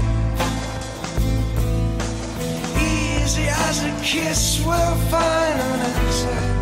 easy 2.78 3.48
as 3.48 3.82
a 3.82 3.92
kiss 4.04 4.62
we'll 4.64 4.96
find 5.10 5.60
an 5.60 5.80
answer. 5.80 6.59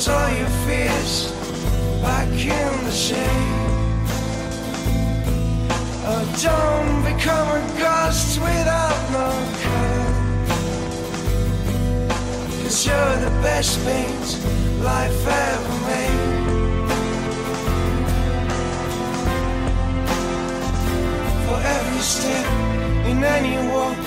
Put 0.00 0.08
all 0.08 0.30
your 0.30 0.48
fears 0.64 1.30
back 2.00 2.28
in 2.28 2.84
the 2.86 2.90
shade. 2.90 3.20
Oh, 6.08 6.24
don't 6.40 7.02
become 7.04 7.48
a 7.48 7.60
ghost 7.78 8.40
without 8.40 8.98
no 9.12 9.28
color. 9.60 10.12
Cause 12.62 12.86
you're 12.86 13.16
the 13.26 13.30
best 13.42 13.78
paint 13.84 14.28
life 14.82 15.26
ever 15.28 15.76
made. 15.90 16.22
For 21.44 21.60
every 21.76 22.00
step 22.00 22.46
in 23.04 23.22
any 23.22 23.56
walk, 23.70 23.98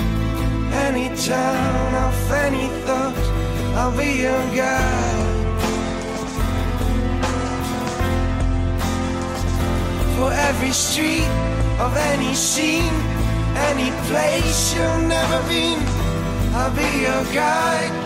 any 0.88 1.16
town 1.16 1.94
of 2.08 2.32
any 2.32 2.68
thought, 2.82 3.26
I'll 3.76 3.96
be 3.96 4.22
your 4.24 4.44
guide. 4.56 5.33
For 10.24 10.32
every 10.32 10.72
street 10.72 11.28
of 11.80 11.98
any 11.98 12.34
scene, 12.34 12.96
any 13.72 13.92
place 14.08 14.74
you've 14.74 15.04
never 15.06 15.40
been, 15.50 15.80
I'll 16.56 16.72
be 16.72 17.02
your 17.02 17.24
guide. 17.36 18.03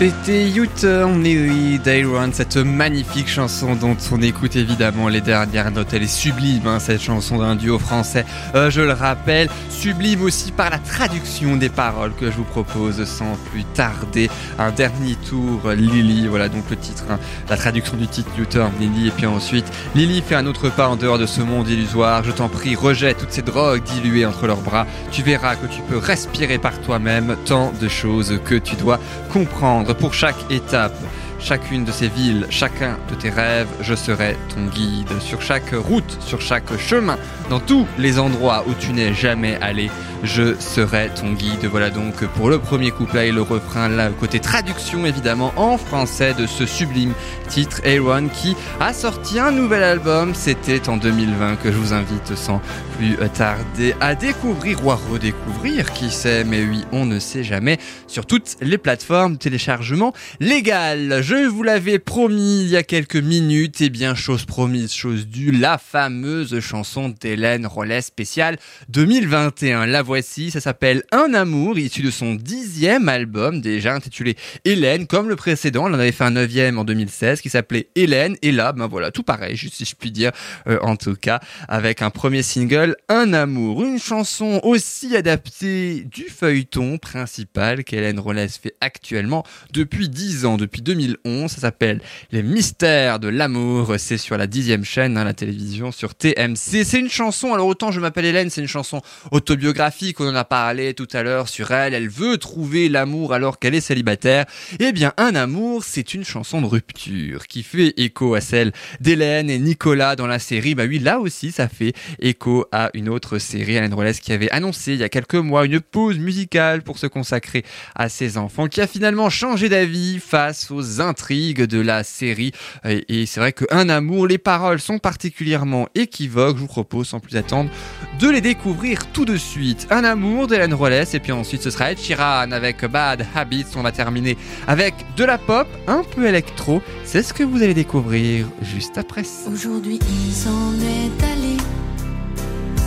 C'était 0.00 0.48
U-Turn 0.48 1.26
et 1.26 1.76
Dayron, 1.76 2.30
cette 2.32 2.56
magnifique 2.56 3.28
chanson 3.28 3.74
dont 3.74 3.98
on 4.10 4.22
écoute 4.22 4.56
évidemment 4.56 5.08
les 5.08 5.20
dernières 5.20 5.70
notes. 5.70 5.92
Elle 5.92 6.04
est 6.04 6.06
sublime, 6.06 6.66
hein, 6.66 6.78
cette 6.78 7.02
chanson 7.02 7.36
d'un 7.36 7.54
duo 7.54 7.78
français, 7.78 8.24
euh, 8.54 8.70
je 8.70 8.80
le 8.80 8.94
rappelle. 8.94 9.50
Sublime 9.68 10.22
aussi 10.22 10.52
par 10.52 10.70
la 10.70 10.78
traduction 10.78 11.56
des 11.56 11.68
paroles 11.68 12.14
que 12.18 12.30
je 12.30 12.36
vous 12.38 12.44
propose 12.44 13.04
sans 13.04 13.36
plus 13.50 13.64
tarder. 13.74 14.30
Un 14.58 14.70
dernier 14.70 15.16
tour, 15.16 15.70
Lily, 15.70 16.28
voilà 16.28 16.48
donc 16.48 16.64
le 16.70 16.76
titre, 16.76 17.04
hein, 17.10 17.18
la 17.50 17.58
traduction 17.58 17.98
du 17.98 18.06
titre 18.06 18.30
U-Turn, 18.38 18.72
Lily. 18.80 19.08
Et 19.08 19.10
puis 19.10 19.26
ensuite, 19.26 19.66
Lily 19.94 20.22
fait 20.22 20.34
un 20.34 20.46
autre 20.46 20.70
pas 20.70 20.88
en 20.88 20.96
dehors 20.96 21.18
de 21.18 21.26
ce 21.26 21.42
monde 21.42 21.68
illusoire. 21.68 22.24
Je 22.24 22.30
t'en 22.30 22.48
prie, 22.48 22.74
rejette 22.74 23.18
toutes 23.18 23.32
ces 23.32 23.42
drogues 23.42 23.82
diluées 23.82 24.24
entre 24.24 24.46
leurs 24.46 24.62
bras. 24.62 24.86
Tu 25.12 25.22
verras 25.22 25.56
que 25.56 25.66
tu 25.66 25.82
peux 25.82 25.98
respirer 25.98 26.56
par 26.56 26.80
toi-même 26.80 27.36
tant 27.44 27.70
de 27.78 27.88
choses 27.88 28.40
que 28.46 28.54
tu 28.54 28.76
dois 28.76 28.98
comprendre 29.30 29.89
pour 29.94 30.14
chaque 30.14 30.50
étape. 30.50 30.94
Chacune 31.42 31.84
de 31.84 31.90
ces 31.90 32.08
villes, 32.08 32.46
chacun 32.50 32.98
de 33.08 33.14
tes 33.14 33.30
rêves, 33.30 33.66
je 33.80 33.94
serai 33.94 34.36
ton 34.54 34.66
guide. 34.66 35.08
Sur 35.20 35.40
chaque 35.40 35.72
route, 35.72 36.18
sur 36.20 36.40
chaque 36.40 36.76
chemin, 36.78 37.18
dans 37.48 37.60
tous 37.60 37.86
les 37.98 38.18
endroits 38.18 38.64
où 38.68 38.74
tu 38.74 38.92
n'es 38.92 39.14
jamais 39.14 39.56
allé, 39.60 39.90
je 40.22 40.54
serai 40.60 41.08
ton 41.18 41.32
guide. 41.32 41.64
Voilà 41.64 41.90
donc 41.90 42.24
pour 42.36 42.50
le 42.50 42.58
premier 42.58 42.90
couplet 42.90 43.28
et 43.28 43.32
le 43.32 43.42
refrain, 43.42 43.88
là, 43.88 44.10
côté 44.10 44.38
traduction 44.38 45.06
évidemment 45.06 45.52
en 45.56 45.78
français 45.78 46.34
de 46.34 46.46
ce 46.46 46.66
sublime 46.66 47.14
titre 47.48 47.80
Aaron 47.84 48.28
qui 48.28 48.54
a 48.78 48.92
sorti 48.92 49.38
un 49.38 49.50
nouvel 49.50 49.82
album. 49.82 50.34
C'était 50.34 50.88
en 50.88 50.98
2020 50.98 51.56
que 51.56 51.72
je 51.72 51.76
vous 51.76 51.92
invite 51.92 52.36
sans 52.36 52.60
plus 52.98 53.16
tarder 53.32 53.94
à 54.00 54.14
découvrir 54.14 54.84
ou 54.84 54.90
à 54.90 55.00
redécouvrir, 55.10 55.92
qui 55.92 56.10
sait, 56.10 56.44
mais 56.44 56.62
oui, 56.64 56.84
on 56.92 57.06
ne 57.06 57.18
sait 57.18 57.42
jamais, 57.42 57.78
sur 58.06 58.26
toutes 58.26 58.56
les 58.60 58.78
plateformes 58.78 59.32
de 59.32 59.38
téléchargement 59.38 60.12
légales. 60.38 61.22
Je 61.30 61.46
vous 61.46 61.62
l'avais 61.62 62.00
promis 62.00 62.62
il 62.62 62.70
y 62.70 62.76
a 62.76 62.82
quelques 62.82 63.14
minutes, 63.14 63.80
et 63.82 63.88
bien 63.88 64.16
chose 64.16 64.44
promise, 64.46 64.92
chose 64.92 65.28
due, 65.28 65.52
la 65.52 65.78
fameuse 65.78 66.58
chanson 66.58 67.08
d'Hélène 67.08 67.68
Rollet 67.68 68.02
spéciale 68.02 68.58
2021. 68.88 69.86
La 69.86 70.02
voici, 70.02 70.50
ça 70.50 70.60
s'appelle 70.60 71.04
Un 71.12 71.32
amour, 71.34 71.78
issu 71.78 72.02
de 72.02 72.10
son 72.10 72.34
dixième 72.34 73.08
album, 73.08 73.60
déjà 73.60 73.94
intitulé 73.94 74.34
Hélène, 74.64 75.06
comme 75.06 75.28
le 75.28 75.36
précédent, 75.36 75.86
elle 75.86 75.94
en 75.94 76.00
avait 76.00 76.10
fait 76.10 76.24
un 76.24 76.32
neuvième 76.32 76.80
en 76.80 76.84
2016 76.84 77.40
qui 77.42 77.48
s'appelait 77.48 77.90
Hélène, 77.94 78.34
et 78.42 78.50
là, 78.50 78.72
ben 78.72 78.88
voilà, 78.88 79.12
tout 79.12 79.22
pareil, 79.22 79.54
juste 79.54 79.76
si 79.76 79.84
je 79.84 79.94
puis 79.94 80.10
dire, 80.10 80.32
euh, 80.66 80.80
en 80.82 80.96
tout 80.96 81.14
cas, 81.14 81.38
avec 81.68 82.02
un 82.02 82.10
premier 82.10 82.42
single, 82.42 82.96
Un 83.08 83.34
amour, 83.34 83.84
une 83.84 84.00
chanson 84.00 84.58
aussi 84.64 85.14
adaptée 85.14 86.08
du 86.10 86.24
feuilleton 86.24 86.98
principal 86.98 87.84
qu'Hélène 87.84 88.18
Rollet 88.18 88.48
fait 88.48 88.74
actuellement 88.80 89.44
depuis 89.72 90.08
10 90.08 90.44
ans, 90.44 90.56
depuis 90.56 90.82
2011, 91.24 91.50
ça 91.50 91.60
s'appelle 91.60 92.00
Les 92.32 92.42
mystères 92.42 93.18
de 93.18 93.28
l'amour, 93.28 93.94
c'est 93.98 94.18
sur 94.18 94.36
la 94.36 94.46
dixième 94.46 94.84
chaîne, 94.84 95.16
hein, 95.16 95.24
la 95.24 95.34
télévision, 95.34 95.92
sur 95.92 96.14
TMC, 96.14 96.84
c'est 96.84 96.98
une 96.98 97.08
chanson, 97.08 97.54
alors 97.54 97.66
autant 97.66 97.90
je 97.90 98.00
m'appelle 98.00 98.24
Hélène, 98.24 98.50
c'est 98.50 98.60
une 98.60 98.68
chanson 98.68 99.00
autobiographique, 99.30 100.20
on 100.20 100.28
en 100.28 100.34
a 100.34 100.44
parlé 100.44 100.94
tout 100.94 101.08
à 101.12 101.22
l'heure 101.22 101.48
sur 101.48 101.70
elle, 101.70 101.94
elle 101.94 102.08
veut 102.08 102.38
trouver 102.38 102.88
l'amour 102.88 103.32
alors 103.32 103.58
qu'elle 103.58 103.74
est 103.74 103.80
célibataire, 103.80 104.46
eh 104.78 104.92
bien 104.92 105.12
Un 105.16 105.34
amour, 105.34 105.84
c'est 105.84 106.14
une 106.14 106.24
chanson 106.24 106.60
de 106.60 106.66
rupture 106.66 107.46
qui 107.46 107.62
fait 107.62 107.94
écho 107.96 108.34
à 108.34 108.40
celle 108.40 108.72
d'Hélène 109.00 109.50
et 109.50 109.58
Nicolas 109.58 110.16
dans 110.16 110.26
la 110.26 110.38
série, 110.38 110.74
bah 110.74 110.84
oui, 110.88 110.98
là 110.98 111.20
aussi 111.20 111.52
ça 111.52 111.68
fait 111.68 111.92
écho 112.20 112.66
à 112.72 112.90
une 112.94 113.08
autre 113.08 113.38
série, 113.38 113.76
Hélène 113.76 113.94
Rollès 113.94 114.20
qui 114.20 114.32
avait 114.32 114.50
annoncé 114.50 114.94
il 114.94 115.00
y 115.00 115.04
a 115.04 115.08
quelques 115.08 115.34
mois 115.34 115.66
une 115.66 115.80
pause 115.80 116.18
musicale 116.18 116.82
pour 116.82 116.98
se 116.98 117.06
consacrer 117.06 117.64
à 117.94 118.08
ses 118.08 118.38
enfants, 118.38 118.68
qui 118.68 118.80
a 118.80 118.86
finalement 118.86 119.30
changé 119.30 119.68
d'avis 119.68 120.18
face 120.18 120.70
aux 120.70 121.00
intrigues 121.10 121.64
de 121.64 121.80
la 121.80 122.04
série, 122.04 122.52
et, 122.84 123.26
c'est 123.26 123.40
vrai 123.40 123.52
que 123.52 123.64
Un 123.70 123.88
amour, 123.88 124.26
les 124.26 124.38
paroles 124.38 124.80
sont 124.80 124.98
particulièrement 124.98 125.88
équivoques, 125.94 126.56
je 126.56 126.62
vous 126.62 126.66
propose 126.66 127.08
sans 127.08 127.20
plus 127.20 127.36
attendre 127.36 127.70
de 128.18 128.28
les 128.28 128.40
découvrir 128.40 129.10
tout 129.12 129.24
de 129.24 129.36
suite. 129.36 129.86
Un 129.90 130.04
amour 130.04 130.46
d'Hélène 130.46 130.74
Rollès, 130.74 131.14
et 131.14 131.20
puis 131.20 131.32
ensuite 131.32 131.62
ce 131.62 131.70
sera 131.70 131.92
Ed 131.92 131.98
Sheeran 131.98 132.52
avec 132.52 132.84
Bad 132.84 133.26
Habits, 133.34 133.66
on 133.76 133.82
va 133.82 133.92
terminer 133.92 134.36
avec 134.66 134.94
de 135.16 135.24
la 135.24 135.38
pop, 135.38 135.66
un 135.86 136.02
peu 136.14 136.26
électro, 136.26 136.82
c'est 137.04 137.22
ce 137.22 137.34
que 137.34 137.42
vous 137.42 137.62
allez 137.62 137.74
découvrir 137.74 138.46
juste 138.62 138.96
après. 138.98 139.22
Aujourd'hui 139.52 139.98
il 140.26 140.32
s'en 140.32 140.72
est 140.74 141.24
allé, 141.32 141.56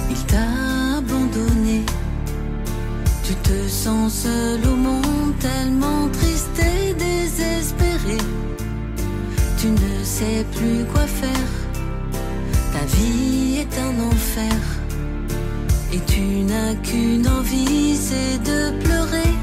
il 0.09 0.25
t'a 0.25 0.97
abandonné. 0.97 1.81
Tu 3.25 3.33
te 3.35 3.67
sens 3.69 4.23
seul 4.23 4.59
au 4.65 4.75
monde, 4.75 5.33
tellement 5.39 6.02
sais 10.13 10.45
plus 10.55 10.85
quoi 10.93 11.07
faire, 11.21 11.49
ta 12.73 12.83
vie 12.95 13.61
est 13.63 13.75
un 13.87 13.95
enfer. 14.11 14.59
Et 15.91 16.01
tu 16.11 16.21
n'as 16.49 16.75
qu'une 16.85 17.27
envie, 17.27 17.95
c'est 18.07 18.37
de 18.49 18.59
pleurer. 18.83 19.33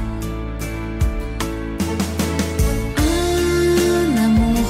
Un 2.97 4.11
amour, 4.27 4.69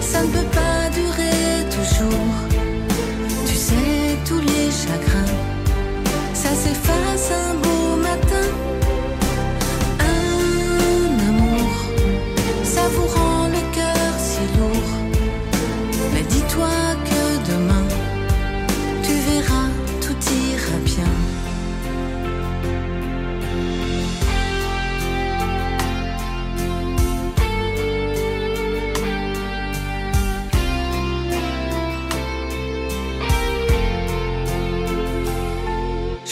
ça 0.00 0.22
ne 0.22 0.28
peut 0.36 0.50
pas 0.60 0.80
durer 1.00 1.44
toujours. 1.76 2.34
Tu 3.48 3.56
sais, 3.66 4.16
tous 4.28 4.42
les 4.52 4.68
chagrins, 4.82 5.29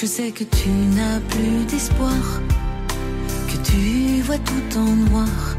Je 0.01 0.07
sais 0.07 0.31
que 0.31 0.45
tu 0.45 0.69
n'as 0.69 1.19
plus 1.29 1.65
d'espoir, 1.69 2.23
que 3.49 3.57
tu 3.69 4.23
vois 4.23 4.39
tout 4.39 4.79
en 4.79 4.95
noir. 5.11 5.57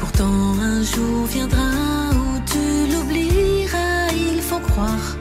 Pourtant 0.00 0.54
un 0.62 0.82
jour 0.82 1.26
viendra 1.26 1.68
où 2.14 2.38
tu 2.46 2.90
l'oublieras, 2.90 4.12
il 4.14 4.40
faut 4.40 4.60
croire 4.60 5.16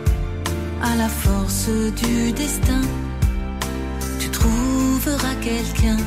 à 0.82 0.95
la 0.95 1.10
force 1.10 1.68
du 2.01 2.32
destin. 2.32 2.80
Tu 4.20 4.30
trouveras 4.30 5.36
quelqu'un 5.41 5.97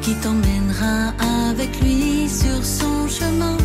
qui 0.00 0.14
t'emmènera 0.22 1.12
avec 1.50 1.70
lui 1.80 2.28
sur 2.28 2.64
son 2.64 3.08
chemin. 3.08 3.56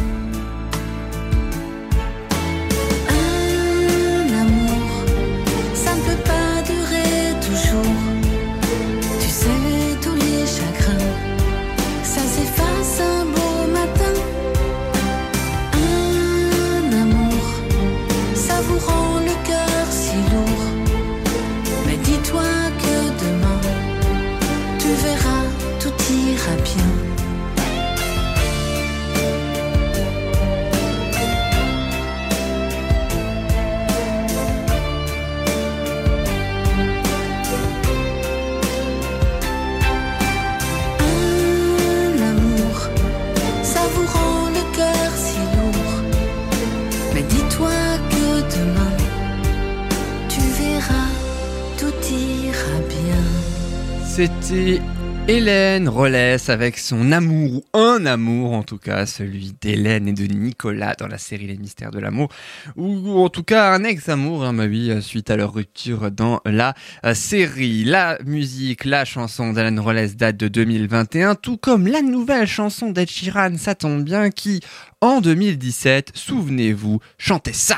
C'était 54.20 54.82
Hélène 55.30 55.88
Rollès 55.88 56.50
avec 56.50 56.78
son 56.78 57.14
amour, 57.14 57.64
ou 57.74 57.78
un 57.80 58.06
amour 58.06 58.52
en 58.52 58.64
tout 58.64 58.78
cas, 58.78 59.06
celui 59.06 59.54
d'Hélène 59.62 60.10
et 60.10 60.12
de 60.12 60.26
Nicolas 60.26 60.94
dans 61.00 61.08
la 61.08 61.18
série 61.18 61.48
Les 61.48 61.56
Mystères 61.56 61.92
de 61.92 62.00
l'amour, 62.00 62.28
ou 62.76 63.18
en 63.18 63.30
tout 63.30 63.44
cas 63.44 63.72
un 63.72 63.86
ex-amour, 63.86 64.44
hein, 64.44 64.54
bah 64.54 64.64
euh, 64.66 65.00
suite 65.00 65.30
à 65.30 65.38
leur 65.38 65.54
rupture 65.54 66.12
dans 66.12 66.42
la 66.44 66.74
euh, 67.06 67.14
série. 67.14 67.86
La 67.86 68.18
musique, 68.26 68.84
la 68.84 69.06
chanson 69.06 69.54
d'Hélène 69.54 69.80
Rollès 69.80 70.18
date 70.18 70.36
de 70.36 70.50
2021, 70.50 71.36
tout 71.36 71.56
comme 71.56 71.88
la 71.88 72.02
nouvelle 72.02 72.46
chanson 72.46 72.92
d'Ed 72.92 73.10
Sheeran, 73.10 73.56
ça 73.58 73.74
tombe 73.74 74.04
bien, 74.04 74.32
qui 74.32 74.60
en 75.00 75.22
2017, 75.22 76.12
souvenez-vous, 76.14 77.00
chantait 77.18 77.54
ça. 77.54 77.78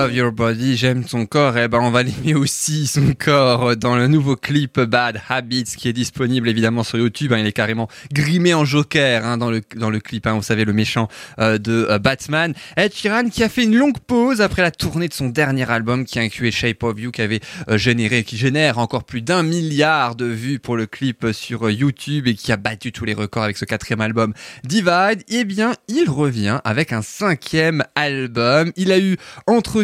Love 0.00 0.14
your 0.14 0.32
body, 0.32 0.76
j'aime 0.78 1.04
ton 1.04 1.26
corps. 1.26 1.58
Et 1.58 1.68
ben, 1.68 1.78
on 1.80 1.90
va 1.90 2.02
l'aimer 2.02 2.34
aussi, 2.34 2.86
son 2.86 3.12
corps, 3.12 3.76
dans 3.76 3.96
le 3.96 4.06
nouveau 4.06 4.34
clip 4.34 4.80
Bad 4.80 5.20
Habits 5.28 5.64
qui 5.76 5.88
est 5.88 5.92
disponible 5.92 6.48
évidemment 6.48 6.84
sur 6.84 6.96
YouTube. 6.96 7.32
hein. 7.34 7.38
il 7.38 7.46
est 7.46 7.52
carrément 7.52 7.88
grimé 8.12 8.54
en 8.54 8.64
Joker 8.64 9.26
hein, 9.26 9.36
dans 9.36 9.50
le 9.50 9.60
dans 9.76 9.90
le 9.90 10.00
clip. 10.00 10.26
hein. 10.26 10.34
vous 10.34 10.42
savez 10.42 10.64
le 10.64 10.72
méchant 10.72 11.08
euh, 11.38 11.58
de 11.58 11.86
euh, 11.90 11.98
Batman. 11.98 12.54
Ed 12.76 12.94
Sheeran 12.94 13.28
qui 13.28 13.42
a 13.42 13.50
fait 13.50 13.64
une 13.64 13.76
longue 13.76 13.98
pause 13.98 14.40
après 14.40 14.62
la 14.62 14.70
tournée 14.70 15.08
de 15.08 15.12
son 15.12 15.28
dernier 15.28 15.70
album 15.70 16.06
qui 16.06 16.18
incluait 16.18 16.50
Shape 16.50 16.82
of 16.82 16.98
You, 16.98 17.10
qui 17.10 17.20
avait 17.20 17.40
euh, 17.68 17.76
généré, 17.76 18.24
qui 18.24 18.38
génère 18.38 18.78
encore 18.78 19.04
plus 19.04 19.20
d'un 19.20 19.42
milliard 19.42 20.14
de 20.14 20.24
vues 20.24 20.60
pour 20.60 20.76
le 20.76 20.86
clip 20.86 21.26
sur 21.32 21.66
euh, 21.66 21.72
YouTube 21.72 22.26
et 22.26 22.34
qui 22.34 22.52
a 22.52 22.56
battu 22.56 22.90
tous 22.92 23.04
les 23.04 23.14
records 23.14 23.42
avec 23.42 23.58
ce 23.58 23.66
quatrième 23.66 24.00
album 24.00 24.32
Divide. 24.64 25.24
Eh 25.28 25.44
bien, 25.44 25.72
il 25.88 26.08
revient 26.08 26.60
avec 26.64 26.92
un 26.92 27.02
cinquième 27.02 27.84
album. 27.94 28.72
Il 28.76 28.92
a 28.92 28.98
eu 28.98 29.18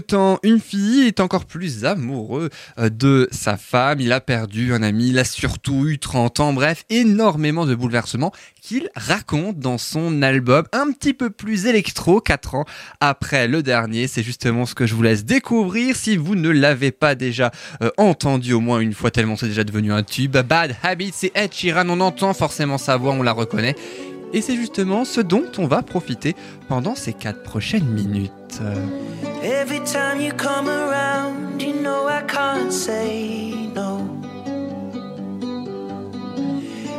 entre-temps 0.07 0.39
une 0.43 0.61
fille, 0.61 1.03
il 1.03 1.07
est 1.09 1.21
encore 1.21 1.47
plus 1.47 1.85
amoureux 1.85 2.51
euh, 2.79 2.89
de 2.89 3.29
sa 3.33 3.57
femme, 3.57 4.01
il 4.01 4.13
a 4.13 4.21
perdu 4.21 4.73
un 4.73 4.83
ami, 4.83 5.09
il 5.09 5.19
a 5.19 5.25
surtout 5.25 5.89
eu 5.89 5.99
30 5.99 6.41
ans, 6.41 6.53
bref, 6.53 6.85
énormément 6.91 7.67
de 7.67 7.75
bouleversements 7.75 8.33
qu'il 8.63 8.89
raconte 8.95 9.59
dans 9.59 9.79
son 9.79 10.23
album, 10.23 10.65
un 10.73 10.93
petit 10.93 11.13
peu 11.13 11.31
plus 11.31 11.67
électro, 11.67 12.21
4 12.21 12.55
ans 12.55 12.65
après 13.01 13.49
le 13.49 13.63
dernier. 13.63 14.07
C'est 14.07 14.23
justement 14.23 14.65
ce 14.67 14.75
que 14.75 14.87
je 14.87 14.95
vous 14.95 15.03
laisse 15.03 15.25
découvrir 15.25 15.97
si 15.97 16.17
vous 16.17 16.37
ne 16.37 16.51
l'avez 16.51 16.93
pas 16.93 17.15
déjà 17.15 17.51
euh, 17.83 17.91
entendu 17.97 18.53
au 18.53 18.61
moins 18.61 18.81
une 18.81 18.95
fois, 18.95 19.11
tellement 19.11 19.37
c'est 19.37 19.49
déjà 19.49 19.65
devenu 19.65 19.93
un 19.93 20.03
tube. 20.03 20.37
Bad 20.37 20.77
Habits, 20.83 21.13
c'est 21.15 21.33
Ed 21.35 21.53
Sheeran, 21.53 21.89
on 21.89 22.01
entend 22.01 22.33
forcément 22.33 22.79
sa 22.79 22.97
voix, 22.97 23.13
on 23.13 23.23
la 23.23 23.33
reconnaît. 23.33 23.75
Et 24.33 24.43
c'est 24.43 24.57
justement 24.57 25.05
ce 25.05 25.21
dont 25.21 25.45
on 25.59 25.67
va 25.67 25.83
profiter 25.83 26.35
pendant 26.69 26.95
ces 26.95 27.13
4 27.13 27.43
prochaines 27.43 27.87
minutes. 27.87 28.61
Every 29.43 29.81
time 29.81 30.21
you 30.21 30.33
come 30.37 30.69
around, 30.69 31.61
you 31.63 31.73
know 31.73 32.09
I 32.09 32.23
can't 32.27 32.73
say 32.73 33.53
no. 33.75 34.01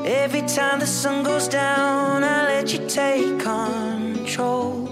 Every 0.05 0.41
time 0.41 0.79
the 0.79 0.87
sun 0.87 1.23
goes 1.23 1.49
down, 1.49 2.23
I 2.23 2.45
let 2.47 2.73
you 2.73 2.79
take 2.87 3.37
control. 3.43 4.86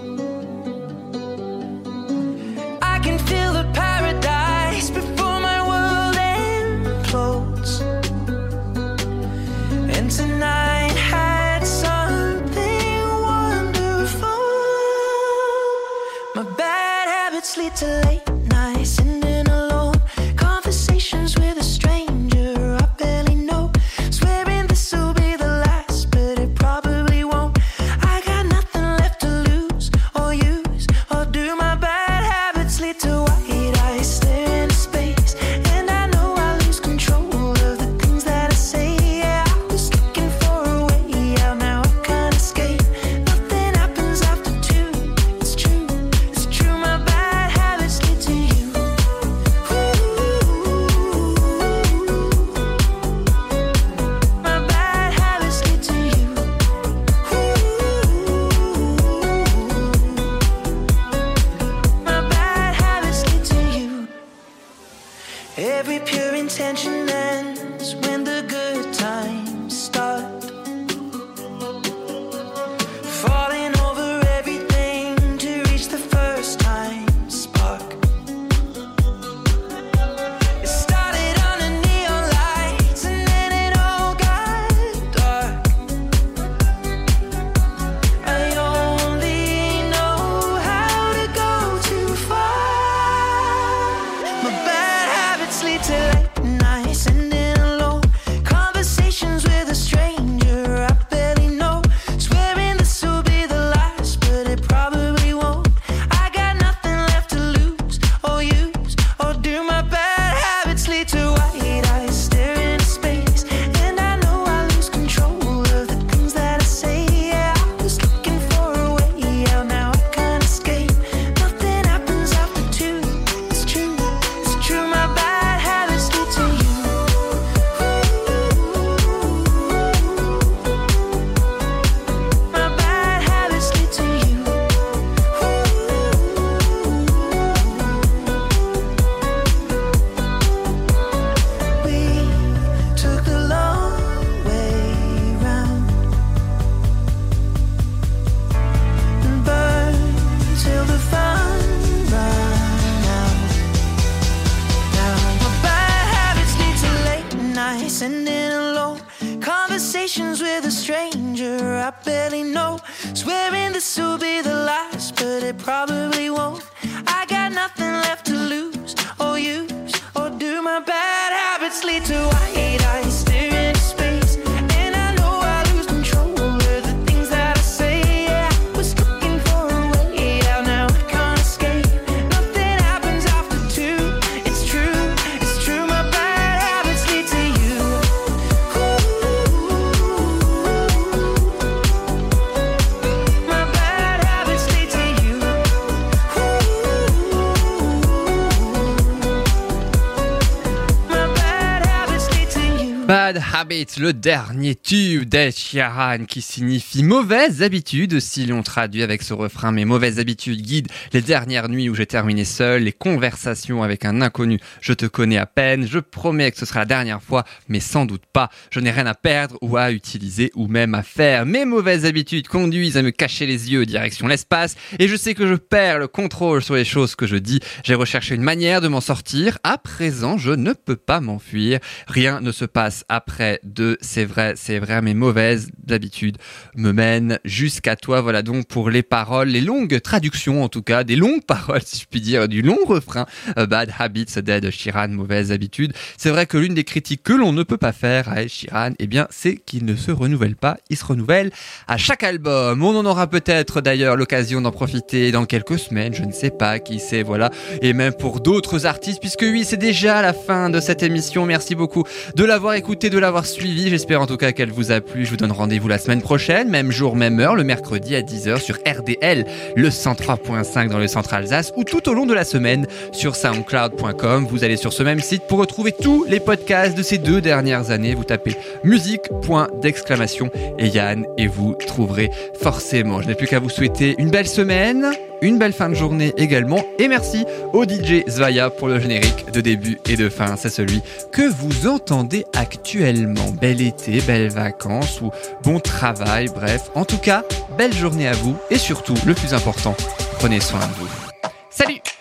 Le 203.98 204.12
dernier 204.12 204.74
tube 204.74 205.24
d'Ed 205.24 205.56
Sheeran 205.56 206.26
qui 206.26 206.42
signifie 206.42 207.02
mauvaise 207.02 207.62
habitude 207.62 208.20
si 208.20 208.44
l'on 208.44 208.62
traduit 208.62 209.02
avec 209.02 209.22
ce 209.22 209.32
refrain. 209.32 209.72
Mes 209.72 209.86
mauvaises 209.86 210.18
habitudes 210.18 210.60
guident 210.60 210.90
les 211.14 211.22
dernières 211.22 211.70
nuits 211.70 211.88
où 211.88 211.94
j'ai 211.94 212.04
terminé 212.04 212.44
seul, 212.44 212.82
les 212.82 212.92
conversations 212.92 213.82
avec 213.82 214.04
un 214.04 214.20
inconnu. 214.20 214.58
Je 214.82 214.92
te 214.92 215.06
connais 215.06 215.38
à 215.38 215.46
peine, 215.46 215.86
je 215.88 215.98
promets 215.98 216.50
que 216.50 216.58
ce 216.58 216.66
sera 216.66 216.80
la 216.80 216.84
dernière 216.86 217.22
fois, 217.22 217.44
mais 217.68 217.80
sans 217.80 218.04
doute 218.04 218.24
pas. 218.30 218.50
Je 218.70 218.80
n'ai 218.80 218.90
rien 218.90 219.06
à 219.06 219.14
perdre 219.14 219.56
ou 219.62 219.78
à 219.78 219.90
utiliser 219.92 220.50
ou 220.54 220.66
même 220.66 220.94
à 220.94 221.02
faire. 221.02 221.46
Mes 221.46 221.64
mauvaises 221.64 222.04
habitudes 222.04 222.48
conduisent 222.48 222.98
à 222.98 223.02
me 223.02 223.10
cacher 223.10 223.46
les 223.46 223.72
yeux 223.72 223.86
direction 223.86 224.26
l'espace 224.26 224.76
et 224.98 225.08
je 225.08 225.16
sais 225.16 225.32
que 225.32 225.46
je 225.46 225.54
perds 225.54 226.00
le 226.00 226.08
contrôle 226.08 226.62
sur 226.62 226.74
les 226.74 226.84
choses 226.84 227.14
que 227.14 227.26
je 227.26 227.36
dis. 227.36 227.60
J'ai 227.82 227.94
recherché 227.94 228.34
une 228.34 228.42
manière 228.42 228.82
de 228.82 228.88
m'en 228.88 229.00
sortir. 229.00 229.56
À 229.62 229.78
présent, 229.78 230.36
je 230.36 230.52
ne 230.52 230.74
peux 230.74 230.96
pas 230.96 231.20
m'enfuir. 231.20 231.78
Rien 232.08 232.42
ne 232.42 232.52
se 232.52 232.66
passe 232.66 233.06
après 233.08 233.58
c'est 234.00 234.24
vrai, 234.24 234.54
c'est 234.56 234.78
vrai, 234.78 235.02
mes 235.02 235.14
mauvaises 235.14 235.70
habitudes 235.90 236.38
me 236.74 236.92
mènent 236.92 237.38
jusqu'à 237.44 237.96
toi. 237.96 238.20
Voilà 238.20 238.42
donc 238.42 238.66
pour 238.66 238.90
les 238.90 239.02
paroles, 239.02 239.48
les 239.48 239.60
longues 239.60 240.00
traductions 240.00 240.62
en 240.62 240.68
tout 240.68 240.82
cas, 240.82 241.04
des 241.04 241.16
longues 241.16 241.44
paroles 241.46 241.82
si 241.84 242.00
je 242.00 242.06
puis 242.10 242.20
dire, 242.20 242.48
du 242.48 242.62
long 242.62 242.78
refrain 242.86 243.26
euh, 243.58 243.66
Bad 243.66 243.90
Habits 243.98 244.40
d'Ed 244.42 244.70
Sheeran, 244.70 245.08
mauvaises 245.08 245.52
habitudes. 245.52 245.92
C'est 246.16 246.30
vrai 246.30 246.46
que 246.46 246.58
l'une 246.58 246.74
des 246.74 246.84
critiques 246.84 247.22
que 247.22 247.32
l'on 247.32 247.52
ne 247.52 247.62
peut 247.62 247.76
pas 247.76 247.92
faire 247.92 248.28
à 248.28 248.42
Ed 248.42 248.48
Sheeran, 248.48 248.92
eh 248.98 249.06
bien, 249.06 249.26
c'est 249.30 249.56
qu'il 249.56 249.84
ne 249.84 249.96
se 249.96 250.10
renouvelle 250.10 250.56
pas. 250.56 250.78
Il 250.90 250.96
se 250.96 251.04
renouvelle 251.04 251.50
à 251.88 251.96
chaque 251.96 252.22
album. 252.22 252.82
On 252.82 252.96
en 252.96 253.06
aura 253.06 253.26
peut-être 253.26 253.80
d'ailleurs 253.80 254.16
l'occasion 254.16 254.60
d'en 254.60 254.72
profiter 254.72 255.32
dans 255.32 255.46
quelques 255.46 255.78
semaines, 255.78 256.14
je 256.14 256.24
ne 256.24 256.32
sais 256.32 256.50
pas, 256.50 256.78
qui 256.78 256.98
sait, 256.98 257.22
voilà. 257.22 257.50
Et 257.82 257.92
même 257.92 258.12
pour 258.12 258.40
d'autres 258.40 258.86
artistes, 258.86 259.20
puisque 259.20 259.42
oui, 259.42 259.64
c'est 259.64 259.76
déjà 259.76 260.22
la 260.22 260.32
fin 260.32 260.70
de 260.70 260.80
cette 260.80 261.02
émission. 261.02 261.46
Merci 261.46 261.74
beaucoup 261.74 262.04
de 262.34 262.44
l'avoir 262.44 262.74
écouté, 262.74 263.10
de 263.10 263.18
l'avoir 263.18 263.46
suivi. 263.46 263.75
J'espère 263.76 264.22
en 264.22 264.26
tout 264.26 264.38
cas 264.38 264.52
qu'elle 264.52 264.70
vous 264.70 264.90
a 264.90 265.02
plu. 265.02 265.26
Je 265.26 265.30
vous 265.30 265.36
donne 265.36 265.52
rendez-vous 265.52 265.86
la 265.86 265.98
semaine 265.98 266.22
prochaine, 266.22 266.70
même 266.70 266.90
jour, 266.90 267.14
même 267.14 267.38
heure, 267.40 267.54
le 267.54 267.62
mercredi 267.62 268.16
à 268.16 268.22
10h 268.22 268.58
sur 268.58 268.76
RDL, 268.76 269.44
le 269.76 269.88
103.5 269.90 270.88
dans 270.88 270.98
le 270.98 271.06
centre 271.06 271.34
Alsace, 271.34 271.72
ou 271.76 271.84
tout 271.84 272.08
au 272.08 272.14
long 272.14 272.24
de 272.24 272.32
la 272.32 272.44
semaine 272.44 272.86
sur 273.12 273.36
soundcloud.com. 273.36 274.46
Vous 274.48 274.64
allez 274.64 274.76
sur 274.76 274.94
ce 274.94 275.02
même 275.02 275.20
site 275.20 275.42
pour 275.46 275.58
retrouver 275.58 275.92
tous 275.92 276.24
les 276.24 276.40
podcasts 276.40 276.96
de 276.96 277.02
ces 277.02 277.18
deux 277.18 277.42
dernières 277.42 277.90
années. 277.90 278.14
Vous 278.14 278.24
tapez 278.24 278.56
musique, 278.82 279.28
point 279.42 279.68
d'exclamation 279.82 280.50
et 280.78 280.88
Yann 280.88 281.26
et 281.36 281.46
vous 281.46 281.76
trouverez 281.86 282.30
forcément. 282.58 283.20
Je 283.20 283.28
n'ai 283.28 283.34
plus 283.34 283.46
qu'à 283.46 283.60
vous 283.60 283.70
souhaiter 283.70 284.14
une 284.18 284.30
belle 284.30 284.48
semaine, 284.48 285.12
une 285.42 285.58
belle 285.58 285.72
fin 285.72 285.88
de 285.88 285.94
journée 285.94 286.32
également 286.36 286.82
et 286.98 287.08
merci 287.08 287.44
au 287.72 287.84
DJ 287.84 288.28
Zvaya 288.28 288.70
pour 288.70 288.88
le 288.88 288.98
générique 289.00 289.50
de 289.52 289.60
début 289.60 289.98
et 290.08 290.16
de 290.16 290.28
fin. 290.28 290.56
C'est 290.56 290.70
celui 290.70 291.02
que 291.32 291.42
vous 291.42 291.86
entendez 291.86 292.44
actuellement. 292.54 293.50
Bel 293.60 293.80
été, 293.80 294.20
belles 294.20 294.50
vacances 294.50 295.20
ou 295.20 295.30
bon 295.62 295.80
travail, 295.80 296.48
bref. 296.54 296.90
En 296.94 297.04
tout 297.04 297.18
cas, 297.18 297.42
belle 297.76 297.92
journée 297.92 298.28
à 298.28 298.32
vous 298.32 298.56
et 298.70 298.78
surtout, 298.78 299.14
le 299.26 299.34
plus 299.34 299.54
important, 299.54 299.94
prenez 300.38 300.60
soin 300.60 300.80
de 300.80 300.94
vous. 301.00 302.15